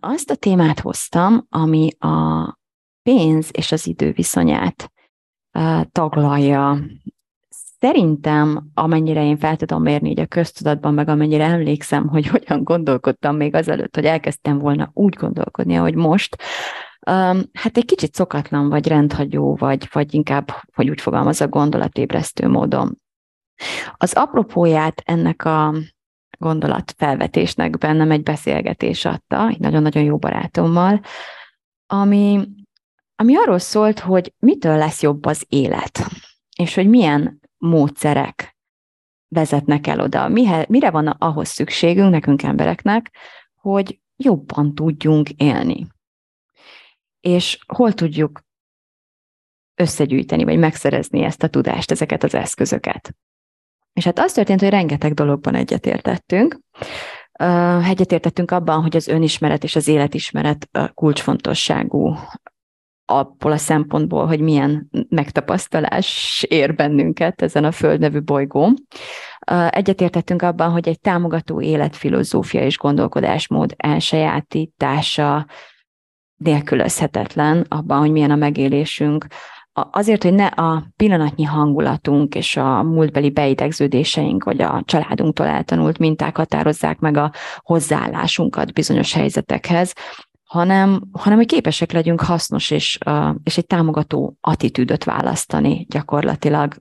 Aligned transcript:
Azt 0.00 0.30
a 0.30 0.34
témát 0.34 0.80
hoztam, 0.80 1.46
ami 1.48 1.90
a 1.98 2.58
pénz 3.02 3.48
és 3.52 3.72
az 3.72 3.86
idő 3.86 4.12
viszonyát 4.12 4.92
taglalja. 5.92 6.78
Szerintem, 7.78 8.70
amennyire 8.74 9.24
én 9.24 9.38
fel 9.38 9.56
tudom 9.56 9.82
mérni 9.82 10.10
így 10.10 10.20
a 10.20 10.26
köztudatban, 10.26 10.94
meg 10.94 11.08
amennyire 11.08 11.44
emlékszem, 11.44 12.08
hogy 12.08 12.26
hogyan 12.26 12.64
gondolkodtam 12.64 13.36
még 13.36 13.54
azelőtt, 13.54 13.94
hogy 13.94 14.04
elkezdtem 14.04 14.58
volna 14.58 14.90
úgy 14.92 15.14
gondolkodni, 15.14 15.76
ahogy 15.76 15.94
most, 15.94 16.42
hát 17.52 17.76
egy 17.76 17.84
kicsit 17.84 18.14
szokatlan, 18.14 18.68
vagy 18.68 18.88
rendhagyó, 18.88 19.54
vagy, 19.54 19.88
vagy 19.92 20.14
inkább, 20.14 20.50
hogy 20.74 20.90
úgy 20.90 21.00
fogalmaz 21.00 21.40
a 21.40 21.48
gondolatébresztő 21.48 22.48
módon. 22.48 23.00
Az 23.92 24.12
apropóját 24.12 25.02
ennek 25.04 25.44
a 25.44 25.74
gondolatfelvetésnek 26.38 27.78
bennem 27.78 28.10
egy 28.10 28.22
beszélgetés 28.22 29.04
adta, 29.04 29.48
egy 29.48 29.58
nagyon-nagyon 29.58 30.02
jó 30.02 30.16
barátommal, 30.16 31.00
ami, 31.86 32.48
ami 33.16 33.36
arról 33.36 33.58
szólt, 33.58 33.98
hogy 33.98 34.34
mitől 34.38 34.76
lesz 34.76 35.02
jobb 35.02 35.24
az 35.24 35.44
élet, 35.48 35.98
és 36.58 36.74
hogy 36.74 36.88
milyen 36.88 37.40
módszerek 37.58 38.56
vezetnek 39.28 39.86
el 39.86 40.00
oda, 40.00 40.28
Mihe, 40.28 40.66
mire 40.68 40.90
van 40.90 41.06
ahhoz 41.06 41.48
szükségünk 41.48 42.10
nekünk 42.10 42.42
embereknek, 42.42 43.16
hogy 43.54 44.00
jobban 44.16 44.74
tudjunk 44.74 45.30
élni. 45.30 45.86
És 47.20 47.58
hol 47.66 47.92
tudjuk 47.92 48.40
összegyűjteni, 49.74 50.44
vagy 50.44 50.58
megszerezni 50.58 51.22
ezt 51.22 51.42
a 51.42 51.48
tudást, 51.48 51.90
ezeket 51.90 52.22
az 52.22 52.34
eszközöket. 52.34 53.16
És 53.94 54.04
hát 54.04 54.18
az 54.18 54.32
történt, 54.32 54.60
hogy 54.60 54.68
rengeteg 54.68 55.14
dologban 55.14 55.54
egyetértettünk. 55.54 56.60
Egyetértettünk 57.88 58.50
abban, 58.50 58.82
hogy 58.82 58.96
az 58.96 59.08
önismeret 59.08 59.64
és 59.64 59.76
az 59.76 59.88
életismeret 59.88 60.68
kulcsfontosságú 60.94 62.16
abból 63.06 63.52
a 63.52 63.56
szempontból, 63.56 64.26
hogy 64.26 64.40
milyen 64.40 64.90
megtapasztalás 65.08 66.44
ér 66.48 66.74
bennünket 66.74 67.42
ezen 67.42 67.64
a 67.64 67.72
Föld 67.72 68.00
nevű 68.00 68.20
bolygón. 68.20 68.74
Egyetértettünk 69.70 70.42
abban, 70.42 70.70
hogy 70.70 70.88
egy 70.88 71.00
támogató 71.00 71.60
életfilozófia 71.60 72.64
és 72.64 72.78
gondolkodásmód 72.78 73.74
elsajátítása 73.76 75.46
nélkülözhetetlen 76.36 77.66
abban, 77.68 77.98
hogy 77.98 78.10
milyen 78.10 78.30
a 78.30 78.36
megélésünk, 78.36 79.26
azért, 79.74 80.22
hogy 80.22 80.34
ne 80.34 80.46
a 80.46 80.86
pillanatnyi 80.96 81.44
hangulatunk 81.44 82.34
és 82.34 82.56
a 82.56 82.82
múltbeli 82.82 83.30
beidegződéseink, 83.30 84.44
vagy 84.44 84.62
a 84.62 84.82
családunktól 84.84 85.46
eltanult 85.46 85.98
minták 85.98 86.36
határozzák 86.36 86.98
meg 86.98 87.16
a 87.16 87.32
hozzáállásunkat 87.58 88.72
bizonyos 88.72 89.12
helyzetekhez, 89.12 89.92
hanem, 90.44 91.02
hanem 91.12 91.38
hogy 91.38 91.46
képesek 91.46 91.92
legyünk 91.92 92.20
hasznos 92.20 92.70
és, 92.70 92.98
és 93.42 93.58
egy 93.58 93.66
támogató 93.66 94.36
attitűdöt 94.40 95.04
választani 95.04 95.86
gyakorlatilag 95.88 96.74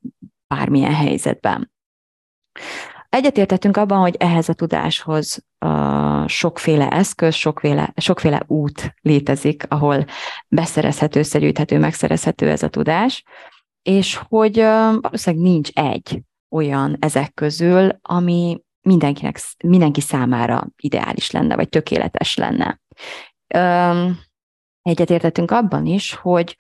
bármilyen 0.48 0.94
helyzetben. 0.94 1.72
Egyetértettünk 3.14 3.78
abban, 3.78 4.00
hogy 4.00 4.16
ehhez 4.20 4.50
a 4.50 4.54
tudáshoz 4.54 5.46
uh, 5.66 6.28
sokféle 6.28 6.90
eszköz, 6.90 7.36
sokféle, 7.36 7.94
sokféle 7.96 8.44
út 8.48 8.96
létezik, 9.02 9.64
ahol 9.68 10.06
beszerezhető, 10.48 11.20
összegyűjthető, 11.20 11.80
megszerezhető 11.80 12.50
ez 12.50 12.64
a 12.64 12.70
tudás, 12.70 13.24
és 13.82 14.20
hogy 14.28 14.56
valószínűleg 15.02 15.46
nincs 15.46 15.70
egy 15.74 16.22
olyan 16.50 16.98
ezek 17.00 17.34
közül, 17.34 18.00
ami 18.02 18.62
mindenkinek, 18.82 19.40
mindenki 19.64 20.02
számára 20.02 20.68
ideális 20.78 21.32
lenne, 21.32 21.56
vagy 21.56 21.70
tökéletes 21.70 22.38
lenne. 22.38 22.82
Egyetértettünk 24.82 25.52
abban 25.52 25.86
is, 25.86 26.14
hogy 26.14 26.56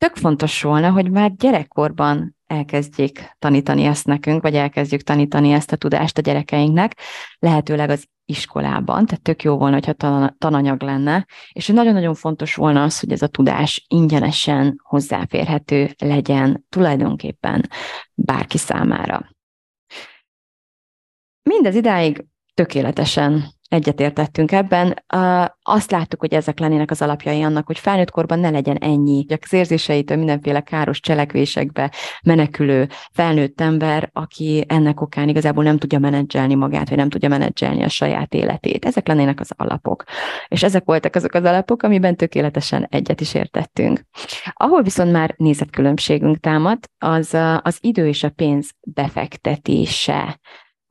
tök 0.00 0.16
fontos 0.16 0.62
volna, 0.62 0.90
hogy 0.90 1.10
már 1.10 1.34
gyerekkorban 1.34 2.36
elkezdjék 2.46 3.36
tanítani 3.38 3.84
ezt 3.84 4.06
nekünk, 4.06 4.42
vagy 4.42 4.54
elkezdjük 4.54 5.02
tanítani 5.02 5.52
ezt 5.52 5.72
a 5.72 5.76
tudást 5.76 6.18
a 6.18 6.20
gyerekeinknek, 6.20 6.96
lehetőleg 7.38 7.90
az 7.90 8.06
iskolában, 8.24 9.06
tehát 9.06 9.22
tök 9.22 9.42
jó 9.42 9.56
volna, 9.56 9.74
hogyha 9.74 10.30
tananyag 10.38 10.82
lenne, 10.82 11.26
és 11.52 11.66
nagyon-nagyon 11.66 12.14
fontos 12.14 12.54
volna 12.54 12.82
az, 12.82 13.00
hogy 13.00 13.12
ez 13.12 13.22
a 13.22 13.26
tudás 13.26 13.84
ingyenesen 13.88 14.80
hozzáférhető 14.82 15.94
legyen 15.98 16.66
tulajdonképpen 16.68 17.68
bárki 18.14 18.58
számára. 18.58 19.30
Mindez 21.42 21.74
idáig 21.74 22.26
tökéletesen 22.54 23.44
egyetértettünk 23.70 24.52
ebben. 24.52 25.04
Azt 25.62 25.90
láttuk, 25.90 26.20
hogy 26.20 26.34
ezek 26.34 26.58
lennének 26.58 26.90
az 26.90 27.02
alapjai 27.02 27.42
annak, 27.42 27.66
hogy 27.66 27.78
felnőtt 27.78 28.10
korban 28.10 28.38
ne 28.38 28.50
legyen 28.50 28.76
ennyi, 28.76 29.26
az 29.40 29.52
érzéseitől 29.52 30.16
mindenféle 30.16 30.60
káros 30.60 31.00
cselekvésekbe 31.00 31.92
menekülő 32.22 32.88
felnőtt 33.12 33.60
ember, 33.60 34.10
aki 34.12 34.64
ennek 34.68 35.00
okán 35.00 35.28
igazából 35.28 35.64
nem 35.64 35.78
tudja 35.78 35.98
menedzselni 35.98 36.54
magát, 36.54 36.88
vagy 36.88 36.98
nem 36.98 37.08
tudja 37.08 37.28
menedzselni 37.28 37.82
a 37.82 37.88
saját 37.88 38.34
életét. 38.34 38.84
Ezek 38.84 39.08
lennének 39.08 39.40
az 39.40 39.50
alapok. 39.56 40.04
És 40.48 40.62
ezek 40.62 40.84
voltak 40.84 41.14
azok 41.14 41.34
az 41.34 41.44
alapok, 41.44 41.82
amiben 41.82 42.16
tökéletesen 42.16 42.86
egyet 42.90 43.20
is 43.20 43.34
értettünk. 43.34 44.00
Ahol 44.52 44.82
viszont 44.82 45.12
már 45.12 45.34
nézetkülönbségünk 45.36 46.38
támad, 46.40 46.78
az 46.98 47.36
az 47.62 47.78
idő 47.80 48.06
és 48.06 48.22
a 48.22 48.30
pénz 48.30 48.70
befektetése 48.80 50.40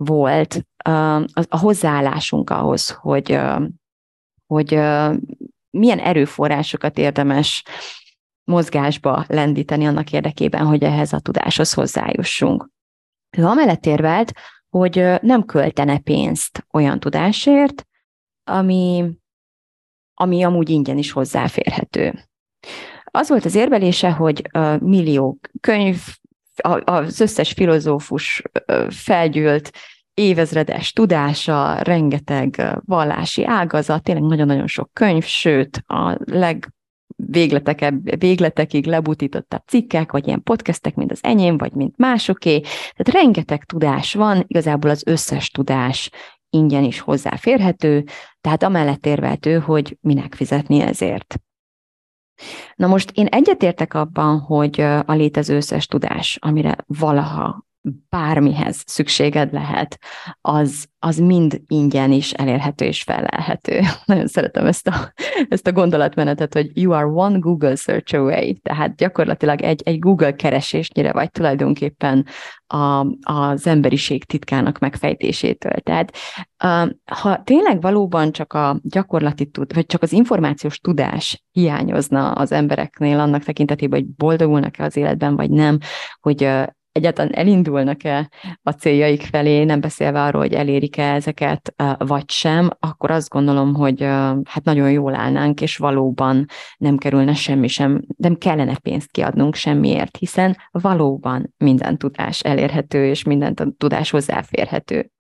volt 0.04 0.66
a 1.50 1.58
hozzáállásunk 1.58 2.50
ahhoz, 2.50 2.90
hogy, 2.90 3.40
hogy 4.46 4.70
milyen 5.70 6.00
erőforrásokat 6.00 6.98
érdemes 6.98 7.64
mozgásba 8.44 9.26
lendíteni 9.28 9.86
annak 9.86 10.12
érdekében, 10.12 10.66
hogy 10.66 10.84
ehhez 10.84 11.14
a 11.14 11.20
tudáshoz 11.20 11.74
hozzájussunk. 11.74 12.70
Ő 13.38 13.46
amellett 13.46 13.86
érvelt, 13.86 14.32
hogy 14.70 14.96
nem 15.22 15.46
költene 15.46 15.98
pénzt 15.98 16.66
olyan 16.72 17.00
tudásért, 17.00 17.88
ami, 18.44 19.12
ami 20.14 20.44
amúgy 20.44 20.70
ingyen 20.70 20.98
is 20.98 21.12
hozzáférhető. 21.12 22.30
Az 23.04 23.30
volt 23.30 23.46
az 23.46 23.56
érvelése, 23.56 24.12
hogy 24.12 24.50
millió 24.80 25.40
könyv, 25.60 26.02
az 26.84 27.20
összes 27.20 27.52
filozófus 27.52 28.42
felgyűlt 28.90 29.72
évezredes 30.14 30.94
tudása, 30.94 31.82
rengeteg 31.82 32.80
vallási 32.86 33.46
ágazat, 33.46 34.04
tényleg 34.04 34.24
nagyon-nagyon 34.24 34.68
sok 34.68 34.90
könyv, 34.94 35.24
sőt 35.24 35.84
a 35.88 36.18
leg 36.26 36.74
végletekig 38.18 38.86
lebutítottabb 38.86 39.62
cikkek, 39.66 40.12
vagy 40.12 40.28
ilyen 40.28 40.44
podcastek, 40.44 40.96
mint 40.96 41.12
az 41.12 41.20
enyém, 41.24 41.58
vagy 41.58 41.72
mint 41.72 41.98
másoké. 41.98 42.60
Tehát 42.60 43.24
rengeteg 43.24 43.64
tudás 43.64 44.14
van, 44.14 44.44
igazából 44.48 44.90
az 44.90 45.04
összes 45.06 45.50
tudás 45.50 46.10
ingyen 46.50 46.84
is 46.84 47.00
hozzáférhető, 47.00 48.04
tehát 48.42 48.64
amellett 48.64 49.06
érveltő, 49.06 49.60
hogy 49.60 49.98
minek 50.02 50.36
fizetni 50.36 50.82
ezért. 50.82 51.40
Na 52.76 52.88
most 52.88 53.12
én 53.14 53.26
egyetértek 53.26 53.94
abban, 53.94 54.40
hogy 54.40 54.82
a 54.82 55.14
létező 55.14 55.56
összes 55.56 55.88
tudás, 55.88 56.38
amire 56.42 56.78
valaha 56.88 57.68
bármihez 58.10 58.84
szükséged 58.86 59.54
lehet, 59.54 59.98
az, 60.42 60.86
az 61.00 61.18
mind 61.18 61.62
ingyen 61.68 62.12
is 62.12 62.34
elérhető 62.34 62.86
és 62.86 63.04
felelhető. 63.04 63.80
Nagyon 64.06 64.28
szeretem 64.28 64.66
ezt 64.66 64.88
a, 64.88 65.14
ezt 65.50 65.68
a 65.68 65.72
gondolatmenetet, 65.72 66.54
hogy 66.54 66.72
you 66.74 66.94
are 66.94 67.06
one 67.06 67.38
Google 67.38 67.76
search 67.76 68.16
away, 68.16 68.54
tehát 68.54 68.96
gyakorlatilag 68.96 69.62
egy, 69.62 69.82
egy 69.86 70.00
Google 70.00 70.36
keresésnyire 70.36 71.12
vagy 71.12 71.32
tulajdonképpen 71.32 72.26
a, 72.68 73.06
az 73.22 73.68
emberiség 73.68 74.24
titkának 74.24 74.80
megfejtésétől. 74.80 75.74
Tehát 75.74 76.18
ha 77.06 77.44
tényleg 77.44 77.82
valóban 77.82 78.32
csak 78.32 78.54
a 78.54 78.80
gyakorlati 78.84 79.46
tud, 79.46 79.74
vagy 79.74 79.86
csak 79.86 80.02
az 80.02 80.12
információs 80.12 80.80
tudás 80.80 81.44
hiányozna 81.52 82.32
az 82.32 82.52
embereknél 82.52 83.20
annak 83.20 83.44
tekintetében, 83.44 84.00
hogy 84.00 84.10
boldogulnak-e 84.10 84.84
az 84.84 84.98
életben, 84.98 85.36
vagy 85.36 85.50
nem, 85.50 85.78
hogy 86.20 86.50
egyáltalán 87.00 87.34
elindulnak-e 87.34 88.30
a 88.64 88.72
céljaik 88.72 89.22
felé, 89.22 89.64
nem 89.64 89.80
beszélve 89.80 90.24
arról, 90.24 90.42
hogy 90.42 90.54
elérik-e 90.54 91.14
ezeket, 91.14 91.74
vagy 91.98 92.30
sem, 92.30 92.70
akkor 92.80 93.12
azt 93.12 93.30
gondolom, 93.30 93.74
hogy 93.74 94.02
hát 94.44 94.64
nagyon 94.64 94.92
jól 94.92 95.16
állnánk, 95.16 95.62
és 95.62 95.78
valóban 95.78 96.46
nem 96.78 96.98
kerülne 96.98 97.34
semmi 97.34 97.68
sem, 97.68 98.02
nem 98.18 98.36
kellene 98.36 98.78
pénzt 98.78 99.12
kiadnunk 99.12 99.56
semmiért, 99.56 100.18
hiszen 100.18 100.58
valóban 100.72 101.54
minden 101.58 101.98
tudás 101.98 102.42
elérhető, 102.42 103.06
és 103.06 103.24
minden 103.24 103.76
tudás 103.78 104.10
hozzáférhető. 104.10 105.12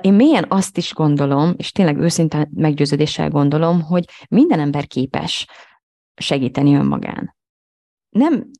Én 0.00 0.14
mélyen 0.14 0.44
azt 0.48 0.76
is 0.76 0.94
gondolom, 0.94 1.54
és 1.56 1.72
tényleg 1.72 1.98
őszinte 1.98 2.48
meggyőződéssel 2.54 3.28
gondolom, 3.28 3.82
hogy 3.82 4.04
minden 4.28 4.60
ember 4.60 4.86
képes 4.86 5.46
segíteni 6.14 6.74
önmagán. 6.74 7.36
Nem, 8.08 8.50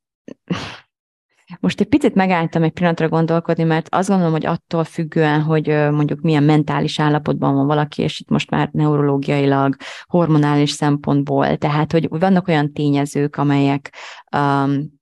most 1.60 1.80
egy 1.80 1.88
picit 1.88 2.14
megálltam 2.14 2.62
egy 2.62 2.72
pillanatra 2.72 3.08
gondolkodni, 3.08 3.62
mert 3.62 3.88
azt 3.90 4.08
gondolom, 4.08 4.32
hogy 4.32 4.46
attól 4.46 4.84
függően, 4.84 5.42
hogy 5.42 5.66
mondjuk 5.68 6.20
milyen 6.20 6.42
mentális 6.42 7.00
állapotban 7.00 7.54
van 7.54 7.66
valaki, 7.66 8.02
és 8.02 8.20
itt 8.20 8.28
most 8.28 8.50
már 8.50 8.68
neurológiailag, 8.72 9.76
hormonális 10.06 10.70
szempontból, 10.70 11.56
tehát 11.56 11.92
hogy 11.92 12.08
vannak 12.08 12.48
olyan 12.48 12.72
tényezők, 12.72 13.36
amelyek 13.36 13.94
um, 14.36 14.94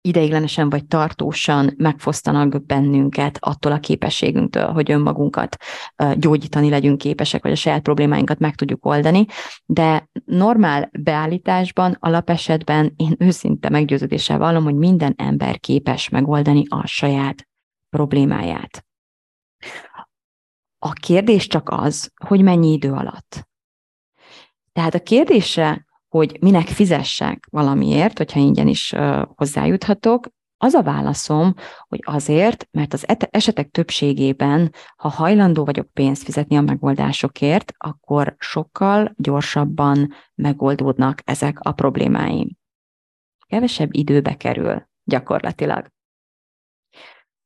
ideiglenesen 0.00 0.70
vagy 0.70 0.86
tartósan 0.86 1.74
megfosztanak 1.76 2.66
bennünket 2.66 3.38
attól 3.40 3.72
a 3.72 3.80
képességünktől, 3.80 4.72
hogy 4.72 4.90
önmagunkat 4.90 5.56
gyógyítani 6.14 6.68
legyünk 6.68 6.98
képesek, 6.98 7.42
vagy 7.42 7.52
a 7.52 7.54
saját 7.54 7.82
problémáinkat 7.82 8.38
meg 8.38 8.54
tudjuk 8.54 8.86
oldani, 8.86 9.26
de 9.66 10.08
normál 10.24 10.90
beállításban, 10.98 11.96
alapesetben 11.98 12.92
én 12.96 13.14
őszinte 13.18 13.68
meggyőződéssel 13.68 14.38
vallom, 14.38 14.64
hogy 14.64 14.74
minden 14.74 15.14
ember 15.16 15.60
képes 15.60 16.08
megoldani 16.08 16.64
a 16.68 16.86
saját 16.86 17.48
problémáját. 17.90 18.86
A 20.78 20.92
kérdés 20.92 21.46
csak 21.46 21.68
az, 21.70 22.12
hogy 22.26 22.42
mennyi 22.42 22.72
idő 22.72 22.92
alatt. 22.92 23.48
Tehát 24.72 24.94
a 24.94 25.02
kérdésre 25.02 25.86
hogy 26.08 26.36
minek 26.40 26.66
fizessek 26.66 27.46
valamiért, 27.50 28.18
hogyha 28.18 28.40
ingyen 28.40 28.68
is 28.68 28.94
hozzájuthatok, 29.34 30.26
az 30.60 30.74
a 30.74 30.82
válaszom, 30.82 31.54
hogy 31.88 32.00
azért, 32.02 32.68
mert 32.70 32.92
az 32.92 33.04
esetek 33.30 33.70
többségében, 33.70 34.72
ha 34.96 35.08
hajlandó 35.08 35.64
vagyok 35.64 35.92
pénzt 35.92 36.22
fizetni 36.22 36.56
a 36.56 36.60
megoldásokért, 36.60 37.72
akkor 37.76 38.34
sokkal 38.38 39.14
gyorsabban 39.16 40.12
megoldódnak 40.34 41.20
ezek 41.24 41.58
a 41.60 41.72
problémáim. 41.72 42.48
Kevesebb 43.46 43.94
időbe 43.94 44.36
kerül 44.36 44.88
gyakorlatilag. 45.04 45.86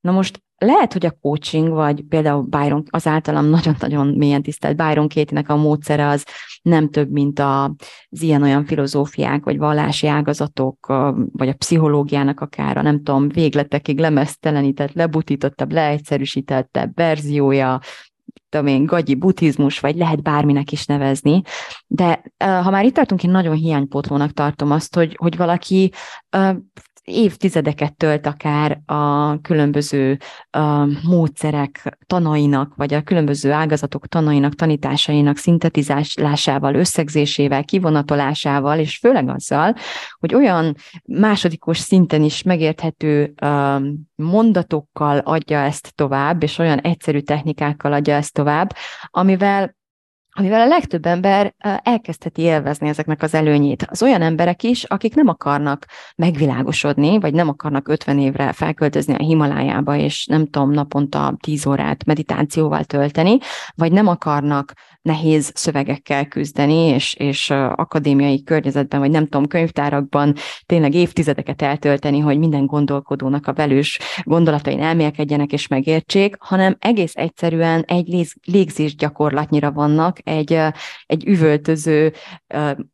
Na 0.01 0.11
most 0.11 0.45
lehet, 0.63 0.93
hogy 0.93 1.07
a 1.07 1.17
coaching, 1.21 1.69
vagy 1.69 2.05
például 2.09 2.43
Byron, 2.43 2.83
az 2.91 3.07
általam 3.07 3.47
nagyon-nagyon 3.47 4.07
mélyen 4.07 4.43
tisztelt 4.43 4.77
Byron 4.77 5.09
Kétinek 5.09 5.49
a 5.49 5.57
módszere 5.57 6.09
az 6.09 6.27
nem 6.63 6.91
több, 6.91 7.11
mint 7.11 7.39
az 7.39 8.23
ilyen-olyan 8.23 8.65
filozófiák, 8.65 9.45
vagy 9.45 9.59
vallási 9.59 10.07
ágazatok, 10.07 10.87
vagy 11.33 11.49
a 11.49 11.55
pszichológiának 11.55 12.41
akár 12.41 12.77
a 12.77 12.83
nem 12.83 12.97
tudom, 12.97 13.29
végletekig 13.29 13.99
lemeztelenített, 13.99 14.93
lebutítottabb, 14.93 15.73
leegyszerűsítettebb 15.73 16.95
verziója, 16.95 17.81
tudom 18.49 18.67
én, 18.67 18.87
gagyi 18.87 19.15
buddhizmus, 19.15 19.81
vagy 19.81 19.97
lehet 19.97 20.23
bárminek 20.23 20.73
is 20.73 20.87
nevezni, 20.87 21.43
de 21.87 22.23
ha 22.37 22.71
már 22.71 22.85
itt 22.85 22.95
tartunk, 22.95 23.25
én 23.25 23.31
nagyon 23.31 23.55
hiánypótlónak 23.55 24.33
tartom 24.33 24.71
azt, 24.71 24.95
hogy, 24.95 25.17
hogy 25.19 25.37
valaki 25.37 25.93
évtizedeket 27.05 27.97
tölt 27.97 28.27
akár 28.27 28.81
a 28.87 29.41
különböző 29.41 30.19
a 30.51 30.85
módszerek 31.09 31.99
tanainak, 32.07 32.75
vagy 32.77 32.95
a 32.95 33.03
különböző 33.03 33.53
ágazatok 33.53 34.07
tanainak, 34.07 34.55
tanításainak 34.55 35.37
szintetizálásával, 35.37 36.75
összegzésével, 36.75 37.65
kivonatolásával, 37.65 38.79
és 38.79 38.99
főleg 38.99 39.29
azzal, 39.29 39.75
hogy 40.19 40.35
olyan 40.35 40.75
másodikos 41.05 41.79
szinten 41.79 42.23
is 42.23 42.43
megérthető 42.43 43.35
mondatokkal 44.15 45.19
adja 45.19 45.59
ezt 45.59 45.93
tovább, 45.95 46.43
és 46.43 46.59
olyan 46.59 46.79
egyszerű 46.79 47.21
technikákkal 47.21 47.93
adja 47.93 48.15
ezt 48.15 48.33
tovább, 48.33 48.73
amivel 49.11 49.81
amivel 50.35 50.61
a 50.61 50.67
legtöbb 50.67 51.07
ember 51.07 51.55
elkezdheti 51.83 52.43
élvezni 52.43 52.89
ezeknek 52.89 53.23
az 53.23 53.35
előnyét. 53.35 53.83
Az 53.83 54.03
olyan 54.03 54.23
emberek 54.23 54.63
is, 54.63 54.85
akik 54.85 55.15
nem 55.15 55.29
akarnak 55.29 55.87
megvilágosodni, 56.17 57.21
vagy 57.21 57.35
nem 57.35 57.49
akarnak 57.49 57.89
50 57.89 58.19
évre 58.19 58.53
felköltözni 58.53 59.15
a 59.15 59.23
Himalájába, 59.23 59.97
és 59.97 60.27
nem 60.27 60.47
tudom, 60.47 60.71
naponta 60.71 61.37
10 61.41 61.67
órát 61.67 62.05
meditációval 62.05 62.85
tölteni, 62.85 63.39
vagy 63.75 63.93
nem 63.93 64.07
akarnak 64.07 64.73
nehéz 65.03 65.53
szövegekkel 65.55 66.27
küzdeni, 66.27 66.87
és, 66.87 67.15
és 67.15 67.51
akadémiai 67.51 68.43
környezetben, 68.43 69.01
vagy 69.01 69.11
nem 69.11 69.25
tudom, 69.25 69.47
könyvtárakban 69.47 70.35
tényleg 70.67 70.95
évtizedeket 70.95 71.63
eltölteni, 71.63 72.19
hogy 72.19 72.39
minden 72.39 72.67
gondolkodónak 72.67 73.47
a 73.47 73.53
velős 73.53 73.99
gondolatain 74.23 74.81
elmélkedjenek 74.81 75.53
és 75.53 75.67
megértsék, 75.67 76.37
hanem 76.39 76.77
egész 76.79 77.13
egyszerűen 77.15 77.83
egy 77.83 78.27
légzés 78.45 78.95
gyakorlatnyira 78.95 79.73
vannak, 79.73 80.19
egy, 80.25 80.59
egy 81.07 81.27
üvöltöző 81.27 82.13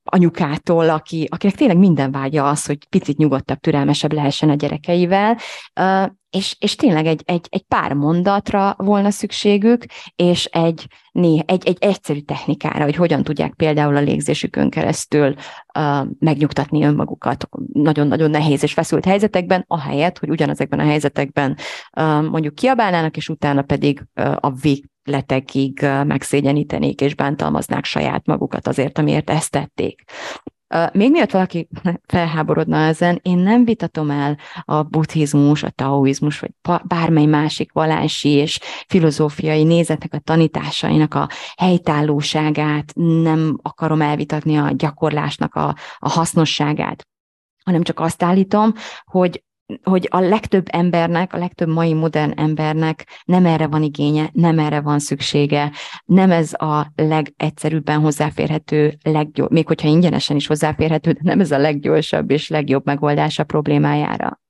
anyukától, 0.04 0.88
aki, 0.88 1.26
akinek 1.30 1.56
tényleg 1.56 1.78
minden 1.78 2.10
vágya 2.10 2.48
az, 2.48 2.66
hogy 2.66 2.88
picit 2.88 3.16
nyugodtabb, 3.16 3.58
türelmesebb 3.58 4.12
lehessen 4.12 4.50
a 4.50 4.54
gyerekeivel, 4.54 5.38
és, 6.30 6.56
és 6.58 6.76
tényleg 6.76 7.06
egy, 7.06 7.22
egy, 7.24 7.46
egy 7.50 7.62
pár 7.62 7.92
mondatra 7.92 8.74
volna 8.78 9.10
szükségük, 9.10 9.84
és 10.16 10.44
egy, 10.44 10.86
né, 11.12 11.42
egy, 11.46 11.66
egy 11.66 11.76
egyszerű 11.80 12.20
technikára, 12.20 12.84
hogy 12.84 12.94
hogyan 12.94 13.22
tudják 13.22 13.54
például 13.54 13.96
a 13.96 14.00
légzésükön 14.00 14.70
keresztül 14.70 15.34
uh, 15.78 16.06
megnyugtatni 16.18 16.84
önmagukat 16.84 17.48
nagyon-nagyon 17.72 18.30
nehéz 18.30 18.62
és 18.62 18.72
feszült 18.72 19.04
helyzetekben, 19.04 19.64
ahelyett, 19.66 20.18
hogy 20.18 20.30
ugyanezekben 20.30 20.78
a 20.78 20.84
helyzetekben 20.84 21.56
uh, 21.96 22.22
mondjuk 22.22 22.54
kiabálnának, 22.54 23.16
és 23.16 23.28
utána 23.28 23.62
pedig 23.62 24.02
uh, 24.14 24.36
a 24.40 24.50
végletekig 24.50 25.80
uh, 25.82 26.04
megszégyenítenék 26.04 27.00
és 27.00 27.14
bántalmaznák 27.14 27.84
saját 27.84 28.26
magukat 28.26 28.68
azért, 28.68 28.98
amiért 28.98 29.30
ezt 29.30 29.50
tették. 29.50 30.04
Még 30.92 31.10
miatt 31.10 31.30
valaki 31.30 31.68
felháborodna 32.06 32.76
ezen, 32.76 33.20
én 33.22 33.38
nem 33.38 33.64
vitatom 33.64 34.10
el 34.10 34.38
a 34.62 34.82
buddhizmus, 34.82 35.62
a 35.62 35.70
taoizmus, 35.70 36.40
vagy 36.40 36.50
bármely 36.84 37.24
másik 37.24 37.72
vallási 37.72 38.28
és 38.28 38.60
filozófiai 38.86 39.64
nézetnek 39.64 40.14
a 40.14 40.18
tanításainak 40.18 41.14
a 41.14 41.28
helytállóságát, 41.56 42.92
nem 42.94 43.58
akarom 43.62 44.00
elvitatni 44.00 44.56
a 44.56 44.70
gyakorlásnak 44.70 45.54
a, 45.54 45.76
a 45.98 46.08
hasznosságát 46.08 47.06
hanem 47.68 47.82
csak 47.82 48.00
azt 48.00 48.22
állítom, 48.22 48.72
hogy 49.04 49.44
hogy 49.82 50.06
a 50.10 50.20
legtöbb 50.20 50.66
embernek, 50.70 51.32
a 51.32 51.38
legtöbb 51.38 51.68
mai 51.68 51.92
modern 51.92 52.32
embernek 52.36 53.06
nem 53.24 53.46
erre 53.46 53.66
van 53.66 53.82
igénye, 53.82 54.30
nem 54.32 54.58
erre 54.58 54.80
van 54.80 54.98
szüksége, 54.98 55.72
nem 56.04 56.30
ez 56.30 56.52
a 56.52 56.92
legegyszerűbben 56.96 58.00
hozzáférhető, 58.00 58.98
legjobb, 59.02 59.50
még 59.50 59.66
hogyha 59.66 59.88
ingyenesen 59.88 60.36
is 60.36 60.46
hozzáférhető, 60.46 61.12
de 61.12 61.20
nem 61.22 61.40
ez 61.40 61.50
a 61.50 61.58
leggyorsabb 61.58 62.30
és 62.30 62.48
legjobb 62.48 62.84
megoldás 62.84 63.38
a 63.38 63.44
problémájára. 63.44 64.40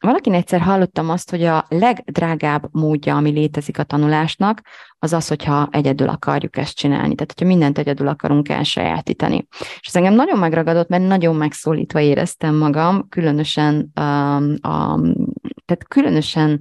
Valakin 0.00 0.34
egyszer 0.34 0.60
hallottam 0.60 1.10
azt, 1.10 1.30
hogy 1.30 1.42
a 1.42 1.64
legdrágább 1.68 2.68
módja, 2.72 3.16
ami 3.16 3.30
létezik 3.30 3.78
a 3.78 3.82
tanulásnak, 3.82 4.60
az 4.98 5.12
az, 5.12 5.28
hogyha 5.28 5.68
egyedül 5.70 6.08
akarjuk 6.08 6.56
ezt 6.56 6.76
csinálni. 6.76 7.14
Tehát, 7.14 7.32
hogyha 7.36 7.54
mindent 7.54 7.78
egyedül 7.78 8.08
akarunk 8.08 8.48
elsajátítani. 8.48 9.46
És 9.58 9.86
ez 9.86 9.96
engem 9.96 10.14
nagyon 10.14 10.38
megragadott, 10.38 10.88
mert 10.88 11.06
nagyon 11.06 11.36
megszólítva 11.36 12.00
éreztem 12.00 12.54
magam, 12.54 13.08
különösen, 13.08 13.74
um, 14.00 14.54
a, 14.60 15.00
tehát 15.64 15.84
különösen 15.88 16.60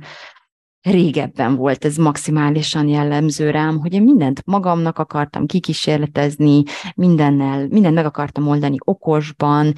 régebben 0.82 1.56
volt 1.56 1.86
ez 1.86 1.98
maximálisan 1.98 2.88
jellemző 2.88 3.50
rám, 3.50 3.80
hogy 3.80 3.94
én 3.94 4.04
mindent 4.04 4.46
magamnak 4.46 5.00
akartam 5.00 5.46
kikísérletezni, 5.46 6.64
mindennel, 6.96 7.68
mindent 7.68 7.96
meg 7.96 8.06
akartam 8.06 8.48
oldani 8.48 8.76
okosban, 8.80 9.74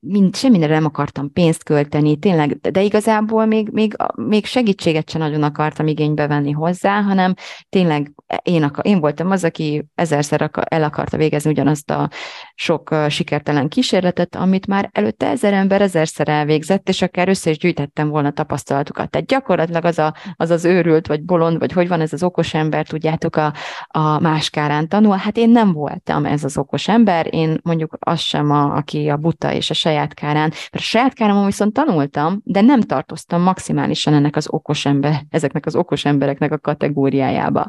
mind, 0.00 0.36
semmire 0.36 0.66
nem 0.66 0.84
akartam 0.84 1.32
pénzt 1.32 1.62
költeni, 1.62 2.16
tényleg, 2.16 2.60
de 2.60 2.82
igazából 2.82 3.46
még, 3.46 3.68
még, 3.72 3.96
még 4.14 4.46
segítséget 4.46 5.10
sem 5.10 5.20
nagyon 5.20 5.42
akartam 5.42 5.86
igénybe 5.86 6.26
venni 6.26 6.50
hozzá, 6.50 7.00
hanem 7.02 7.34
tényleg 7.68 8.12
én, 8.42 8.62
akar, 8.62 8.86
én 8.86 9.00
voltam 9.00 9.30
az, 9.30 9.44
aki 9.44 9.84
ezerszer 9.94 10.50
el 10.52 10.82
akarta 10.82 11.16
végezni 11.16 11.50
ugyanazt 11.50 11.90
a 11.90 12.10
sok 12.54 12.94
sikertelen 13.08 13.68
kísérletet, 13.68 14.36
amit 14.36 14.66
már 14.66 14.90
előtte 14.92 15.26
ezer 15.28 15.52
ember 15.52 15.82
ezerszer 15.82 16.28
elvégzett, 16.28 16.88
és 16.88 17.02
akár 17.02 17.28
össze 17.28 17.50
is 17.50 17.58
gyűjtettem 17.58 18.08
volna 18.08 18.30
tapasztalatukat. 18.30 19.10
Tehát 19.10 19.26
gyakorlatilag 19.26 19.84
az, 19.84 19.98
a, 19.98 20.14
az 20.36 20.50
az 20.50 20.64
őrült, 20.64 21.06
vagy 21.06 21.24
bolond, 21.24 21.58
vagy 21.58 21.72
hogy 21.72 21.88
van 21.88 22.00
ez 22.00 22.12
az 22.12 22.22
okos 22.22 22.54
ember, 22.54 22.86
tudjátok, 22.86 23.36
a, 23.36 23.52
a 23.86 24.20
máskárán 24.20 24.88
tanul. 24.88 25.16
Hát 25.16 25.36
én 25.36 25.50
nem 25.50 25.72
voltam 25.72 26.24
ez 26.24 26.44
az 26.44 26.58
okos 26.58 26.88
ember, 26.88 27.34
én 27.34 27.58
mondjuk 27.62 27.96
az 27.98 28.20
sem, 28.20 28.50
a, 28.50 28.76
aki 28.76 29.08
a 29.08 29.16
buta 29.16 29.52
és 29.52 29.70
a 29.70 29.74
saját 29.88 30.14
kárán, 30.14 30.48
mert 30.48 30.70
a 30.70 30.78
saját 30.78 31.14
káramon 31.14 31.44
viszont 31.44 31.72
tanultam, 31.72 32.40
de 32.44 32.60
nem 32.60 32.80
tartoztam 32.80 33.42
maximálisan 33.42 34.14
ennek 34.14 34.36
az 34.36 34.48
okos 34.50 34.86
ember, 34.86 35.22
ezeknek 35.30 35.66
az 35.66 35.76
okos 35.76 36.04
embereknek 36.04 36.52
a 36.52 36.58
kategóriájába. 36.58 37.68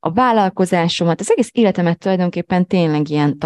A 0.00 0.12
vállalkozásomat, 0.12 1.20
az 1.20 1.30
egész 1.30 1.50
életemet 1.52 1.98
tulajdonképpen 1.98 2.66
tényleg 2.66 3.08
ilyen 3.08 3.38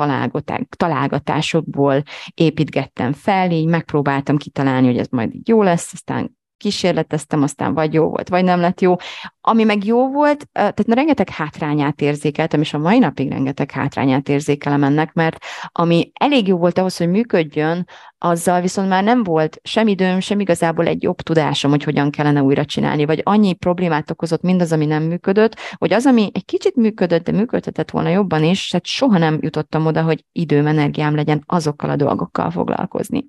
találgatásokból 0.76 2.02
építgettem 2.34 3.12
fel, 3.12 3.50
így 3.50 3.66
megpróbáltam 3.66 4.36
kitalálni, 4.36 4.86
hogy 4.86 4.98
ez 4.98 5.08
majd 5.10 5.32
jó 5.48 5.62
lesz, 5.62 5.92
aztán 5.92 6.37
kísérleteztem, 6.58 7.42
aztán 7.42 7.74
vagy 7.74 7.94
jó 7.94 8.08
volt, 8.08 8.28
vagy 8.28 8.44
nem 8.44 8.60
lett 8.60 8.80
jó. 8.80 8.96
Ami 9.40 9.64
meg 9.64 9.84
jó 9.84 10.08
volt, 10.08 10.48
tehát 10.52 10.86
na, 10.86 10.94
rengeteg 10.94 11.28
hátrányát 11.28 12.00
érzékeltem, 12.00 12.60
és 12.60 12.74
a 12.74 12.78
mai 12.78 12.98
napig 12.98 13.30
rengeteg 13.30 13.70
hátrányát 13.70 14.28
érzékelem 14.28 14.82
ennek, 14.82 15.12
mert 15.12 15.44
ami 15.72 16.10
elég 16.14 16.46
jó 16.46 16.56
volt 16.56 16.78
ahhoz, 16.78 16.96
hogy 16.96 17.08
működjön, 17.08 17.86
azzal 18.18 18.60
viszont 18.60 18.88
már 18.88 19.04
nem 19.04 19.22
volt 19.22 19.60
sem 19.62 19.86
időm, 19.86 20.20
sem 20.20 20.40
igazából 20.40 20.86
egy 20.86 21.02
jobb 21.02 21.20
tudásom, 21.20 21.70
hogy 21.70 21.84
hogyan 21.84 22.10
kellene 22.10 22.42
újra 22.42 22.64
csinálni, 22.64 23.04
vagy 23.04 23.20
annyi 23.24 23.54
problémát 23.54 24.10
okozott 24.10 24.42
mindaz, 24.42 24.72
ami 24.72 24.86
nem 24.86 25.02
működött, 25.02 25.56
hogy 25.74 25.92
az, 25.92 26.06
ami 26.06 26.30
egy 26.32 26.44
kicsit 26.44 26.76
működött, 26.76 27.24
de 27.24 27.32
működhetett 27.32 27.90
volna 27.90 28.08
jobban 28.08 28.44
is, 28.44 28.68
tehát 28.68 28.86
soha 28.86 29.18
nem 29.18 29.38
jutottam 29.40 29.86
oda, 29.86 30.02
hogy 30.02 30.24
időm, 30.32 30.66
energiám 30.66 31.14
legyen 31.14 31.42
azokkal 31.46 31.90
a 31.90 31.96
dolgokkal 31.96 32.50
foglalkozni. 32.50 33.26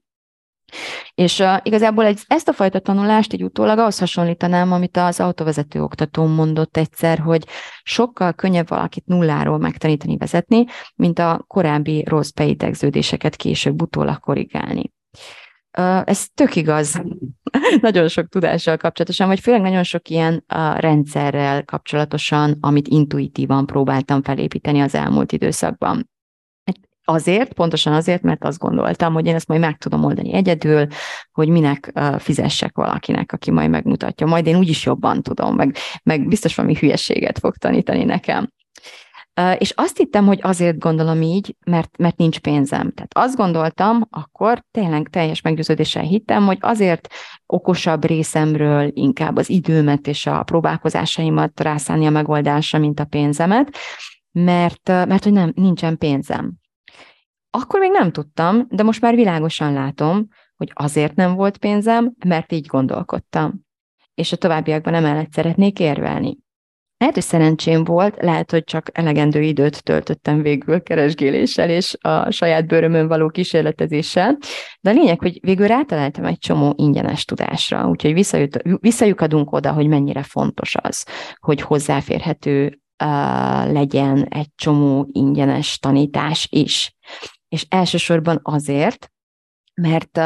És 1.16 1.40
uh, 1.40 1.58
igazából 1.64 2.06
egy, 2.06 2.20
ezt 2.28 2.48
a 2.48 2.54
fajta 2.54 2.80
tanulást 2.80 3.34
így 3.34 3.44
utólag 3.44 3.78
ahhoz 3.78 4.00
hasonlítanám, 4.00 4.72
amit 4.72 4.98
az 4.98 5.20
autovezető 5.20 5.82
oktatóm 5.82 6.32
mondott 6.32 6.78
egyszer, 6.78 7.20
hogy 7.20 7.46
sokkal 7.84 8.34
könnyebb 8.34 8.70
valakit 8.70 9.06
nulláról 9.06 9.58
megtanítani 9.58 10.18
vezetni, 10.18 10.66
mint 10.96 11.20
a 11.20 11.44
korábbi 11.48 12.04
rossz 12.08 12.30
beidegződéseket 12.30 13.36
később 13.36 13.82
utólag 13.82 14.20
korrigálni. 14.20 14.92
Uh, 15.78 16.02
ez 16.06 16.26
tök 16.34 16.56
igaz, 16.56 17.02
nagyon 17.82 18.08
sok 18.08 18.28
tudással 18.28 18.78
kapcsolatosan, 18.78 19.28
vagy 19.28 19.40
főleg 19.40 19.62
nagyon 19.62 19.84
sok 19.84 20.10
ilyen 20.10 20.34
uh, 20.34 20.80
rendszerrel 20.80 21.66
kapcsolatosan, 21.66 22.58
amit 22.60 22.88
intuitívan 22.88 23.66
próbáltam 23.66 24.24
felépíteni 24.24 24.80
az 24.80 24.96
elmúlt 24.96 25.32
időszakban. 25.32 26.10
Azért, 27.10 27.54
pontosan 27.54 27.94
azért, 27.94 28.22
mert 28.22 28.44
azt 28.44 28.58
gondoltam, 28.58 29.14
hogy 29.14 29.26
én 29.26 29.36
ezt 29.36 29.48
majd 29.48 29.60
meg 29.60 29.78
tudom 29.78 30.04
oldani 30.04 30.34
egyedül, 30.34 30.88
hogy 31.32 31.50
minek 31.50 31.94
fizessek 32.18 32.76
valakinek, 32.76 33.32
aki 33.32 33.52
majd 33.52 33.70
megmutatja. 33.70 34.28
Majd 34.28 34.48
én 34.48 34.58
úgyis 34.58 34.86
jobban 34.86 35.22
tudom, 35.22 35.56
meg, 35.56 35.76
meg 36.04 36.28
biztos 36.28 36.56
valami 36.56 36.76
hülyeséget 36.76 37.40
fog 37.40 37.56
tanítani 37.56 38.04
nekem. 38.04 38.50
És 39.58 39.72
azt 39.76 39.98
hittem, 39.98 40.26
hogy 40.26 40.40
azért 40.42 40.78
gondolom 40.78 41.22
így, 41.22 41.56
mert, 41.66 41.98
mert 41.98 42.18
nincs 42.18 42.40
pénzem. 42.40 42.92
Tehát 42.92 43.12
azt 43.14 43.36
gondoltam, 43.36 44.08
akkor 44.10 44.64
tényleg 44.72 45.08
teljes 45.08 45.42
meggyőződéssel 45.42 46.04
hittem, 46.04 46.46
hogy 46.46 46.58
azért 46.60 47.08
okosabb 47.46 48.06
részemről 48.06 48.90
inkább 48.94 49.38
az 49.38 49.50
időmet 49.50 50.08
és 50.08 50.26
a 50.26 50.44
próbálkozásaimat 50.44 51.60
rászállni 51.60 52.06
a 52.06 52.10
megoldásra, 52.10 52.80
mint 52.80 53.00
a 53.00 53.06
pénzemet, 53.06 53.78
mert, 54.32 54.88
mert 54.88 55.24
hogy 55.24 55.34
nem, 55.34 55.52
nincsen 55.56 55.98
pénzem. 55.98 56.54
Akkor 57.50 57.80
még 57.80 57.92
nem 57.92 58.12
tudtam, 58.12 58.66
de 58.70 58.84
most 58.84 59.02
már 59.02 59.16
világosan 59.16 59.74
látom, 59.74 60.28
hogy 60.56 60.72
azért 60.74 61.16
nem 61.16 61.36
volt 61.36 61.58
pénzem, 61.58 62.14
mert 62.26 62.52
így 62.52 62.66
gondolkodtam. 62.66 63.60
És 64.14 64.32
a 64.32 64.36
továbbiakban 64.36 64.94
emellett 64.94 65.32
szeretnék 65.32 65.80
érvelni. 65.80 66.38
Lehet, 66.98 67.16
hogy 67.16 67.24
szerencsém 67.24 67.84
volt, 67.84 68.16
lehet, 68.22 68.52
hogy 68.52 68.64
csak 68.64 68.90
elegendő 68.98 69.42
időt 69.42 69.84
töltöttem 69.84 70.42
végül 70.42 70.82
keresgéléssel 70.82 71.70
és 71.70 71.96
a 72.02 72.32
saját 72.32 72.68
bőrömön 72.68 73.08
való 73.08 73.30
kísérletezéssel, 73.30 74.38
de 74.82 74.90
a 74.90 74.94
lényeg, 74.94 75.20
hogy 75.20 75.40
végül 75.42 75.68
rátaláltam 75.68 76.26
egy 76.26 76.38
csomó 76.38 76.74
ingyenes 76.78 77.26
tudásra, 77.26 77.88
úgyhogy 77.88 78.14
visszajut, 78.14 78.62
visszajukadunk 78.80 79.52
oda, 79.52 79.74
hogy 79.74 79.88
mennyire 79.88 80.24
fontos 80.24 80.76
az, 80.82 81.06
hogy 81.40 81.62
hozzáférhető 81.62 82.66
uh, 83.04 83.72
legyen 83.72 84.26
egy 84.30 84.50
csomó 84.56 85.10
ingyenes 85.12 85.78
tanítás 85.78 86.48
is 86.52 86.96
és 87.50 87.66
elsősorban 87.70 88.40
azért, 88.44 89.12
mert 89.74 90.20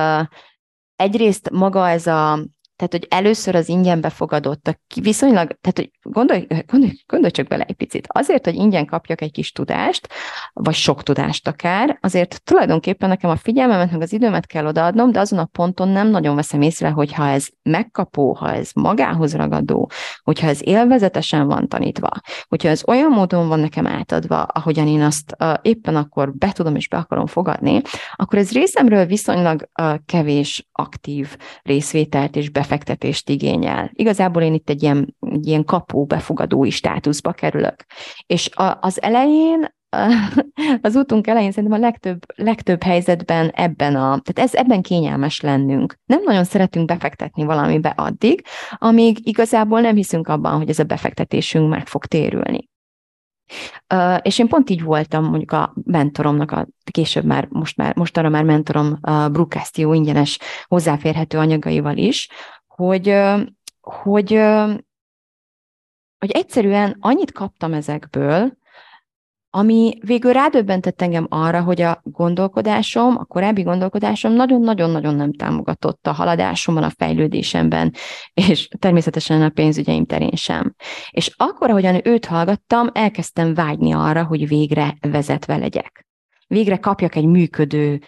egyrészt 0.95 1.49
maga 1.49 1.89
ez 1.89 2.07
a 2.07 2.45
tehát, 2.75 2.91
hogy 2.91 3.07
először 3.09 3.55
az 3.55 3.69
ingyen 3.69 4.01
befogadottak 4.01 4.79
viszonylag, 5.01 5.57
tehát, 5.61 5.77
hogy 5.77 5.91
gondolj, 6.01 6.47
gondolj, 6.71 6.93
gondolj 7.07 7.31
csak 7.31 7.47
bele 7.47 7.63
egy 7.63 7.75
picit. 7.75 8.07
Azért, 8.07 8.45
hogy 8.45 8.55
ingyen 8.55 8.85
kapjak 8.85 9.21
egy 9.21 9.31
kis 9.31 9.51
tudást, 9.51 10.07
vagy 10.53 10.73
sok 10.73 11.03
tudást 11.03 11.47
akár, 11.47 11.97
azért 12.01 12.43
tulajdonképpen 12.43 13.09
nekem 13.09 13.29
a 13.29 13.35
figyelmemet, 13.35 13.91
meg 13.91 14.01
az 14.01 14.13
időmet 14.13 14.45
kell 14.45 14.65
odaadnom, 14.65 15.11
de 15.11 15.19
azon 15.19 15.39
a 15.39 15.45
ponton 15.45 15.87
nem 15.87 16.07
nagyon 16.07 16.35
veszem 16.35 16.61
észre, 16.61 16.89
hogy 16.89 17.13
ha 17.13 17.27
ez 17.27 17.47
megkapó, 17.63 18.33
ha 18.33 18.53
ez 18.53 18.71
magához 18.75 19.35
ragadó, 19.35 19.91
hogyha 20.23 20.47
ez 20.47 20.67
élvezetesen 20.67 21.47
van 21.47 21.67
tanítva, 21.67 22.09
hogyha 22.47 22.69
ez 22.69 22.83
olyan 22.87 23.11
módon 23.11 23.47
van 23.47 23.59
nekem 23.59 23.87
átadva, 23.87 24.41
ahogyan 24.41 24.87
én 24.87 25.01
azt 25.01 25.35
uh, 25.39 25.53
éppen 25.61 25.95
akkor 25.95 26.33
be 26.33 26.51
tudom 26.51 26.75
és 26.75 26.87
be 26.87 26.97
akarom 26.97 27.25
fogadni, 27.25 27.81
akkor 28.15 28.39
ez 28.39 28.51
részemről 28.51 29.05
viszonylag 29.05 29.69
uh, 29.81 29.95
kevés 30.05 30.67
aktív 30.71 31.37
részvételt 31.63 32.35
és 32.35 32.49
befektetést 32.49 32.62
befektetést 32.63 33.29
igényel. 33.29 33.91
Igazából 33.93 34.41
én 34.41 34.53
itt 34.53 34.69
egy 34.69 34.83
ilyen, 34.83 35.15
egy 35.19 35.47
ilyen 35.47 35.65
kapó 35.65 36.05
befogadói 36.05 36.69
státuszba 36.69 37.31
kerülök. 37.31 37.85
És 38.25 38.49
a, 38.55 38.77
az 38.81 39.01
elején 39.01 39.75
az 40.81 40.95
útunk 40.95 41.27
elején 41.27 41.51
szerintem 41.51 41.79
a 41.79 41.81
legtöbb, 41.81 42.19
legtöbb 42.35 42.83
helyzetben 42.83 43.49
ebben 43.49 43.95
a, 43.95 44.19
tehát 44.19 44.49
ez 44.49 44.53
ebben 44.53 44.81
kényelmes 44.81 45.41
lennünk. 45.41 45.95
Nem 46.05 46.21
nagyon 46.23 46.43
szeretünk 46.43 46.87
befektetni 46.87 47.43
valamibe 47.43 47.89
addig, 47.89 48.45
amíg 48.77 49.27
igazából 49.27 49.81
nem 49.81 49.95
hiszünk 49.95 50.27
abban, 50.27 50.57
hogy 50.57 50.69
ez 50.69 50.79
a 50.79 50.83
befektetésünk 50.83 51.69
meg 51.69 51.87
fog 51.87 52.05
térülni. 52.05 52.71
Uh, 53.93 54.17
és 54.21 54.39
én 54.39 54.47
pont 54.47 54.69
így 54.69 54.83
voltam 54.83 55.23
mondjuk 55.23 55.51
a 55.51 55.73
mentoromnak, 55.83 56.51
a, 56.51 56.67
később 56.91 57.25
már, 57.25 57.47
most 57.49 57.77
már, 57.77 57.95
mostanra 57.95 58.29
már 58.29 58.43
mentorom 58.43 58.97
a 59.01 59.29
Brookcastio 59.29 59.93
ingyenes 59.93 60.39
hozzáférhető 60.63 61.37
anyagaival 61.37 61.97
is, 61.97 62.29
hogy, 62.67 63.19
hogy, 63.81 64.31
hogy 66.17 66.31
egyszerűen 66.31 66.97
annyit 66.99 67.31
kaptam 67.31 67.73
ezekből, 67.73 68.57
ami 69.55 69.93
végül 70.05 70.33
rádöbbentett 70.33 71.01
engem 71.01 71.25
arra, 71.29 71.61
hogy 71.61 71.81
a 71.81 72.01
gondolkodásom, 72.03 73.17
a 73.17 73.25
korábbi 73.25 73.61
gondolkodásom 73.61 74.33
nagyon-nagyon-nagyon 74.33 75.15
nem 75.15 75.33
támogatott 75.33 76.07
a 76.07 76.11
haladásomban, 76.11 76.83
a 76.83 76.89
fejlődésemben, 76.89 77.93
és 78.33 78.67
természetesen 78.79 79.41
a 79.41 79.49
pénzügyeim 79.49 80.05
terén 80.05 80.35
sem. 80.35 80.75
És 81.11 81.31
akkor, 81.37 81.69
ahogyan 81.69 82.07
őt 82.07 82.25
hallgattam, 82.25 82.89
elkezdtem 82.93 83.53
vágyni 83.53 83.93
arra, 83.93 84.23
hogy 84.23 84.47
végre 84.47 84.97
vezetve 85.01 85.57
legyek. 85.57 86.05
Végre 86.47 86.77
kapjak 86.77 87.15
egy 87.15 87.25
működő 87.25 88.01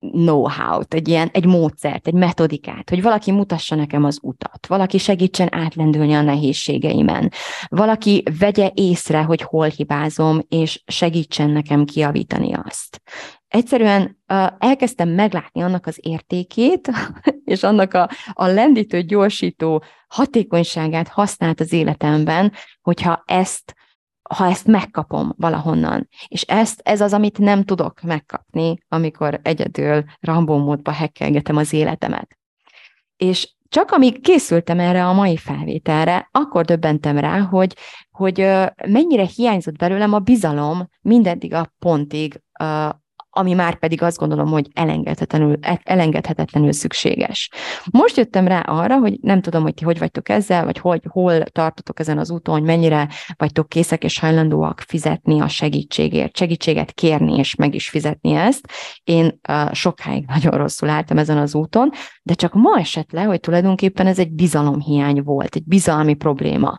know-how-t, 0.00 0.94
egy 0.94 1.08
ilyen, 1.08 1.28
egy 1.32 1.44
módszert, 1.44 2.06
egy 2.06 2.14
metodikát, 2.14 2.88
hogy 2.90 3.02
valaki 3.02 3.30
mutassa 3.30 3.74
nekem 3.74 4.04
az 4.04 4.18
utat, 4.22 4.66
valaki 4.66 4.98
segítsen 4.98 5.54
átlendülni 5.54 6.14
a 6.14 6.22
nehézségeimen, 6.22 7.32
valaki 7.68 8.22
vegye 8.38 8.70
észre, 8.74 9.22
hogy 9.22 9.42
hol 9.42 9.66
hibázom, 9.66 10.40
és 10.48 10.82
segítsen 10.86 11.50
nekem 11.50 11.84
kiavítani 11.84 12.52
azt. 12.52 13.02
Egyszerűen 13.48 14.02
uh, 14.02 14.46
elkezdtem 14.58 15.08
meglátni 15.08 15.62
annak 15.62 15.86
az 15.86 15.98
értékét, 16.00 16.90
és 17.44 17.62
annak 17.62 17.94
a, 17.94 18.10
a 18.32 18.46
lendítő, 18.46 19.02
gyorsító 19.02 19.82
hatékonyságát 20.08 21.08
használt 21.08 21.60
az 21.60 21.72
életemben, 21.72 22.52
hogyha 22.80 23.22
ezt 23.26 23.74
ha 24.34 24.46
ezt 24.46 24.66
megkapom 24.66 25.34
valahonnan. 25.36 26.08
És 26.28 26.42
ezt, 26.42 26.80
ez 26.84 27.00
az, 27.00 27.12
amit 27.12 27.38
nem 27.38 27.64
tudok 27.64 28.00
megkapni, 28.00 28.78
amikor 28.88 29.40
egyedül 29.42 30.04
Rambó 30.20 30.58
módba 30.58 30.90
hekkelgetem 30.90 31.56
az 31.56 31.72
életemet. 31.72 32.38
És 33.16 33.54
csak 33.68 33.90
amíg 33.90 34.20
készültem 34.20 34.80
erre 34.80 35.06
a 35.06 35.12
mai 35.12 35.36
felvételre, 35.36 36.28
akkor 36.32 36.64
döbbentem 36.64 37.18
rá, 37.18 37.40
hogy, 37.40 37.76
hogy 38.10 38.46
mennyire 38.86 39.24
hiányzott 39.24 39.76
belőlem 39.76 40.12
a 40.12 40.18
bizalom 40.18 40.88
mindeddig 41.00 41.54
a 41.54 41.72
pontig, 41.78 42.42
ami 43.30 43.52
már 43.52 43.78
pedig 43.78 44.02
azt 44.02 44.18
gondolom, 44.18 44.48
hogy 44.48 44.68
elengedhetetlenül, 44.72 45.56
elengedhetetlenül 45.82 46.72
szükséges. 46.72 47.50
Most 47.90 48.16
jöttem 48.16 48.46
rá 48.46 48.60
arra, 48.60 48.98
hogy 48.98 49.18
nem 49.20 49.40
tudom, 49.40 49.62
hogy 49.62 49.74
ti 49.74 49.84
hogy 49.84 49.98
vagytok 49.98 50.28
ezzel, 50.28 50.64
vagy 50.64 50.78
hogy, 50.78 51.02
hol 51.08 51.42
tartotok 51.42 52.00
ezen 52.00 52.18
az 52.18 52.30
úton, 52.30 52.54
hogy 52.54 52.62
mennyire 52.62 53.08
vagytok 53.36 53.68
készek 53.68 54.04
és 54.04 54.18
hajlandóak 54.18 54.80
fizetni 54.86 55.40
a 55.40 55.48
segítségért, 55.48 56.36
segítséget 56.36 56.92
kérni 56.92 57.38
és 57.38 57.54
meg 57.54 57.74
is 57.74 57.88
fizetni 57.88 58.32
ezt. 58.32 58.66
Én 59.04 59.40
uh, 59.48 59.72
sokáig 59.72 60.24
nagyon 60.34 60.58
rosszul 60.58 60.88
álltam 60.88 61.18
ezen 61.18 61.38
az 61.38 61.54
úton, 61.54 61.90
de 62.22 62.34
csak 62.34 62.54
ma 62.54 62.78
esett 62.78 63.12
le, 63.12 63.22
hogy 63.22 63.40
tulajdonképpen 63.40 64.06
ez 64.06 64.18
egy 64.18 64.32
bizalomhiány 64.32 65.22
volt, 65.22 65.54
egy 65.54 65.64
bizalmi 65.64 66.14
probléma. 66.14 66.78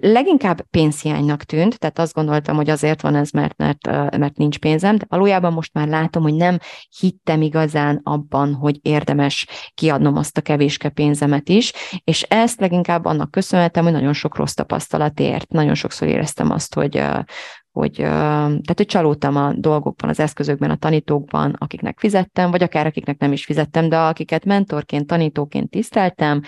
Leginkább 0.00 0.60
pénzhiánynak 0.70 1.42
tűnt, 1.42 1.78
tehát 1.78 1.98
azt 1.98 2.14
gondoltam, 2.14 2.56
hogy 2.56 2.70
azért 2.70 3.02
van 3.02 3.14
ez, 3.14 3.30
mert, 3.30 3.56
mert, 3.56 3.86
mert 4.16 4.36
nincs 4.36 4.58
pénzem, 4.58 4.96
de 4.96 5.04
valójában 5.08 5.52
most 5.52 5.72
már 5.72 5.85
már 5.86 6.00
látom, 6.00 6.22
hogy 6.22 6.34
nem 6.34 6.58
hittem 6.98 7.42
igazán 7.42 8.00
abban, 8.02 8.54
hogy 8.54 8.78
érdemes 8.82 9.46
kiadnom 9.74 10.16
azt 10.16 10.36
a 10.36 10.40
kevéske 10.40 10.88
pénzemet 10.88 11.48
is, 11.48 11.72
és 12.04 12.22
ezt 12.22 12.60
leginkább 12.60 13.04
annak 13.04 13.30
köszönhetem, 13.30 13.84
hogy 13.84 13.92
nagyon 13.92 14.12
sok 14.12 14.36
rossz 14.36 14.52
tapasztalat 14.52 15.20
ért. 15.20 15.48
Nagyon 15.48 15.74
sokszor 15.74 16.08
éreztem 16.08 16.50
azt, 16.50 16.74
hogy, 16.74 17.02
hogy, 17.70 17.92
tehát, 17.92 18.74
hogy 18.76 18.86
csalódtam 18.86 19.36
a 19.36 19.52
dolgokban, 19.56 20.10
az 20.10 20.20
eszközökben, 20.20 20.70
a 20.70 20.76
tanítókban, 20.76 21.54
akiknek 21.58 21.98
fizettem, 21.98 22.50
vagy 22.50 22.62
akár 22.62 22.86
akiknek 22.86 23.18
nem 23.18 23.32
is 23.32 23.44
fizettem, 23.44 23.88
de 23.88 23.98
akiket 23.98 24.44
mentorként, 24.44 25.06
tanítóként 25.06 25.70
tiszteltem, 25.70 26.42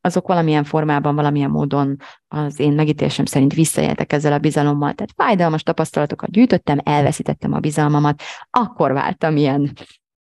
azok 0.00 0.26
valamilyen 0.26 0.64
formában, 0.64 1.14
valamilyen 1.14 1.50
módon 1.50 1.96
az 2.28 2.60
én 2.60 2.72
megítélésem 2.72 3.24
szerint 3.24 3.54
visszajeltek 3.54 4.12
ezzel 4.12 4.32
a 4.32 4.38
bizalommal. 4.38 4.92
Tehát 4.92 5.12
fájdalmas 5.16 5.62
tapasztalatokat 5.62 6.30
gyűjtöttem, 6.30 6.78
elveszítettem 6.84 7.52
a 7.52 7.58
bizalmamat, 7.58 8.22
akkor 8.50 8.92
váltam 8.92 9.36
ilyen, 9.36 9.72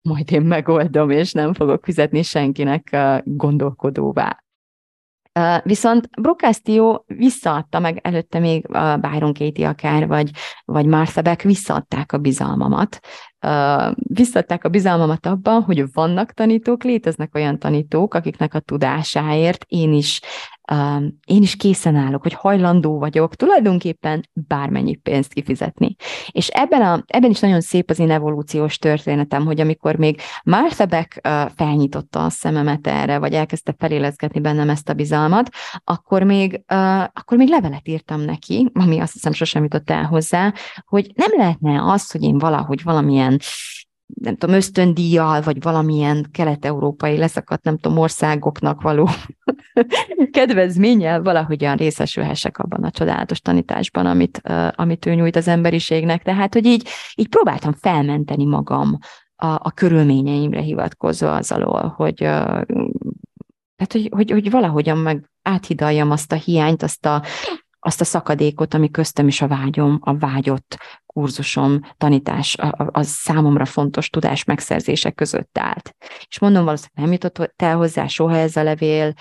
majd 0.01 0.31
én 0.31 0.41
megoldom, 0.41 1.09
és 1.09 1.31
nem 1.31 1.53
fogok 1.53 1.83
fizetni 1.83 2.21
senkinek 2.21 2.97
gondolkodóvá. 3.23 4.43
Viszont 5.63 6.09
Brocastio 6.21 7.03
visszaadta 7.05 7.79
meg, 7.79 7.99
előtte 8.03 8.39
még 8.39 8.67
Byron 8.99 9.33
Katie 9.33 9.67
akár, 9.67 10.07
vagy, 10.07 10.31
vagy 10.65 10.85
Martha 10.85 11.21
Beck 11.21 11.41
visszaadták 11.41 12.11
a 12.11 12.17
bizalmamat. 12.17 12.99
Visszaadták 13.93 14.63
a 14.63 14.69
bizalmamat 14.69 15.25
abban, 15.25 15.61
hogy 15.61 15.93
vannak 15.93 16.31
tanítók, 16.31 16.83
léteznek 16.83 17.35
olyan 17.35 17.59
tanítók, 17.59 18.13
akiknek 18.13 18.53
a 18.53 18.59
tudásáért 18.59 19.65
én 19.67 19.93
is 19.93 20.21
én 21.25 21.41
is 21.41 21.55
készen 21.55 21.95
állok, 21.95 22.21
hogy 22.21 22.33
hajlandó 22.33 22.99
vagyok 22.99 23.35
tulajdonképpen 23.35 24.29
bármennyi 24.33 24.95
pénzt 24.95 25.33
kifizetni. 25.33 25.95
És 26.31 26.47
ebben, 26.47 26.81
a, 26.81 27.03
ebben 27.07 27.29
is 27.29 27.39
nagyon 27.39 27.61
szép 27.61 27.89
az 27.89 27.99
én 27.99 28.11
evolúciós 28.11 28.77
történetem, 28.77 29.45
hogy 29.45 29.59
amikor 29.59 29.95
még 29.95 30.21
Martha 30.43 30.85
Beck 30.85 31.27
felnyitotta 31.55 32.25
a 32.25 32.29
szememet 32.29 32.87
erre, 32.87 33.17
vagy 33.17 33.33
elkezdte 33.33 33.75
felélezgetni 33.77 34.39
bennem 34.39 34.69
ezt 34.69 34.89
a 34.89 34.93
bizalmat, 34.93 35.49
akkor 35.83 36.23
még, 36.23 36.61
akkor 37.13 37.37
még 37.37 37.49
levelet 37.49 37.87
írtam 37.87 38.21
neki, 38.21 38.69
ami 38.73 38.99
azt 38.99 39.13
hiszem 39.13 39.33
sosem 39.33 39.63
jutott 39.63 39.89
el 39.89 40.03
hozzá, 40.03 40.53
hogy 40.85 41.11
nem 41.15 41.29
lehetne 41.37 41.91
az, 41.91 42.11
hogy 42.11 42.23
én 42.23 42.37
valahogy 42.37 42.83
valamilyen 42.83 43.39
nem 44.13 44.35
tudom, 44.35 44.55
ösztöndíjjal, 44.55 45.41
vagy 45.41 45.61
valamilyen 45.61 46.25
kelet-európai 46.31 47.17
leszakadt, 47.17 47.63
nem 47.63 47.77
tudom, 47.77 47.97
országoknak 47.97 48.81
való 48.81 49.09
kedvezménnyel 50.31 51.21
valahogyan 51.21 51.77
részesülhessek 51.77 52.57
abban 52.57 52.83
a 52.83 52.91
csodálatos 52.91 53.41
tanításban, 53.41 54.05
amit, 54.05 54.41
amit 54.75 55.05
ő 55.05 55.13
nyújt 55.13 55.35
az 55.35 55.47
emberiségnek. 55.47 56.23
Tehát, 56.23 56.53
hogy 56.53 56.65
így, 56.65 56.87
így 57.15 57.27
próbáltam 57.27 57.73
felmenteni 57.73 58.45
magam 58.45 58.97
a, 59.35 59.47
a 59.47 59.71
körülményeimre 59.71 60.61
hivatkozva 60.61 61.35
az 61.35 61.51
alól, 61.51 61.93
hogy, 61.95 62.15
tehát, 62.15 63.91
hogy, 63.91 64.09
hogy, 64.11 64.31
hogy 64.31 64.51
valahogyan 64.51 64.97
meg 64.97 65.29
áthidaljam 65.41 66.11
azt 66.11 66.31
a 66.31 66.35
hiányt, 66.35 66.83
azt 66.83 67.05
a, 67.05 67.23
azt 67.79 68.01
a 68.01 68.05
szakadékot, 68.05 68.73
ami 68.73 68.91
köztem 68.91 69.27
is 69.27 69.41
a 69.41 69.47
vágyom, 69.47 69.99
a 70.01 70.17
vágyott 70.17 70.77
kurzusom, 71.05 71.79
tanítás, 71.97 72.55
az 72.91 73.07
számomra 73.07 73.65
fontos 73.65 74.09
tudás 74.09 74.43
megszerzése 74.43 75.11
között 75.11 75.57
állt. 75.57 75.95
És 76.27 76.39
mondom, 76.39 76.63
valószínűleg 76.63 77.03
nem 77.03 77.11
jutott 77.11 77.61
el 77.61 77.77
hozzá 77.77 78.07
soha 78.07 78.37
ez 78.37 78.55
a 78.55 78.63
levél, 78.63 79.13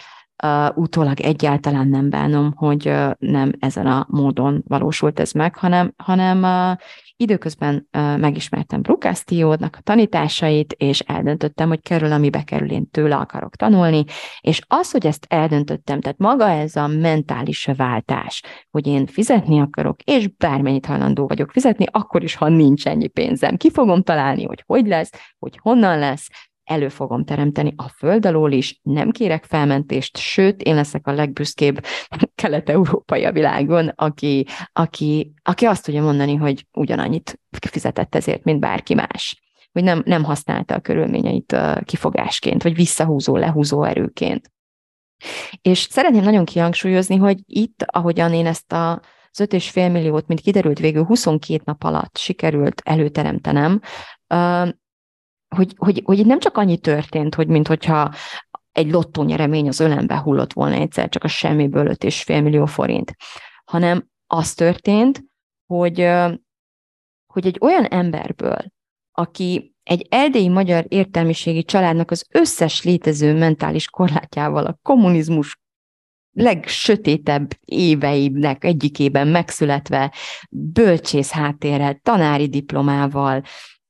uh, 0.43 0.77
utólag 0.77 1.21
egyáltalán 1.21 1.89
nem 1.89 2.11
bánom, 2.11 2.53
hogy 2.57 2.89
uh, 2.89 3.11
nem 3.19 3.53
ezen 3.59 3.87
a 3.87 4.07
módon 4.09 4.63
valósult 4.67 5.21
ez 5.21 5.33
meg, 5.33 5.57
hanem, 5.57 5.93
hanem 5.97 6.43
uh, 6.43 6.77
időközben 7.17 7.89
megismertem 8.17 8.83
Brukásztiódnak 8.83 9.77
a 9.79 9.83
tanításait, 9.83 10.73
és 10.73 11.01
eldöntöttem, 11.01 11.69
hogy 11.69 11.83
kerül, 11.83 12.13
ami 12.13 12.31
bekerül, 12.31 12.71
én 12.71 12.91
tőle 12.91 13.17
akarok 13.17 13.57
tanulni, 13.57 14.05
és 14.41 14.61
az, 14.67 14.91
hogy 14.91 15.07
ezt 15.07 15.27
eldöntöttem, 15.29 16.01
tehát 16.01 16.19
maga 16.19 16.51
ez 16.51 16.77
a 16.77 16.87
mentális 16.87 17.69
váltás, 17.77 18.43
hogy 18.71 18.87
én 18.87 19.07
fizetni 19.07 19.61
akarok, 19.61 20.03
és 20.03 20.29
bármennyit 20.29 20.87
hajlandó 20.87 21.27
vagyok 21.27 21.51
fizetni, 21.51 21.87
akkor 21.91 22.23
is, 22.23 22.35
ha 22.35 22.49
nincs 22.49 22.87
ennyi 22.87 23.09
pénzem. 23.09 23.57
Ki 23.57 23.71
fogom 23.71 24.03
találni, 24.03 24.45
hogy 24.45 24.63
hogy 24.67 24.87
lesz, 24.87 25.11
hogy 25.39 25.59
honnan 25.63 25.99
lesz, 25.99 26.29
elő 26.67 26.89
fogom 26.89 27.25
teremteni 27.25 27.75
a 27.77 27.89
föld 27.89 28.27
alól 28.27 28.53
is, 28.53 28.81
nem 28.83 29.11
kérek 29.11 29.45
felmentést, 29.45 30.17
sőt, 30.17 30.63
én 30.63 30.75
leszek 30.75 31.07
a 31.07 31.13
legbüszkébb 31.13 31.85
kelet-európai 32.35 33.25
a 33.25 33.33
világon, 33.33 33.93
aki, 33.95 34.47
aki, 34.73 35.33
aki 35.43 35.65
azt 35.65 35.85
tudja 35.85 36.03
mondani, 36.03 36.35
hogy 36.35 36.67
ugyanannyit 36.73 37.41
fizetett 37.71 38.15
ezért, 38.15 38.45
mint 38.45 38.61
bárki 38.61 38.95
más 38.95 39.45
hogy 39.73 39.85
nem, 39.85 40.03
nem 40.05 40.25
használta 40.25 40.75
a 40.75 40.81
körülményeit 40.81 41.57
kifogásként, 41.85 42.63
vagy 42.63 42.75
visszahúzó, 42.75 43.37
lehúzó 43.37 43.83
erőként. 43.85 44.51
És 45.63 45.79
szeretném 45.91 46.23
nagyon 46.23 46.45
kihangsúlyozni, 46.45 47.17
hogy 47.17 47.39
itt, 47.47 47.85
ahogyan 47.87 48.33
én 48.33 48.47
ezt 48.47 48.73
a 48.73 49.01
az 49.39 49.47
5,5 49.51 49.93
milliót, 49.93 50.27
mint 50.27 50.41
kiderült 50.41 50.79
végül 50.79 51.05
22 51.05 51.63
nap 51.65 51.85
alatt 51.85 52.17
sikerült 52.17 52.83
előteremtenem, 52.85 53.81
hogy, 55.57 55.75
hogy, 55.77 56.03
hogy 56.05 56.27
nem 56.27 56.39
csak 56.39 56.57
annyi 56.57 56.79
történt, 56.79 57.35
hogy 57.35 57.47
mint 57.49 57.67
hogyha 57.67 58.13
egy 58.73 58.91
lottó 58.91 59.23
nyeremény 59.23 59.69
az 59.69 59.81
ölembe 59.81 60.19
hullott 60.19 60.53
volna 60.53 60.75
egyszer, 60.75 61.09
csak 61.09 61.25
a 61.25 61.29
semmiből 61.29 61.87
5,5 61.87 62.43
millió 62.43 62.67
forint, 62.67 63.17
hanem 63.65 64.09
az 64.27 64.55
történt, 64.55 65.25
hogy, 65.67 66.11
hogy 67.33 67.47
egy 67.47 67.59
olyan 67.61 67.85
emberből, 67.85 68.59
aki 69.13 69.75
egy 69.83 70.07
erdélyi 70.11 70.49
magyar 70.49 70.85
értelmiségi 70.89 71.65
családnak 71.65 72.11
az 72.11 72.27
összes 72.31 72.83
létező 72.83 73.39
mentális 73.39 73.89
korlátjával 73.89 74.67
a 74.67 74.79
kommunizmus 74.83 75.59
legsötétebb 76.33 77.51
éveimnek 77.65 78.65
egyikében 78.65 79.29
megszületve, 79.29 80.13
bölcsész 80.51 81.31
háttérrel, 81.31 81.99
tanári 82.03 82.49
diplomával, 82.49 83.43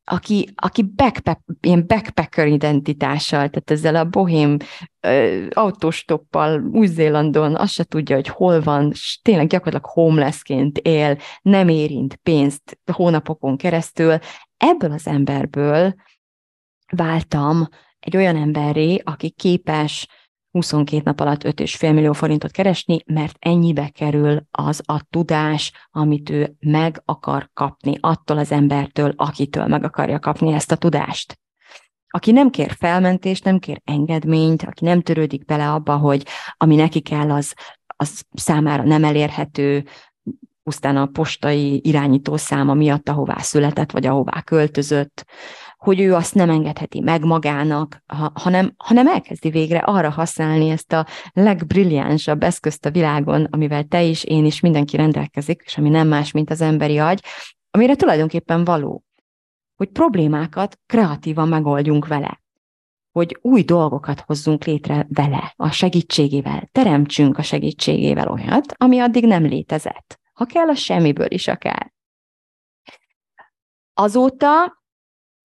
aki, 0.08 0.48
aki 0.54 0.82
backpack, 0.82 1.40
ilyen 1.60 1.86
backpacker 1.86 2.46
identitással, 2.46 3.48
tehát 3.48 3.70
ezzel 3.70 3.96
a 3.96 4.04
bohém 4.04 4.56
autostoppal 5.50 6.60
Új-Zélandon 6.72 7.56
azt 7.56 7.72
se 7.72 7.84
tudja, 7.84 8.14
hogy 8.14 8.28
hol 8.28 8.60
van, 8.60 8.90
és 8.90 9.20
tényleg 9.22 9.46
gyakorlatilag 9.46 9.94
homelessként 9.94 10.78
él, 10.78 11.18
nem 11.42 11.68
érint 11.68 12.16
pénzt 12.16 12.78
hónapokon 12.92 13.56
keresztül. 13.56 14.18
Ebből 14.56 14.92
az 14.92 15.06
emberből 15.06 15.94
váltam 16.92 17.68
egy 18.00 18.16
olyan 18.16 18.36
emberré, 18.36 19.00
aki 19.04 19.30
képes 19.30 20.06
22 20.56 21.02
nap 21.04 21.20
alatt 21.20 21.42
5,5 21.42 21.94
millió 21.94 22.12
forintot 22.12 22.50
keresni, 22.50 22.98
mert 23.06 23.36
ennyibe 23.38 23.88
kerül 23.88 24.46
az 24.50 24.82
a 24.84 25.02
tudás, 25.10 25.72
amit 25.90 26.30
ő 26.30 26.56
meg 26.60 27.02
akar 27.04 27.50
kapni 27.52 27.98
attól 28.00 28.38
az 28.38 28.52
embertől, 28.52 29.12
akitől 29.16 29.66
meg 29.66 29.84
akarja 29.84 30.18
kapni 30.18 30.52
ezt 30.52 30.72
a 30.72 30.76
tudást. 30.76 31.38
Aki 32.08 32.32
nem 32.32 32.50
kér 32.50 32.72
felmentést, 32.78 33.44
nem 33.44 33.58
kér 33.58 33.80
engedményt, 33.84 34.62
aki 34.62 34.84
nem 34.84 35.00
törődik 35.02 35.44
bele 35.44 35.70
abba, 35.70 35.96
hogy 35.96 36.26
ami 36.56 36.74
neki 36.74 37.00
kell, 37.00 37.30
az, 37.30 37.54
az 37.86 38.22
számára 38.32 38.82
nem 38.82 39.04
elérhető, 39.04 39.84
pusztán 40.62 40.96
a 40.96 41.06
postai 41.06 41.80
irányító 41.84 42.36
száma 42.36 42.74
miatt, 42.74 43.08
ahová 43.08 43.38
született, 43.38 43.90
vagy 43.90 44.06
ahová 44.06 44.40
költözött, 44.40 45.24
hogy 45.86 46.00
ő 46.00 46.14
azt 46.14 46.34
nem 46.34 46.50
engedheti 46.50 47.00
meg 47.00 47.24
magának, 47.24 48.02
ha, 48.06 48.32
hanem, 48.34 48.74
hanem 48.76 49.06
elkezdi 49.06 49.50
végre 49.50 49.78
arra 49.78 50.10
használni 50.10 50.68
ezt 50.68 50.92
a 50.92 51.06
legbrilliánsabb 51.32 52.42
eszközt 52.42 52.86
a 52.86 52.90
világon, 52.90 53.44
amivel 53.50 53.84
te 53.84 54.02
is, 54.02 54.24
én 54.24 54.44
is, 54.44 54.60
mindenki 54.60 54.96
rendelkezik, 54.96 55.62
és 55.64 55.78
ami 55.78 55.88
nem 55.88 56.08
más, 56.08 56.30
mint 56.30 56.50
az 56.50 56.60
emberi 56.60 56.98
agy, 56.98 57.24
amire 57.70 57.94
tulajdonképpen 57.94 58.64
való, 58.64 59.04
hogy 59.76 59.88
problémákat 59.88 60.78
kreatívan 60.86 61.48
megoldjunk 61.48 62.06
vele 62.06 62.40
hogy 63.10 63.38
új 63.40 63.62
dolgokat 63.62 64.20
hozzunk 64.20 64.64
létre 64.64 65.06
vele, 65.08 65.54
a 65.56 65.70
segítségével, 65.70 66.68
teremtsünk 66.72 67.38
a 67.38 67.42
segítségével 67.42 68.28
olyat, 68.28 68.74
ami 68.76 68.98
addig 68.98 69.26
nem 69.26 69.42
létezett. 69.42 70.20
Ha 70.32 70.44
kell, 70.44 70.68
a 70.68 70.74
semmiből 70.74 71.30
is 71.30 71.48
akár. 71.48 71.92
Azóta 73.94 74.84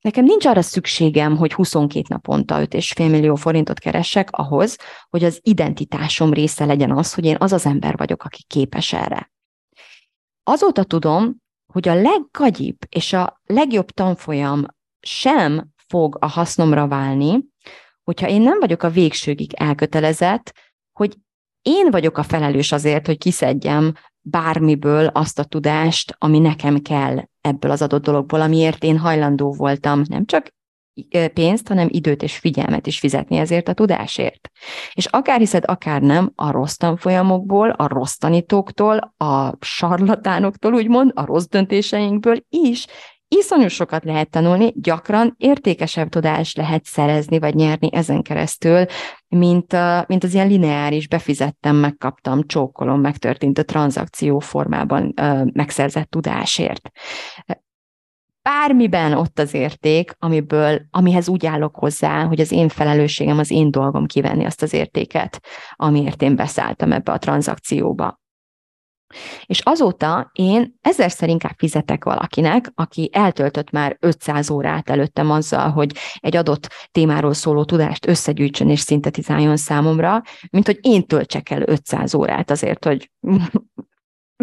Nekem 0.01 0.23
nincs 0.23 0.45
arra 0.45 0.61
szükségem, 0.61 1.37
hogy 1.37 1.53
22 1.53 2.05
naponta 2.07 2.55
5,5 2.59 3.09
millió 3.09 3.35
forintot 3.35 3.79
keressek 3.79 4.31
ahhoz, 4.31 4.77
hogy 5.09 5.23
az 5.23 5.39
identitásom 5.43 6.33
része 6.33 6.65
legyen 6.65 6.91
az, 6.91 7.13
hogy 7.13 7.25
én 7.25 7.35
az 7.39 7.51
az 7.51 7.65
ember 7.65 7.97
vagyok, 7.97 8.23
aki 8.23 8.43
képes 8.47 8.93
erre. 8.93 9.31
Azóta 10.43 10.83
tudom, 10.83 11.35
hogy 11.73 11.87
a 11.87 12.01
leggagyibb 12.01 12.77
és 12.89 13.13
a 13.13 13.41
legjobb 13.43 13.89
tanfolyam 13.89 14.65
sem 14.99 15.69
fog 15.87 16.17
a 16.19 16.27
hasznomra 16.27 16.87
válni, 16.87 17.39
hogyha 18.03 18.27
én 18.27 18.41
nem 18.41 18.59
vagyok 18.59 18.83
a 18.83 18.89
végsőgig 18.89 19.53
elkötelezett, 19.53 20.53
hogy 20.91 21.17
én 21.61 21.91
vagyok 21.91 22.17
a 22.17 22.23
felelős 22.23 22.71
azért, 22.71 23.05
hogy 23.05 23.17
kiszedjem 23.17 23.93
bármiből 24.21 25.05
azt 25.05 25.39
a 25.39 25.43
tudást, 25.43 26.15
ami 26.17 26.39
nekem 26.39 26.81
kell 26.81 27.17
ebből 27.41 27.71
az 27.71 27.81
adott 27.81 28.03
dologból, 28.03 28.41
amiért 28.41 28.83
én 28.83 28.97
hajlandó 28.97 29.53
voltam 29.53 30.01
nem 30.07 30.25
csak 30.25 30.47
pénzt, 31.33 31.67
hanem 31.67 31.87
időt 31.91 32.23
és 32.23 32.37
figyelmet 32.37 32.87
is 32.87 32.99
fizetni 32.99 33.37
ezért 33.37 33.67
a 33.67 33.73
tudásért. 33.73 34.49
És 34.93 35.05
akár 35.05 35.39
hiszed, 35.39 35.63
akár 35.67 36.01
nem, 36.01 36.31
a 36.35 36.51
rossz 36.51 36.75
tanfolyamokból, 36.75 37.69
a 37.69 37.87
rossz 37.87 38.15
tanítóktól, 38.15 39.13
a 39.17 39.53
sarlatánoktól, 39.59 40.73
úgymond, 40.73 41.11
a 41.15 41.25
rossz 41.25 41.45
döntéseinkből 41.45 42.37
is 42.49 42.87
iszonyú 43.35 43.67
sokat 43.67 44.03
lehet 44.03 44.29
tanulni, 44.29 44.73
gyakran 44.75 45.35
értékesebb 45.37 46.09
tudást 46.09 46.57
lehet 46.57 46.85
szerezni 46.85 47.39
vagy 47.39 47.55
nyerni 47.55 47.89
ezen 47.91 48.21
keresztül, 48.21 48.85
mint, 49.27 49.75
mint 50.07 50.23
az 50.23 50.33
ilyen 50.33 50.47
lineáris, 50.47 51.07
befizettem, 51.07 51.75
megkaptam, 51.75 52.47
csókolom, 52.47 53.01
megtörtént 53.01 53.57
a 53.57 53.63
tranzakció 53.63 54.39
formában 54.39 55.13
ö, 55.15 55.43
megszerzett 55.53 56.09
tudásért 56.09 56.91
bármiben 58.41 59.13
ott 59.13 59.39
az 59.39 59.53
érték, 59.53 60.15
amiből, 60.19 60.81
amihez 60.89 61.29
úgy 61.29 61.45
állok 61.45 61.75
hozzá, 61.75 62.23
hogy 62.23 62.39
az 62.39 62.51
én 62.51 62.69
felelősségem, 62.69 63.37
az 63.37 63.51
én 63.51 63.71
dolgom 63.71 64.05
kivenni 64.05 64.45
azt 64.45 64.61
az 64.61 64.73
értéket, 64.73 65.39
amiért 65.75 66.21
én 66.21 66.35
beszálltam 66.35 66.91
ebbe 66.91 67.11
a 67.11 67.17
tranzakcióba. 67.17 68.19
És 69.45 69.59
azóta 69.59 70.29
én 70.33 70.77
ezerszer 70.81 71.29
inkább 71.29 71.55
fizetek 71.57 72.03
valakinek, 72.03 72.71
aki 72.75 73.09
eltöltött 73.13 73.69
már 73.71 73.97
500 73.99 74.49
órát 74.49 74.89
előttem 74.89 75.31
azzal, 75.31 75.69
hogy 75.69 75.91
egy 76.15 76.35
adott 76.35 76.67
témáról 76.91 77.33
szóló 77.33 77.63
tudást 77.63 78.07
összegyűjtsön 78.07 78.69
és 78.69 78.79
szintetizáljon 78.79 79.57
számomra, 79.57 80.21
mint 80.49 80.65
hogy 80.65 80.79
én 80.81 81.07
töltsek 81.07 81.49
el 81.49 81.61
500 81.65 82.13
órát 82.13 82.51
azért, 82.51 82.85
hogy 82.85 83.11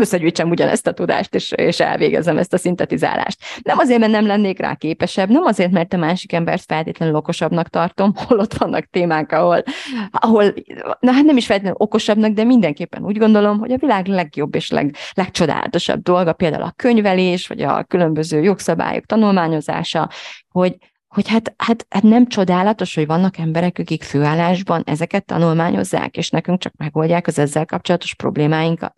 összegyűjtsem 0.01 0.51
ugyanezt 0.51 0.87
a 0.87 0.93
tudást, 0.93 1.35
és, 1.35 1.53
és 1.53 1.81
elvégezem 1.81 2.39
ezt 2.39 2.53
a 2.53 2.59
szintetizálást. 2.59 3.39
Nem 3.63 3.79
azért, 3.79 4.01
mert 4.01 4.13
nem 4.13 4.27
lennék 4.27 4.59
rá 4.59 4.75
képesebb, 4.75 5.29
nem 5.29 5.45
azért, 5.45 5.71
mert 5.71 5.93
a 5.93 5.97
másik 5.97 6.33
embert 6.33 6.65
feltétlenül 6.67 7.15
okosabbnak 7.15 7.69
tartom, 7.69 8.13
hol 8.27 8.39
ott 8.39 8.55
vannak 8.55 8.85
témák, 8.85 9.33
ahol, 9.33 9.63
ahol 10.11 10.55
na 11.01 11.13
hát 11.13 11.25
nem 11.25 11.37
is 11.37 11.47
feltétlenül 11.47 11.79
okosabbnak, 11.81 12.33
de 12.33 12.45
mindenképpen 12.45 13.05
úgy 13.05 13.19
gondolom, 13.19 13.59
hogy 13.59 13.73
a 13.73 13.77
világ 13.77 14.07
legjobb 14.07 14.55
és 14.55 14.71
leg, 14.71 14.95
legcsodálatosabb 15.13 16.03
dolga, 16.03 16.33
például 16.33 16.63
a 16.63 16.73
könyvelés, 16.77 17.47
vagy 17.47 17.63
a 17.63 17.85
különböző 17.85 18.43
jogszabályok 18.43 19.05
tanulmányozása, 19.05 20.09
hogy, 20.49 20.77
hogy 21.09 21.29
hát, 21.29 21.55
hát, 21.57 21.87
hát 21.89 22.03
nem 22.03 22.27
csodálatos, 22.27 22.95
hogy 22.95 23.07
vannak 23.07 23.39
emberek, 23.39 23.77
akik 23.79 24.03
főállásban 24.03 24.83
ezeket 24.87 25.25
tanulmányozzák, 25.25 26.17
és 26.17 26.31
nekünk 26.31 26.59
csak 26.59 26.73
megoldják 26.77 27.27
az 27.27 27.39
ezzel 27.39 27.65
kapcsolatos 27.65 28.15
problémáinkat 28.15 28.95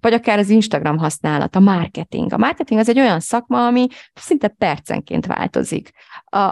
vagy 0.00 0.12
akár 0.12 0.38
az 0.38 0.48
Instagram 0.48 0.98
használat, 0.98 1.56
a 1.56 1.60
marketing. 1.60 2.32
A 2.32 2.36
marketing 2.36 2.80
az 2.80 2.88
egy 2.88 2.98
olyan 2.98 3.20
szakma, 3.20 3.66
ami 3.66 3.86
szinte 4.14 4.48
percenként 4.48 5.26
változik. 5.26 5.90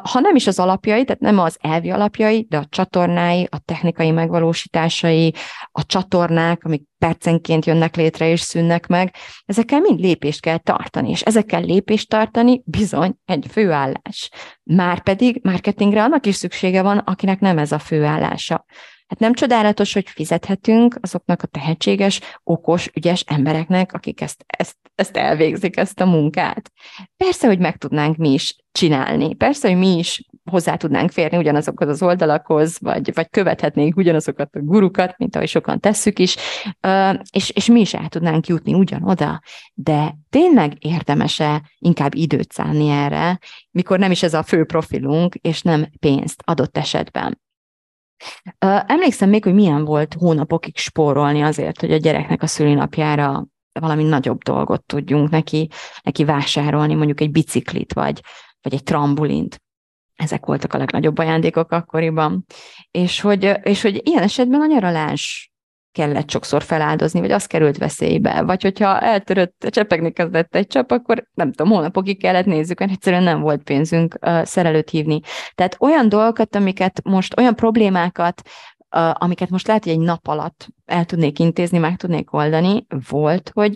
Ha 0.02 0.20
nem 0.20 0.36
is 0.36 0.46
az 0.46 0.58
alapjai, 0.58 1.04
tehát 1.04 1.20
nem 1.20 1.38
az 1.38 1.56
elvi 1.60 1.90
alapjai, 1.90 2.46
de 2.48 2.56
a 2.56 2.66
csatornái, 2.68 3.48
a 3.50 3.58
technikai 3.58 4.10
megvalósításai, 4.10 5.34
a 5.72 5.86
csatornák, 5.86 6.64
amik 6.64 6.82
percenként 6.98 7.66
jönnek 7.66 7.96
létre 7.96 8.28
és 8.28 8.40
szűnnek 8.40 8.86
meg, 8.86 9.14
ezekkel 9.44 9.80
mind 9.80 10.00
lépést 10.00 10.40
kell 10.40 10.58
tartani, 10.58 11.10
és 11.10 11.22
ezekkel 11.22 11.62
lépést 11.62 12.08
tartani 12.08 12.62
bizony 12.64 13.14
egy 13.24 13.46
főállás. 13.50 14.30
Márpedig 14.62 15.40
marketingre 15.42 16.02
annak 16.02 16.26
is 16.26 16.34
szüksége 16.34 16.82
van, 16.82 16.98
akinek 16.98 17.40
nem 17.40 17.58
ez 17.58 17.72
a 17.72 17.78
főállása. 17.78 18.64
Hát 19.10 19.18
nem 19.18 19.34
csodálatos, 19.34 19.92
hogy 19.92 20.08
fizethetünk 20.08 20.98
azoknak 21.00 21.42
a 21.42 21.46
tehetséges, 21.46 22.20
okos, 22.44 22.90
ügyes 22.94 23.24
embereknek, 23.26 23.92
akik 23.92 24.20
ezt, 24.20 24.44
ezt, 24.46 24.76
ezt 24.94 25.16
elvégzik, 25.16 25.76
ezt 25.76 26.00
a 26.00 26.06
munkát. 26.06 26.72
Persze, 27.16 27.46
hogy 27.46 27.58
meg 27.58 27.76
tudnánk 27.76 28.16
mi 28.16 28.32
is 28.32 28.56
csinálni. 28.72 29.34
Persze, 29.34 29.68
hogy 29.68 29.78
mi 29.78 29.98
is 29.98 30.24
hozzá 30.50 30.76
tudnánk 30.76 31.10
férni 31.10 31.36
ugyanazokhoz 31.36 31.88
az 31.88 32.02
oldalakhoz, 32.02 32.78
vagy, 32.80 33.14
vagy 33.14 33.28
követhetnénk 33.30 33.96
ugyanazokat 33.96 34.54
a 34.54 34.60
gurukat, 34.60 35.18
mint 35.18 35.36
ahogy 35.36 35.48
sokan 35.48 35.80
tesszük 35.80 36.18
is, 36.18 36.36
és, 37.30 37.50
és 37.50 37.66
mi 37.66 37.80
is 37.80 37.94
el 37.94 38.08
tudnánk 38.08 38.46
jutni 38.46 38.74
ugyanoda. 38.74 39.40
De 39.74 40.16
tényleg 40.28 40.72
érdemese 40.78 41.62
inkább 41.78 42.14
időt 42.14 42.52
szánni 42.52 42.88
erre, 42.88 43.38
mikor 43.70 43.98
nem 43.98 44.10
is 44.10 44.22
ez 44.22 44.34
a 44.34 44.42
fő 44.42 44.64
profilunk, 44.64 45.34
és 45.34 45.62
nem 45.62 45.86
pénzt 46.00 46.42
adott 46.44 46.76
esetben. 46.76 47.38
Emlékszem 48.86 49.28
még, 49.28 49.44
hogy 49.44 49.54
milyen 49.54 49.84
volt 49.84 50.14
hónapokig 50.14 50.76
spórolni 50.76 51.42
azért, 51.42 51.80
hogy 51.80 51.92
a 51.92 51.96
gyereknek 51.96 52.42
a 52.42 52.46
szülinapjára 52.46 53.46
valami 53.80 54.04
nagyobb 54.04 54.42
dolgot 54.42 54.84
tudjunk 54.84 55.30
neki, 55.30 55.68
neki 56.02 56.24
vásárolni, 56.24 56.94
mondjuk 56.94 57.20
egy 57.20 57.30
biciklit, 57.30 57.92
vagy, 57.92 58.20
vagy 58.62 58.74
egy 58.74 58.82
trambulint. 58.82 59.62
Ezek 60.16 60.46
voltak 60.46 60.74
a 60.74 60.78
legnagyobb 60.78 61.18
ajándékok 61.18 61.72
akkoriban. 61.72 62.44
És 62.90 63.20
hogy, 63.20 63.58
és 63.62 63.82
hogy 63.82 64.00
ilyen 64.04 64.22
esetben 64.22 64.60
a 64.60 64.66
nyaralás 64.66 65.49
kellett 65.92 66.30
sokszor 66.30 66.62
feláldozni, 66.62 67.20
vagy 67.20 67.30
az 67.30 67.46
került 67.46 67.78
veszélybe, 67.78 68.42
vagy 68.42 68.62
hogyha 68.62 69.00
eltörött, 69.00 69.66
csepegni 69.70 70.12
kezdett 70.12 70.54
egy 70.54 70.66
csap, 70.66 70.90
akkor 70.90 71.24
nem 71.34 71.52
tudom, 71.52 71.72
hónapokig 71.72 72.20
kellett 72.20 72.44
nézzük, 72.44 72.78
mert 72.78 72.92
egyszerűen 72.92 73.22
nem 73.22 73.40
volt 73.40 73.62
pénzünk 73.62 74.18
uh, 74.20 74.44
szerelőt 74.44 74.90
hívni. 74.90 75.20
Tehát 75.54 75.76
olyan 75.78 76.08
dolgokat, 76.08 76.56
amiket 76.56 77.00
most, 77.04 77.38
olyan 77.38 77.54
problémákat, 77.54 78.42
uh, 78.96 79.22
amiket 79.22 79.50
most 79.50 79.66
lehet, 79.66 79.84
hogy 79.84 79.92
egy 79.92 79.98
nap 79.98 80.26
alatt 80.26 80.68
el 80.86 81.04
tudnék 81.04 81.38
intézni, 81.38 81.78
meg 81.78 81.96
tudnék 81.96 82.32
oldani, 82.32 82.86
volt, 83.08 83.50
hogy 83.54 83.74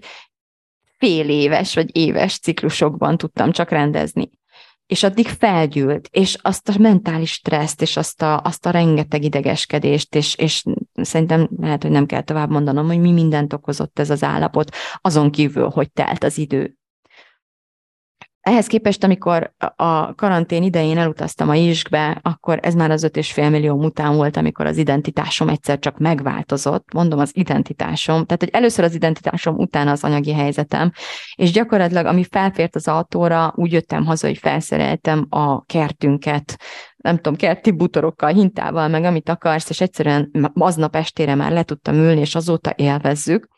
fél 0.98 1.28
éves 1.28 1.74
vagy 1.74 1.96
éves 1.96 2.38
ciklusokban 2.38 3.16
tudtam 3.16 3.50
csak 3.50 3.70
rendezni 3.70 4.30
és 4.86 5.02
addig 5.02 5.26
felgyűlt, 5.26 6.08
és 6.12 6.36
azt 6.42 6.68
a 6.68 6.78
mentális 6.78 7.30
stresszt, 7.32 7.82
és 7.82 7.96
azt 7.96 8.22
a, 8.22 8.40
azt 8.40 8.66
a 8.66 8.70
rengeteg 8.70 9.24
idegeskedést, 9.24 10.14
és, 10.14 10.34
és 10.34 10.64
szerintem 10.92 11.48
lehet, 11.56 11.82
hogy 11.82 11.90
nem 11.90 12.06
kell 12.06 12.22
tovább 12.22 12.50
mondanom, 12.50 12.86
hogy 12.86 13.00
mi 13.00 13.12
mindent 13.12 13.52
okozott 13.52 13.98
ez 13.98 14.10
az 14.10 14.22
állapot, 14.22 14.74
azon 15.00 15.30
kívül, 15.30 15.68
hogy 15.68 15.90
telt 15.92 16.24
az 16.24 16.38
idő. 16.38 16.76
Ehhez 18.44 18.66
képest, 18.66 19.04
amikor 19.04 19.54
a 19.76 20.14
karantén 20.14 20.62
idején 20.62 20.98
elutaztam 20.98 21.48
a 21.48 21.54
Iskbe, 21.54 22.20
akkor 22.22 22.58
ez 22.62 22.74
már 22.74 22.90
az 22.90 23.02
öt 23.02 23.16
és 23.16 23.32
fél 23.32 23.50
millió 23.50 23.84
után 23.84 24.16
volt, 24.16 24.36
amikor 24.36 24.66
az 24.66 24.76
identitásom 24.76 25.48
egyszer 25.48 25.78
csak 25.78 25.98
megváltozott. 25.98 26.92
Mondom 26.92 27.18
az 27.18 27.30
identitásom, 27.34 28.24
tehát 28.24 28.42
hogy 28.42 28.48
először 28.52 28.84
az 28.84 28.94
identitásom, 28.94 29.56
utána 29.56 29.90
az 29.90 30.04
anyagi 30.04 30.32
helyzetem, 30.32 30.92
és 31.34 31.52
gyakorlatilag 31.52 32.06
ami 32.06 32.24
felfért 32.24 32.74
az 32.74 32.88
autóra, 32.88 33.52
úgy 33.56 33.72
jöttem 33.72 34.04
haza, 34.04 34.26
hogy 34.26 34.38
felszereltem 34.38 35.26
a 35.28 35.64
kertünket, 35.64 36.56
nem 36.96 37.16
tudom, 37.16 37.34
kerti 37.34 37.70
butorokkal, 37.70 38.32
hintával, 38.32 38.88
meg 38.88 39.04
amit 39.04 39.28
akarsz, 39.28 39.70
és 39.70 39.80
egyszerűen 39.80 40.50
aznap 40.54 40.96
estére 40.96 41.34
már 41.34 41.52
le 41.52 41.62
tudtam 41.62 41.94
ülni, 41.94 42.20
és 42.20 42.34
azóta 42.34 42.72
élvezzük 42.76 43.53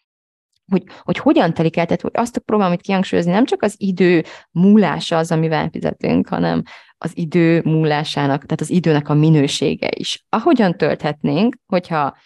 hogy, 0.71 0.83
hogy 1.03 1.19
hogyan 1.19 1.55
telik 1.55 1.77
el, 1.77 1.85
tehát 1.85 2.01
hogy 2.01 2.11
azt 2.15 2.39
próbálom 2.39 2.73
itt 2.73 2.81
kihangsúlyozni, 2.81 3.33
nem 3.33 3.45
csak 3.45 3.63
az 3.63 3.75
idő 3.79 4.25
múlása 4.51 5.17
az, 5.17 5.33
amivel 5.33 5.69
fizetünk, 5.69 6.29
hanem 6.29 6.63
az 6.99 7.11
idő 7.15 7.63
múlásának, 7.65 8.43
tehát 8.43 8.61
az 8.61 8.71
időnek 8.71 9.09
a 9.09 9.15
minősége 9.15 9.89
is. 9.97 10.25
Ahogyan 10.29 10.77
tölthetnénk, 10.77 11.57
hogyha 11.67 12.17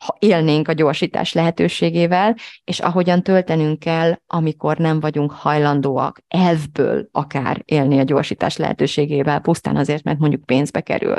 ha 0.00 0.16
élnénk 0.18 0.68
a 0.68 0.72
gyorsítás 0.72 1.32
lehetőségével, 1.32 2.36
és 2.64 2.80
ahogyan 2.80 3.22
töltenünk 3.22 3.78
kell, 3.78 4.14
amikor 4.26 4.78
nem 4.78 5.00
vagyunk 5.00 5.32
hajlandóak 5.32 6.22
elvből 6.28 7.08
akár 7.12 7.62
élni 7.64 7.98
a 7.98 8.02
gyorsítás 8.02 8.56
lehetőségével, 8.56 9.40
pusztán 9.40 9.76
azért, 9.76 10.04
mert 10.04 10.18
mondjuk 10.18 10.44
pénzbe 10.44 10.80
kerül. 10.80 11.16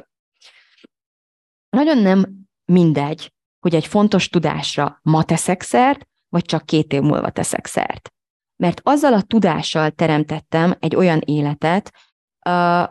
Nagyon 1.70 1.98
nem 1.98 2.26
mindegy, 2.66 3.34
hogy 3.60 3.76
egy 3.76 3.88
fontos 3.88 4.30
tudásra 4.30 5.00
ma 5.02 5.24
teszek 5.24 5.62
szert, 5.62 6.08
vagy 6.30 6.46
csak 6.46 6.66
két 6.66 6.94
év 6.94 7.02
múlva 7.02 7.30
teszek 7.30 7.66
szert. 7.66 8.10
Mert 8.56 8.82
azzal 8.84 9.14
a 9.14 9.22
tudással 9.22 9.92
teremtettem 9.92 10.76
egy 10.80 10.96
olyan 10.96 11.22
életet, 11.26 11.94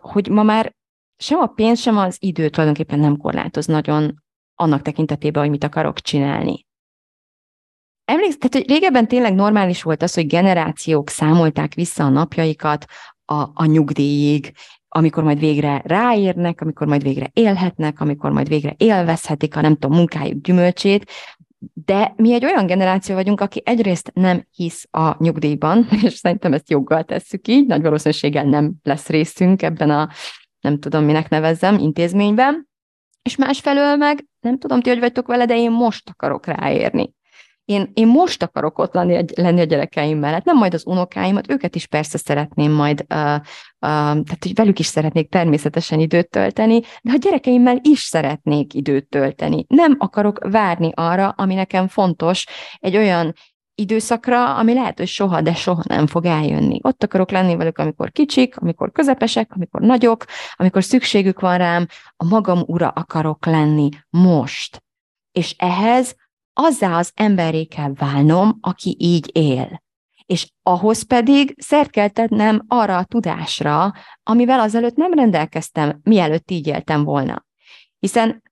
hogy 0.01 0.29
ma 0.29 0.42
már 0.42 0.75
sem 1.16 1.38
a 1.38 1.46
pénz, 1.46 1.81
sem 1.81 1.99
az 1.99 2.16
idő 2.20 2.49
tulajdonképpen 2.49 2.99
nem 2.99 3.16
korlátoz 3.16 3.66
nagyon 3.66 4.22
annak 4.55 4.83
tekintetében, 4.83 5.42
hogy 5.42 5.51
mit 5.51 5.64
akarok 5.64 6.01
csinálni. 6.01 6.66
Emléksz, 8.05 8.37
tehát, 8.37 8.55
hogy 8.55 8.68
régebben 8.68 9.09
tényleg 9.09 9.35
normális 9.35 9.83
volt 9.83 10.03
az, 10.03 10.14
hogy 10.14 10.27
generációk 10.27 11.09
számolták 11.09 11.75
vissza 11.75 12.05
a 12.05 12.09
napjaikat 12.09 12.85
a, 13.25 13.35
a 13.55 13.64
nyugdíjig, 13.64 14.53
amikor 14.88 15.22
majd 15.22 15.38
végre 15.38 15.83
ráérnek, 15.85 16.61
amikor 16.61 16.87
majd 16.87 17.03
végre 17.03 17.31
élhetnek, 17.33 18.01
amikor 18.01 18.31
majd 18.31 18.49
végre 18.49 18.75
élvezhetik 18.77 19.57
a 19.57 19.61
nem 19.61 19.77
tudom, 19.77 19.96
munkájuk 19.96 20.40
gyümölcsét, 20.40 21.11
de 21.59 22.12
mi 22.16 22.33
egy 22.33 22.45
olyan 22.45 22.66
generáció 22.66 23.14
vagyunk, 23.14 23.40
aki 23.40 23.62
egyrészt 23.64 24.11
nem 24.14 24.47
hisz 24.55 24.87
a 24.90 25.23
nyugdíjban, 25.23 25.88
és 26.05 26.14
szerintem 26.14 26.53
ezt 26.53 26.71
joggal 26.71 27.05
tesszük 27.05 27.49
így, 27.49 27.66
nagy 27.66 27.83
valószínűséggel 27.83 28.45
nem 28.45 28.75
lesz 28.83 29.09
részünk 29.09 29.62
ebben 29.62 29.90
a, 29.90 30.09
nem 30.61 30.79
tudom 30.79 31.05
minek 31.05 31.29
nevezzem, 31.29 31.79
intézményben, 31.79 32.69
és 33.23 33.37
másfelől 33.37 33.97
meg, 33.97 34.27
nem 34.40 34.59
tudom 34.59 34.81
ti, 34.81 34.88
hogy 34.88 34.99
vagytok 34.99 35.27
vele, 35.27 35.47
de 35.47 35.57
én 35.57 35.71
most 35.71 36.11
akarok 36.11 36.47
ráérni. 36.47 37.14
Én, 37.67 37.91
én 37.95 38.07
most 38.07 38.43
akarok 38.43 38.79
ott 38.79 38.95
lenni, 38.95 39.25
lenni 39.35 39.61
a 39.61 39.65
gyerekeim 39.65 40.19
mellett, 40.19 40.45
nem 40.45 40.57
majd 40.57 40.75
az 40.75 40.87
unokáimat, 40.87 41.51
őket 41.51 41.75
is 41.75 41.87
persze 41.87 42.19
szeretném 42.19 42.73
majd, 42.73 43.01
uh, 43.01 43.35
uh, 43.35 43.41
tehát 43.81 44.39
hogy 44.41 44.55
velük 44.55 44.79
is 44.79 44.87
szeretnék 44.87 45.29
természetesen 45.29 46.01
időt 46.01 46.31
tölteni, 46.31 46.81
de 47.03 47.13
a 47.13 47.17
gyerekeimmel 47.17 47.79
is 47.83 48.01
szeretnék 48.01 48.75
időt 48.75 49.09
tölteni. 49.09 49.65
Nem 49.69 49.97
akarok 49.99 50.39
várni 50.51 50.91
arra, 50.95 51.29
ami 51.29 51.55
nekem 51.55 51.89
fontos, 51.89 52.47
egy 52.79 52.97
olyan 52.97 53.33
időszakra, 53.75 54.55
ami 54.57 54.75
lehet, 54.75 54.99
hogy 54.99 55.09
soha, 55.09 55.41
de 55.41 55.55
soha 55.55 55.83
nem 55.89 56.07
fog 56.07 56.25
eljönni. 56.25 56.79
Ott 56.83 57.03
akarok 57.03 57.31
lenni 57.31 57.57
velük, 57.57 57.79
amikor 57.79 58.13
kicsik, 58.13 58.57
amikor 58.57 58.93
közepesek, 58.93 59.53
amikor 59.55 59.81
nagyok, 59.81 60.25
amikor 60.55 60.85
szükségük 60.85 61.41
van 61.41 61.59
rám, 61.59 61.87
a 62.17 62.25
magam 62.25 62.63
ura 62.67 62.89
akarok 62.89 63.47
lenni 63.47 63.89
most. 64.11 64.83
És 65.33 65.55
ehhez 65.59 66.15
azzá 66.59 66.99
az 66.99 67.11
emberré 67.14 67.64
kell 67.64 67.92
válnom, 67.95 68.59
aki 68.61 68.97
így 68.99 69.31
él. 69.33 69.83
És 70.27 70.53
ahhoz 70.62 71.03
pedig 71.03 71.55
szert 71.59 71.90
kell 71.90 72.09
tennem 72.09 72.64
arra 72.69 72.97
a 72.97 73.05
tudásra, 73.05 73.92
amivel 74.23 74.61
azelőtt 74.61 74.97
nem 74.97 75.12
rendelkeztem, 75.12 76.01
mielőtt 76.03 76.51
így 76.51 76.66
éltem 76.66 77.05
volna. 77.05 77.45
Hiszen 77.99 78.42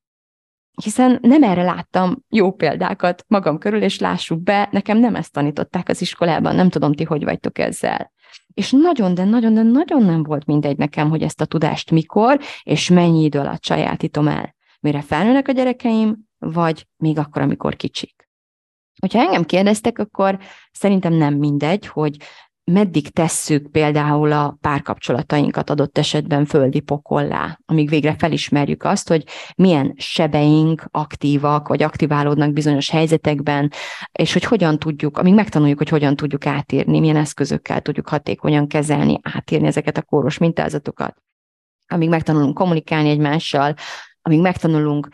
hiszen 0.82 1.18
nem 1.22 1.42
erre 1.42 1.62
láttam 1.62 2.24
jó 2.28 2.52
példákat 2.52 3.24
magam 3.28 3.58
körül, 3.58 3.82
és 3.82 3.98
lássuk 3.98 4.42
be, 4.42 4.68
nekem 4.70 4.98
nem 4.98 5.14
ezt 5.14 5.32
tanították 5.32 5.88
az 5.88 6.00
iskolában, 6.00 6.54
nem 6.54 6.68
tudom 6.68 6.92
ti, 6.92 7.04
hogy 7.04 7.24
vagytok 7.24 7.58
ezzel. 7.58 8.12
És 8.54 8.70
nagyon, 8.70 9.14
de 9.14 9.24
nagyon, 9.24 9.54
de 9.54 9.62
nagyon 9.62 10.02
nem 10.02 10.22
volt 10.22 10.46
mindegy 10.46 10.76
nekem, 10.76 11.10
hogy 11.10 11.22
ezt 11.22 11.40
a 11.40 11.44
tudást 11.44 11.90
mikor 11.90 12.40
és 12.62 12.88
mennyi 12.88 13.24
idő 13.24 13.38
alatt 13.38 13.64
sajátítom 13.64 14.28
el. 14.28 14.54
Mire 14.80 15.00
felnőnek 15.02 15.48
a 15.48 15.52
gyerekeim, 15.52 16.23
vagy 16.52 16.86
még 16.96 17.18
akkor, 17.18 17.42
amikor 17.42 17.76
kicsik. 17.76 18.28
Hogyha 19.00 19.20
engem 19.20 19.44
kérdeztek, 19.44 19.98
akkor 19.98 20.38
szerintem 20.72 21.12
nem 21.12 21.34
mindegy, 21.34 21.86
hogy 21.86 22.16
meddig 22.64 23.08
tesszük 23.08 23.70
például 23.70 24.32
a 24.32 24.56
párkapcsolatainkat 24.60 25.70
adott 25.70 25.98
esetben 25.98 26.44
földi 26.44 26.80
pokollá, 26.80 27.58
amíg 27.66 27.88
végre 27.88 28.14
felismerjük 28.18 28.84
azt, 28.84 29.08
hogy 29.08 29.24
milyen 29.56 29.94
sebeink 29.96 30.84
aktívak, 30.90 31.68
vagy 31.68 31.82
aktiválódnak 31.82 32.52
bizonyos 32.52 32.90
helyzetekben, 32.90 33.72
és 34.12 34.32
hogy 34.32 34.44
hogyan 34.44 34.78
tudjuk, 34.78 35.18
amíg 35.18 35.34
megtanuljuk, 35.34 35.78
hogy 35.78 35.88
hogyan 35.88 36.16
tudjuk 36.16 36.46
átírni, 36.46 37.00
milyen 37.00 37.16
eszközökkel 37.16 37.80
tudjuk 37.80 38.08
hatékonyan 38.08 38.68
kezelni, 38.68 39.18
átírni 39.22 39.66
ezeket 39.66 39.96
a 39.96 40.02
kóros 40.02 40.38
mintázatokat. 40.38 41.22
Amíg 41.86 42.08
megtanulunk 42.08 42.54
kommunikálni 42.54 43.08
egymással, 43.08 43.74
amíg 44.22 44.40
megtanulunk 44.40 45.08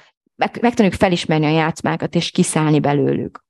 megtanuljuk 0.61 1.00
felismerni 1.00 1.46
a 1.46 1.50
játszmákat, 1.50 2.14
és 2.14 2.31
kiszállni 2.31 2.81
belőlük. 2.81 3.44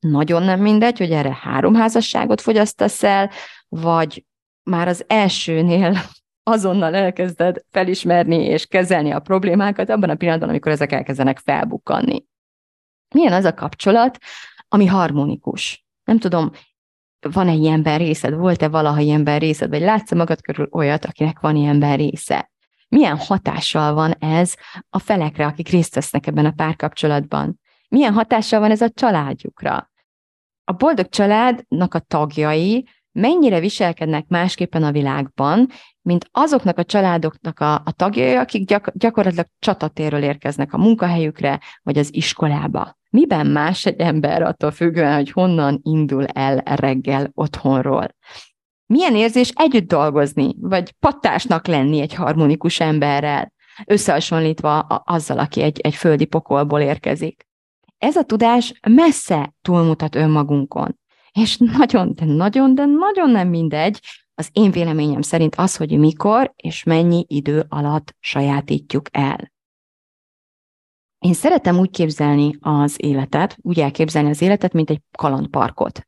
Nagyon 0.00 0.42
nem 0.42 0.60
mindegy, 0.60 0.98
hogy 0.98 1.10
erre 1.10 1.38
három 1.40 1.74
házasságot 1.74 2.40
fogyasztasz 2.40 3.02
el, 3.02 3.30
vagy 3.68 4.24
már 4.62 4.88
az 4.88 5.04
elsőnél 5.06 5.96
azonnal 6.42 6.94
elkezded 6.94 7.64
felismerni 7.70 8.44
és 8.44 8.66
kezelni 8.66 9.10
a 9.10 9.20
problémákat 9.20 9.90
abban 9.90 10.10
a 10.10 10.14
pillanatban, 10.14 10.48
amikor 10.48 10.72
ezek 10.72 10.92
elkezdenek 10.92 11.38
felbukkanni. 11.38 12.24
Milyen 13.14 13.32
az 13.32 13.44
a 13.44 13.54
kapcsolat, 13.54 14.18
ami 14.68 14.86
harmonikus? 14.86 15.86
Nem 16.04 16.18
tudom, 16.18 16.50
van-e 17.20 17.52
ilyen 17.52 17.82
részed, 17.82 18.34
volt-e 18.34 18.68
valaha 18.68 19.00
ilyen 19.00 19.38
részed, 19.38 19.68
vagy 19.68 19.80
látsz 19.80 20.14
magad 20.14 20.40
körül 20.40 20.68
olyat, 20.70 21.04
akinek 21.04 21.40
van 21.40 21.56
ilyen 21.56 21.96
része? 21.96 22.51
Milyen 22.92 23.18
hatással 23.18 23.94
van 23.94 24.12
ez 24.18 24.54
a 24.90 24.98
felekre, 24.98 25.46
akik 25.46 25.68
részt 25.68 25.94
vesznek 25.94 26.26
ebben 26.26 26.46
a 26.46 26.50
párkapcsolatban? 26.50 27.60
Milyen 27.88 28.12
hatással 28.12 28.60
van 28.60 28.70
ez 28.70 28.80
a 28.80 28.90
családjukra? 28.90 29.90
A 30.64 30.72
boldog 30.72 31.08
családnak 31.08 31.94
a 31.94 31.98
tagjai 31.98 32.88
mennyire 33.12 33.60
viselkednek 33.60 34.26
másképpen 34.28 34.82
a 34.82 34.92
világban, 34.92 35.68
mint 36.02 36.28
azoknak 36.30 36.78
a 36.78 36.84
családoknak 36.84 37.60
a, 37.60 37.74
a 37.74 37.92
tagjai, 37.96 38.34
akik 38.34 38.66
gyak, 38.66 38.90
gyakorlatilag 38.94 39.46
csatatéről 39.58 40.22
érkeznek 40.22 40.72
a 40.72 40.78
munkahelyükre, 40.78 41.60
vagy 41.82 41.98
az 41.98 42.14
iskolába. 42.14 42.96
Miben 43.10 43.46
más 43.46 43.86
egy 43.86 44.00
ember 44.00 44.42
attól 44.42 44.70
függően, 44.70 45.14
hogy 45.14 45.30
honnan 45.30 45.80
indul 45.82 46.26
el 46.26 46.56
reggel 46.56 47.30
otthonról? 47.34 48.14
Milyen 48.92 49.16
érzés 49.16 49.52
együtt 49.54 49.88
dolgozni, 49.88 50.54
vagy 50.60 50.92
pattásnak 50.92 51.66
lenni 51.66 52.00
egy 52.00 52.14
harmonikus 52.14 52.80
emberrel, 52.80 53.52
összehasonlítva 53.86 54.78
azzal, 54.78 55.38
aki 55.38 55.62
egy, 55.62 55.80
egy 55.80 55.94
földi 55.94 56.24
pokolból 56.24 56.80
érkezik. 56.80 57.46
Ez 57.98 58.16
a 58.16 58.22
tudás 58.22 58.80
messze 58.88 59.54
túlmutat 59.62 60.14
önmagunkon. 60.14 60.98
És 61.32 61.56
nagyon, 61.56 62.14
de 62.14 62.24
nagyon, 62.24 62.74
de 62.74 62.84
nagyon 62.84 63.30
nem 63.30 63.48
mindegy, 63.48 64.00
az 64.34 64.48
én 64.52 64.70
véleményem 64.70 65.22
szerint 65.22 65.54
az, 65.54 65.76
hogy 65.76 65.98
mikor 65.98 66.52
és 66.56 66.82
mennyi 66.82 67.24
idő 67.28 67.64
alatt 67.68 68.16
sajátítjuk 68.20 69.06
el. 69.10 69.52
Én 71.18 71.34
szeretem 71.34 71.78
úgy 71.78 71.90
képzelni 71.90 72.56
az 72.60 72.94
életet, 72.98 73.56
úgy 73.60 73.80
elképzelni 73.80 74.30
az 74.30 74.42
életet, 74.42 74.72
mint 74.72 74.90
egy 74.90 75.00
kalandparkot 75.18 76.06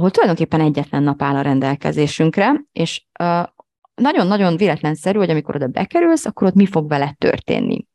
ahol 0.00 0.10
tulajdonképpen 0.10 0.60
egyetlen 0.60 1.02
nap 1.02 1.22
áll 1.22 1.36
a 1.36 1.40
rendelkezésünkre, 1.40 2.64
és 2.72 3.04
nagyon-nagyon 3.94 4.56
véletlenszerű, 4.56 5.18
hogy 5.18 5.30
amikor 5.30 5.54
oda 5.54 5.66
bekerülsz, 5.66 6.24
akkor 6.26 6.46
ott 6.46 6.54
mi 6.54 6.66
fog 6.66 6.88
vele 6.88 7.14
történni. 7.18 7.86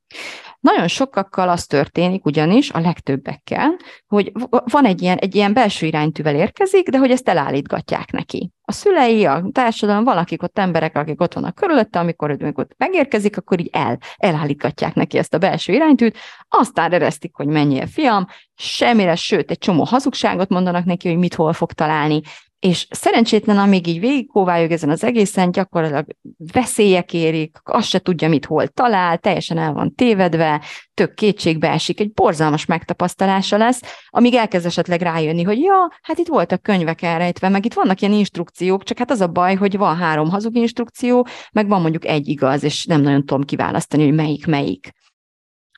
Nagyon 0.66 0.88
sokakkal 0.88 1.50
az 1.50 1.66
történik 1.66 2.26
ugyanis, 2.26 2.72
a 2.72 2.80
legtöbbekkel, 2.80 3.76
hogy 4.08 4.32
van 4.72 4.86
egy 4.86 5.02
ilyen, 5.02 5.18
egy 5.18 5.36
ilyen 5.36 5.54
belső 5.54 5.86
iránytűvel 5.86 6.36
érkezik, 6.36 6.90
de 6.90 6.98
hogy 6.98 7.12
ezt 7.12 7.30
elállítgatják 7.30 8.12
neki. 8.12 8.52
A 8.62 8.72
szülei, 8.72 9.26
a 9.26 9.44
társadalom, 9.52 10.04
valakik 10.04 10.44
ott 10.44 10.60
emberek, 10.60 10.96
akik 10.96 11.22
ott 11.22 11.34
vannak 11.34 11.56
körülötte, 11.56 12.00
amikor, 12.00 12.30
amikor 12.30 12.64
ott 12.64 12.74
megérkezik, 12.78 13.38
akkor 13.38 13.60
így 13.60 13.70
el, 13.72 13.98
elállítgatják 14.18 14.94
neki 14.94 15.18
ezt 15.18 15.34
a 15.34 15.38
belső 15.38 15.74
iránytűt, 15.74 16.18
aztán 16.50 16.92
eresztik, 16.92 17.36
hogy 17.36 17.48
menjél 17.48 17.88
fiam, 17.88 18.28
semmire, 18.56 19.16
sőt, 19.16 19.52
egy 19.52 19.58
csomó 19.58 19.84
hazugságot 19.84 20.50
mondanak 20.50 20.86
neki, 20.86 21.08
hogy 21.08 21.18
mit 21.18 21.36
hol 21.36 21.54
fog 21.54 21.74
találni, 21.74 22.22
és 22.60 22.88
szerencsétlen, 22.90 23.58
amíg 23.58 23.88
így 23.88 24.00
végigkóvályog 24.00 24.72
ezen 24.72 24.90
az 24.90 25.04
egészen, 25.04 25.52
gyakorlatilag 25.52 26.06
veszélyek 26.54 27.14
érik, 27.14 27.58
azt 27.64 27.88
se 27.88 28.00
tudja, 28.00 28.30
mit 28.30 28.46
hol 28.46 28.68
talál, 28.68 29.18
teljesen 29.18 29.58
el 29.58 29.74
van 29.74 29.96
tévedve, 29.96 30.62
tök 30.94 31.14
kétségbe 31.14 31.70
esik, 31.70 32.00
egy 32.00 32.12
borzalmas 32.12 32.66
megtapasztalása 32.66 33.58
lesz, 33.58 33.82
amíg 34.10 34.34
elkezd 34.34 34.66
esetleg 34.66 35.02
rájönni, 35.02 35.44
hogy 35.44 35.60
ja, 35.60 35.92
hát 36.02 36.18
itt 36.18 36.28
voltak 36.28 36.62
könyvek 36.62 37.02
elrejtve, 37.02 37.50
meg 37.50 37.66
itt 37.66 37.74
vannak 37.74 38.02
ilyen 38.02 38.14
instrukciók, 38.14 38.84
csak 38.84 38.98
hát 38.98 39.12
az 39.12 39.22
a 39.22 39.28
baj, 39.28 39.56
hogy 39.56 39.78
van 39.78 39.96
három 39.96 40.30
hazug 40.30 40.56
instrukció, 40.56 41.28
meg 41.52 41.68
van 41.68 41.82
mondjuk 41.82 42.06
egy 42.06 42.28
igaz, 42.28 42.64
és 42.64 42.86
nem 42.86 43.02
nagyon 43.02 43.26
tudom 43.26 43.44
kiválasztani, 43.44 44.04
hogy 44.04 44.16
melyik 44.16 44.46
melyik. 44.46 44.92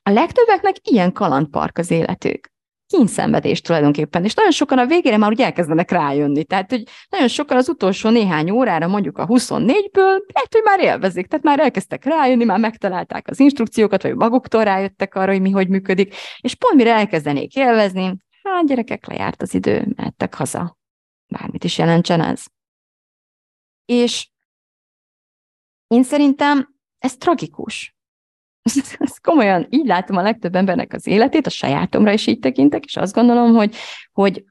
A 0.02 0.10
legtöbbeknek 0.10 0.76
ilyen 0.82 1.12
kalandpark 1.12 1.78
az 1.78 1.90
életük 1.90 2.56
kínszenvedés 2.88 3.60
tulajdonképpen, 3.60 4.24
és 4.24 4.34
nagyon 4.34 4.50
sokan 4.50 4.78
a 4.78 4.86
végére 4.86 5.16
már 5.16 5.30
úgy 5.30 5.40
elkezdenek 5.40 5.90
rájönni. 5.90 6.44
Tehát, 6.44 6.70
hogy 6.70 6.82
nagyon 7.08 7.28
sokan 7.28 7.56
az 7.56 7.68
utolsó 7.68 8.10
néhány 8.10 8.50
órára, 8.50 8.86
mondjuk 8.86 9.18
a 9.18 9.26
24-ből, 9.26 10.18
lehet, 10.32 10.48
hogy 10.50 10.62
már 10.64 10.80
élvezik, 10.80 11.26
tehát 11.26 11.44
már 11.44 11.60
elkezdtek 11.60 12.04
rájönni, 12.04 12.44
már 12.44 12.58
megtalálták 12.58 13.28
az 13.28 13.40
instrukciókat, 13.40 14.02
vagy 14.02 14.14
maguktól 14.14 14.64
rájöttek 14.64 15.14
arra, 15.14 15.32
hogy 15.32 15.40
mi 15.40 15.50
hogy 15.50 15.68
működik, 15.68 16.14
és 16.40 16.54
pont 16.54 16.74
mire 16.74 16.94
elkezdenék 16.94 17.54
élvezni, 17.54 18.16
hát 18.42 18.66
gyerekek, 18.66 19.06
lejárt 19.06 19.42
az 19.42 19.54
idő, 19.54 19.92
mehettek 19.96 20.34
haza. 20.34 20.78
Bármit 21.26 21.64
is 21.64 21.78
jelentsen 21.78 22.20
ez. 22.20 22.44
És 23.84 24.28
én 25.86 26.02
szerintem 26.02 26.74
ez 26.98 27.16
tragikus 27.16 27.97
ezt 28.98 29.20
komolyan 29.20 29.66
így 29.70 29.86
látom 29.86 30.16
a 30.16 30.22
legtöbb 30.22 30.54
embernek 30.54 30.92
az 30.92 31.06
életét, 31.06 31.46
a 31.46 31.50
sajátomra 31.50 32.12
is 32.12 32.26
így 32.26 32.38
tekintek, 32.38 32.84
és 32.84 32.96
azt 32.96 33.14
gondolom, 33.14 33.54
hogy, 33.54 33.74
hogy 34.12 34.44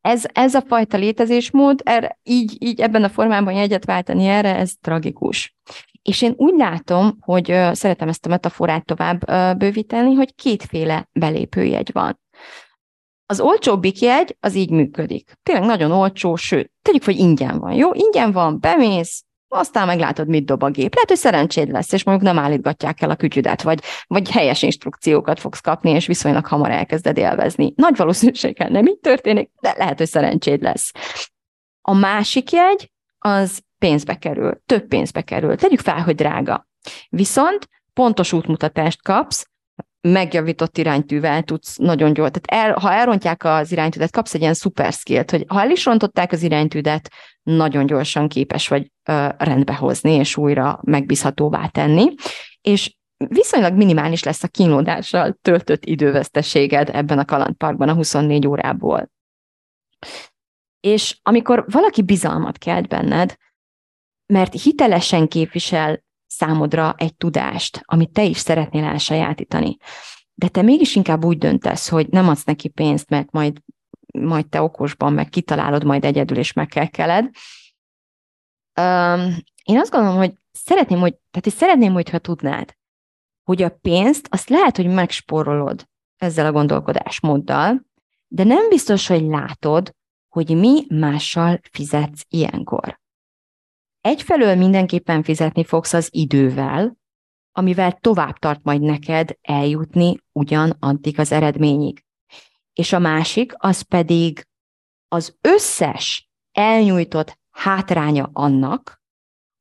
ez, 0.00 0.24
ez 0.32 0.54
a 0.54 0.64
fajta 0.66 0.96
létezésmód, 0.96 1.80
erre, 1.84 2.18
így, 2.22 2.56
így 2.58 2.80
ebben 2.80 3.04
a 3.04 3.08
formában 3.08 3.54
jegyet 3.54 3.84
váltani 3.84 4.26
erre, 4.26 4.56
ez 4.56 4.72
tragikus. 4.80 5.56
És 6.02 6.22
én 6.22 6.34
úgy 6.36 6.54
látom, 6.56 7.16
hogy 7.20 7.50
uh, 7.50 7.72
szeretem 7.72 8.08
ezt 8.08 8.26
a 8.26 8.28
metaforát 8.28 8.84
tovább 8.84 9.30
uh, 9.30 9.56
bővíteni, 9.56 10.14
hogy 10.14 10.34
kétféle 10.34 11.08
belépőjegy 11.12 11.90
van. 11.92 12.20
Az 13.26 13.40
olcsóbbik 13.40 14.00
jegy 14.00 14.36
az 14.40 14.54
így 14.54 14.70
működik. 14.70 15.32
Tényleg 15.42 15.64
nagyon 15.64 15.92
olcsó, 15.92 16.36
sőt, 16.36 16.70
tegyük, 16.82 17.04
hogy 17.04 17.16
ingyen 17.16 17.58
van, 17.58 17.72
jó? 17.72 17.92
Ingyen 17.92 18.32
van, 18.32 18.60
bemész, 18.60 19.23
aztán 19.54 19.86
meglátod, 19.86 20.28
mit 20.28 20.44
dob 20.44 20.62
a 20.62 20.70
gép. 20.70 20.94
Lehet, 20.94 21.08
hogy 21.08 21.18
szerencséd 21.18 21.70
lesz, 21.70 21.92
és 21.92 22.04
mondjuk 22.04 22.32
nem 22.32 22.44
állítgatják 22.44 23.00
el 23.00 23.10
a 23.10 23.16
kütyüdet, 23.16 23.62
vagy, 23.62 23.82
vagy 24.06 24.30
helyes 24.30 24.62
instrukciókat 24.62 25.40
fogsz 25.40 25.60
kapni, 25.60 25.90
és 25.90 26.06
viszonylag 26.06 26.46
hamar 26.46 26.70
elkezded 26.70 27.16
élvezni. 27.16 27.72
Nagy 27.76 27.96
valószínűséggel 27.96 28.68
nem 28.68 28.86
így 28.86 28.98
történik, 28.98 29.50
de 29.60 29.74
lehet, 29.76 29.98
hogy 29.98 30.06
szerencséd 30.06 30.62
lesz. 30.62 30.92
A 31.80 31.94
másik 31.94 32.50
jegy, 32.50 32.92
az 33.18 33.60
pénzbe 33.78 34.14
kerül, 34.14 34.62
több 34.66 34.88
pénzbe 34.88 35.22
kerül. 35.22 35.56
Tegyük 35.56 35.80
fel, 35.80 36.02
hogy 36.02 36.14
drága. 36.14 36.68
Viszont 37.08 37.68
pontos 37.92 38.32
útmutatást 38.32 39.02
kapsz, 39.02 39.46
megjavított 40.08 40.78
iránytűvel 40.78 41.42
tudsz 41.42 41.76
nagyon 41.76 42.12
gyorsan. 42.12 42.40
Tehát 42.42 42.66
el, 42.66 42.78
ha 42.78 42.92
elrontják 42.92 43.44
az 43.44 43.72
iránytűdet, 43.72 44.10
kapsz 44.10 44.34
egy 44.34 44.40
ilyen 44.40 44.54
szuper 44.54 44.92
skillt, 44.92 45.30
hogy 45.30 45.44
ha 45.48 45.60
el 45.60 45.70
is 45.70 45.84
rontották 45.84 46.32
az 46.32 46.42
iránytűdet, 46.42 47.12
nagyon 47.42 47.86
gyorsan 47.86 48.28
képes 48.28 48.68
vagy 48.68 48.90
ö, 49.08 49.28
rendbe 49.38 49.74
hozni, 49.74 50.12
és 50.12 50.36
újra 50.36 50.80
megbízhatóvá 50.82 51.66
tenni. 51.66 52.14
És 52.60 52.96
viszonylag 53.16 53.74
minimális 53.74 54.22
lesz 54.22 54.42
a 54.42 54.48
kínlódással 54.48 55.38
töltött 55.42 55.84
időveszteséged 55.84 56.88
ebben 56.92 57.18
a 57.18 57.24
kalandparkban 57.24 57.88
a 57.88 57.94
24 57.94 58.46
órából. 58.46 59.10
És 60.80 61.18
amikor 61.22 61.64
valaki 61.68 62.02
bizalmat 62.02 62.58
kelt 62.58 62.88
benned, 62.88 63.36
mert 64.26 64.62
hitelesen 64.62 65.28
képvisel 65.28 66.04
számodra 66.36 66.94
egy 66.96 67.16
tudást, 67.16 67.80
amit 67.84 68.12
te 68.12 68.22
is 68.22 68.38
szeretnél 68.38 68.84
elsajátítani, 68.84 69.76
de 70.34 70.48
te 70.48 70.62
mégis 70.62 70.94
inkább 70.96 71.24
úgy 71.24 71.38
döntesz, 71.38 71.88
hogy 71.88 72.08
nem 72.08 72.28
adsz 72.28 72.44
neki 72.44 72.68
pénzt, 72.68 73.08
mert 73.08 73.30
majd, 73.30 73.60
majd 74.18 74.48
te 74.48 74.62
okosban 74.62 75.12
meg 75.12 75.28
kitalálod 75.28 75.84
majd 75.84 76.04
egyedül, 76.04 76.36
és 76.36 76.52
megkekkeled. 76.52 77.24
Um, 78.80 79.36
én 79.64 79.78
azt 79.78 79.90
gondolom, 79.90 80.16
hogy 80.16 80.34
szeretném, 80.52 80.98
hogy, 80.98 81.12
tehát 81.12 81.44
hogy 81.44 81.54
szeretném, 81.54 81.92
hogyha 81.92 82.18
tudnád, 82.18 82.76
hogy 83.42 83.62
a 83.62 83.68
pénzt 83.68 84.26
azt 84.30 84.48
lehet, 84.48 84.76
hogy 84.76 84.86
megspórolod 84.86 85.88
ezzel 86.16 86.46
a 86.46 86.52
gondolkodásmóddal, 86.52 87.86
de 88.28 88.44
nem 88.44 88.68
biztos, 88.68 89.06
hogy 89.06 89.22
látod, 89.22 89.94
hogy 90.28 90.56
mi 90.56 90.84
mással 90.88 91.60
fizetsz 91.70 92.24
ilyenkor. 92.28 93.02
Egyfelől 94.04 94.54
mindenképpen 94.54 95.22
fizetni 95.22 95.64
fogsz 95.64 95.92
az 95.92 96.08
idővel, 96.12 96.96
amivel 97.52 97.92
tovább 97.92 98.38
tart 98.38 98.62
majd 98.62 98.80
neked 98.80 99.38
eljutni 99.40 100.18
ugyanaddig 100.32 101.18
az 101.18 101.32
eredményig. 101.32 102.04
És 102.72 102.92
a 102.92 102.98
másik, 102.98 103.52
az 103.56 103.80
pedig 103.80 104.46
az 105.08 105.36
összes 105.40 106.30
elnyújtott 106.52 107.38
hátránya 107.50 108.30
annak, 108.32 109.02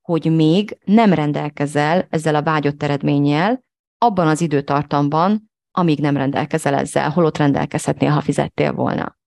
hogy 0.01 0.35
még 0.35 0.77
nem 0.85 1.13
rendelkezel 1.13 2.07
ezzel 2.09 2.35
a 2.35 2.43
vágyott 2.43 2.83
eredménnyel 2.83 3.63
abban 3.97 4.27
az 4.27 4.41
időtartamban, 4.41 5.51
amíg 5.71 5.99
nem 5.99 6.17
rendelkezel 6.17 6.73
ezzel, 6.73 7.09
holott 7.09 7.37
rendelkezhetnél, 7.37 8.09
ha 8.09 8.21
fizettél 8.21 8.73
volna. 8.73 9.17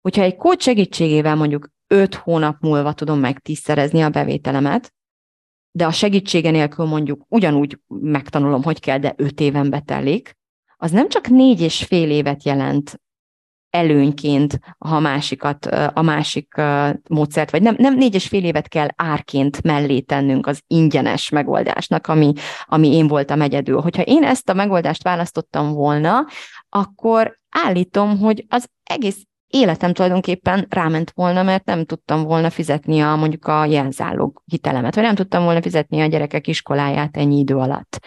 Hogyha 0.00 0.22
egy 0.22 0.36
kód 0.36 0.60
segítségével 0.60 1.34
mondjuk 1.34 1.74
öt 1.86 2.14
hónap 2.14 2.56
múlva 2.60 2.92
tudom 2.92 3.18
meg 3.18 3.38
tízszerezni 3.38 4.02
a 4.02 4.10
bevételemet, 4.10 4.94
de 5.70 5.86
a 5.86 5.92
segítsége 5.92 6.50
nélkül 6.50 6.84
mondjuk 6.84 7.24
ugyanúgy 7.28 7.78
megtanulom, 7.86 8.62
hogy 8.62 8.80
kell, 8.80 8.98
de 8.98 9.14
öt 9.16 9.40
éven 9.40 9.70
betelik, 9.70 10.36
az 10.76 10.90
nem 10.90 11.08
csak 11.08 11.28
négy 11.28 11.60
és 11.60 11.84
fél 11.84 12.10
évet 12.10 12.44
jelent 12.44 13.00
előnyként, 13.70 14.58
ha 14.78 14.96
a 14.96 15.00
másikat, 15.00 15.66
a 15.94 16.02
másik 16.02 16.54
módszert, 17.08 17.50
vagy 17.50 17.62
nem, 17.62 17.74
nem 17.78 17.94
négy 17.94 18.14
és 18.14 18.28
fél 18.28 18.44
évet 18.44 18.68
kell 18.68 18.88
árként 18.96 19.62
mellé 19.62 20.00
tennünk 20.00 20.46
az 20.46 20.62
ingyenes 20.66 21.28
megoldásnak, 21.28 22.06
ami, 22.06 22.32
ami 22.64 22.94
én 22.94 23.06
voltam 23.06 23.40
egyedül. 23.40 23.80
Hogyha 23.80 24.02
én 24.02 24.24
ezt 24.24 24.48
a 24.48 24.54
megoldást 24.54 25.02
választottam 25.02 25.72
volna, 25.72 26.26
akkor 26.68 27.38
állítom, 27.50 28.18
hogy 28.18 28.44
az 28.48 28.68
egész 28.82 29.22
életem 29.56 29.92
tulajdonképpen 29.92 30.66
ráment 30.68 31.10
volna, 31.14 31.42
mert 31.42 31.64
nem 31.64 31.84
tudtam 31.84 32.22
volna 32.22 32.50
fizetni 32.50 33.00
a 33.00 33.14
mondjuk 33.14 33.46
a 33.46 33.64
jelzálog 33.64 34.42
hitelemet, 34.44 34.94
vagy 34.94 35.04
nem 35.04 35.14
tudtam 35.14 35.44
volna 35.44 35.62
fizetni 35.62 36.00
a 36.00 36.06
gyerekek 36.06 36.46
iskoláját 36.46 37.16
ennyi 37.16 37.38
idő 37.38 37.56
alatt. 37.56 37.98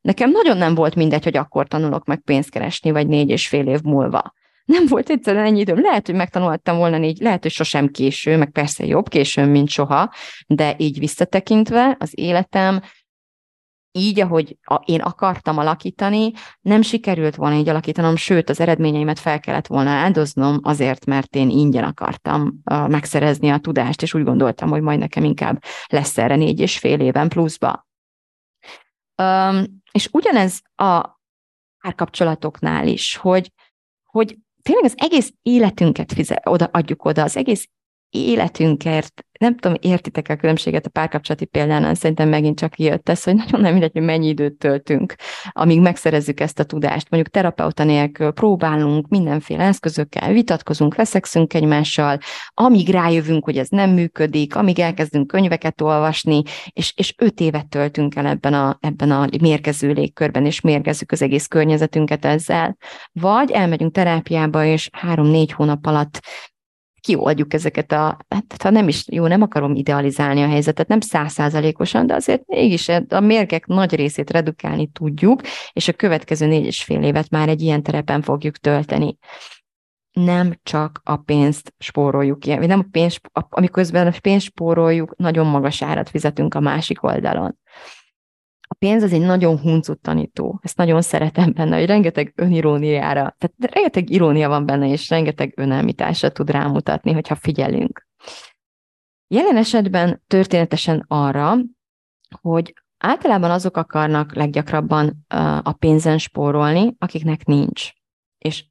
Nekem 0.00 0.30
nagyon 0.30 0.56
nem 0.56 0.74
volt 0.74 0.94
mindegy, 0.94 1.24
hogy 1.24 1.36
akkor 1.36 1.68
tanulok 1.68 2.04
meg 2.04 2.20
pénzt 2.20 2.50
keresni, 2.50 2.90
vagy 2.90 3.06
négy 3.06 3.30
és 3.30 3.48
fél 3.48 3.66
év 3.66 3.80
múlva. 3.80 4.34
Nem 4.64 4.86
volt 4.86 5.10
egyszerűen 5.10 5.44
ennyi 5.44 5.60
időm. 5.60 5.80
Lehet, 5.80 6.06
hogy 6.06 6.14
megtanultam 6.14 6.76
volna 6.76 6.98
négy, 6.98 7.20
lehet, 7.20 7.42
hogy 7.42 7.50
sosem 7.50 7.88
késő, 7.88 8.36
meg 8.36 8.50
persze 8.50 8.86
jobb 8.86 9.08
későn, 9.08 9.48
mint 9.48 9.68
soha, 9.68 10.12
de 10.46 10.74
így 10.78 10.98
visszatekintve 10.98 11.96
az 11.98 12.10
életem 12.14 12.80
így, 13.96 14.20
ahogy 14.20 14.58
én 14.84 15.00
akartam 15.00 15.58
alakítani, 15.58 16.32
nem 16.60 16.82
sikerült 16.82 17.34
volna 17.34 17.56
így 17.56 17.68
alakítanom, 17.68 18.16
sőt, 18.16 18.50
az 18.50 18.60
eredményeimet 18.60 19.18
fel 19.18 19.40
kellett 19.40 19.66
volna 19.66 19.90
áldoznom 19.90 20.60
azért, 20.62 21.06
mert 21.06 21.34
én 21.34 21.50
ingyen 21.50 21.84
akartam 21.84 22.60
megszerezni 22.64 23.50
a 23.50 23.58
tudást, 23.58 24.02
és 24.02 24.14
úgy 24.14 24.24
gondoltam, 24.24 24.68
hogy 24.68 24.82
majd 24.82 24.98
nekem 24.98 25.24
inkább 25.24 25.62
lesz 25.86 26.18
erre 26.18 26.36
négy 26.36 26.60
és 26.60 26.78
fél 26.78 27.00
éven 27.00 27.28
pluszba. 27.28 27.86
Um, 29.22 29.64
és 29.92 30.08
ugyanez 30.12 30.60
a 30.74 31.20
párkapcsolatoknál 31.80 32.86
is, 32.86 33.16
hogy, 33.16 33.52
hogy 34.04 34.38
tényleg 34.62 34.84
az 34.84 34.94
egész 34.96 35.32
életünket 35.42 36.12
fizet, 36.12 36.46
oda, 36.46 36.68
adjuk 36.72 37.04
oda, 37.04 37.22
az 37.22 37.36
egész 37.36 37.68
életünkért, 38.16 39.26
nem 39.38 39.56
tudom, 39.56 39.76
értitek 39.80 40.28
a 40.28 40.36
különbséget 40.36 40.86
a 40.86 40.90
párkapcsolati 40.90 41.44
példánál, 41.44 41.94
szerintem 41.94 42.28
megint 42.28 42.58
csak 42.58 42.78
jött 42.78 43.08
ez, 43.08 43.22
hogy 43.22 43.34
nagyon 43.44 43.60
nem 43.60 43.72
mindegy, 43.72 43.92
hogy 43.92 44.02
mennyi 44.02 44.28
időt 44.28 44.58
töltünk, 44.58 45.14
amíg 45.50 45.80
megszerezzük 45.80 46.40
ezt 46.40 46.58
a 46.58 46.64
tudást. 46.64 47.10
Mondjuk 47.10 47.32
terapeuta 47.32 47.84
nélkül 47.84 48.30
próbálunk 48.30 49.08
mindenféle 49.08 49.64
eszközökkel, 49.64 50.32
vitatkozunk, 50.32 50.94
veszekszünk 50.94 51.54
egymással, 51.54 52.18
amíg 52.54 52.88
rájövünk, 52.88 53.44
hogy 53.44 53.58
ez 53.58 53.68
nem 53.68 53.90
működik, 53.90 54.56
amíg 54.56 54.78
elkezdünk 54.78 55.26
könyveket 55.26 55.80
olvasni, 55.80 56.42
és, 56.72 56.92
és 56.96 57.14
öt 57.18 57.40
évet 57.40 57.68
töltünk 57.68 58.16
el 58.16 58.26
ebben 58.26 58.54
a, 58.54 58.78
ebben 58.80 59.10
a 59.10 59.26
mérgező 59.40 59.92
légkörben, 59.92 60.46
és 60.46 60.60
mérgezzük 60.60 61.12
az 61.12 61.22
egész 61.22 61.46
környezetünket 61.46 62.24
ezzel. 62.24 62.76
Vagy 63.12 63.50
elmegyünk 63.50 63.92
terápiába, 63.92 64.64
és 64.64 64.88
három-négy 64.92 65.52
hónap 65.52 65.86
alatt 65.86 66.20
kioldjuk 67.06 67.54
ezeket 67.54 67.92
a, 67.92 68.16
hát 68.28 68.62
ha 68.62 68.70
nem 68.70 68.88
is, 68.88 69.04
jó, 69.08 69.26
nem 69.26 69.42
akarom 69.42 69.74
idealizálni 69.74 70.42
a 70.42 70.48
helyzetet, 70.48 70.88
nem 70.88 71.00
százszázalékosan, 71.00 72.06
de 72.06 72.14
azért 72.14 72.46
mégis 72.46 72.88
a 73.08 73.20
mérgek 73.20 73.66
nagy 73.66 73.94
részét 73.94 74.30
redukálni 74.30 74.86
tudjuk, 74.86 75.40
és 75.72 75.88
a 75.88 75.92
következő 75.92 76.46
négy 76.46 76.64
és 76.64 76.82
fél 76.82 77.02
évet 77.02 77.30
már 77.30 77.48
egy 77.48 77.62
ilyen 77.62 77.82
terepen 77.82 78.22
fogjuk 78.22 78.56
tölteni. 78.56 79.18
Nem 80.12 80.58
csak 80.62 81.00
a 81.04 81.16
pénzt 81.16 81.74
spóroljuk 81.78 82.38
ki, 82.38 82.54
nem 82.54 82.78
a 82.78 82.88
pénzt, 82.90 83.20
amiközben 83.32 84.06
a 84.06 84.12
pénzt 84.20 84.46
spóroljuk, 84.46 85.16
nagyon 85.16 85.46
magas 85.46 85.82
árat 85.82 86.10
fizetünk 86.10 86.54
a 86.54 86.60
másik 86.60 87.02
oldalon 87.02 87.58
a 88.68 88.74
pénz 88.74 89.02
az 89.02 89.12
egy 89.12 89.20
nagyon 89.20 89.58
huncut 89.58 90.00
tanító. 90.00 90.58
Ezt 90.62 90.76
nagyon 90.76 91.02
szeretem 91.02 91.52
benne, 91.52 91.76
hogy 91.76 91.86
rengeteg 91.86 92.32
öniróniára, 92.36 93.36
tehát 93.38 93.74
rengeteg 93.74 94.10
irónia 94.10 94.48
van 94.48 94.66
benne, 94.66 94.88
és 94.88 95.08
rengeteg 95.08 95.52
önelmításra 95.56 96.30
tud 96.30 96.50
rámutatni, 96.50 97.12
hogyha 97.12 97.34
figyelünk. 97.34 98.06
Jelen 99.28 99.56
esetben 99.56 100.22
történetesen 100.26 101.04
arra, 101.08 101.56
hogy 102.40 102.74
általában 102.98 103.50
azok 103.50 103.76
akarnak 103.76 104.34
leggyakrabban 104.34 105.26
a 105.62 105.72
pénzen 105.72 106.18
spórolni, 106.18 106.94
akiknek 106.98 107.44
nincs. 107.44 107.90
És 108.38 108.64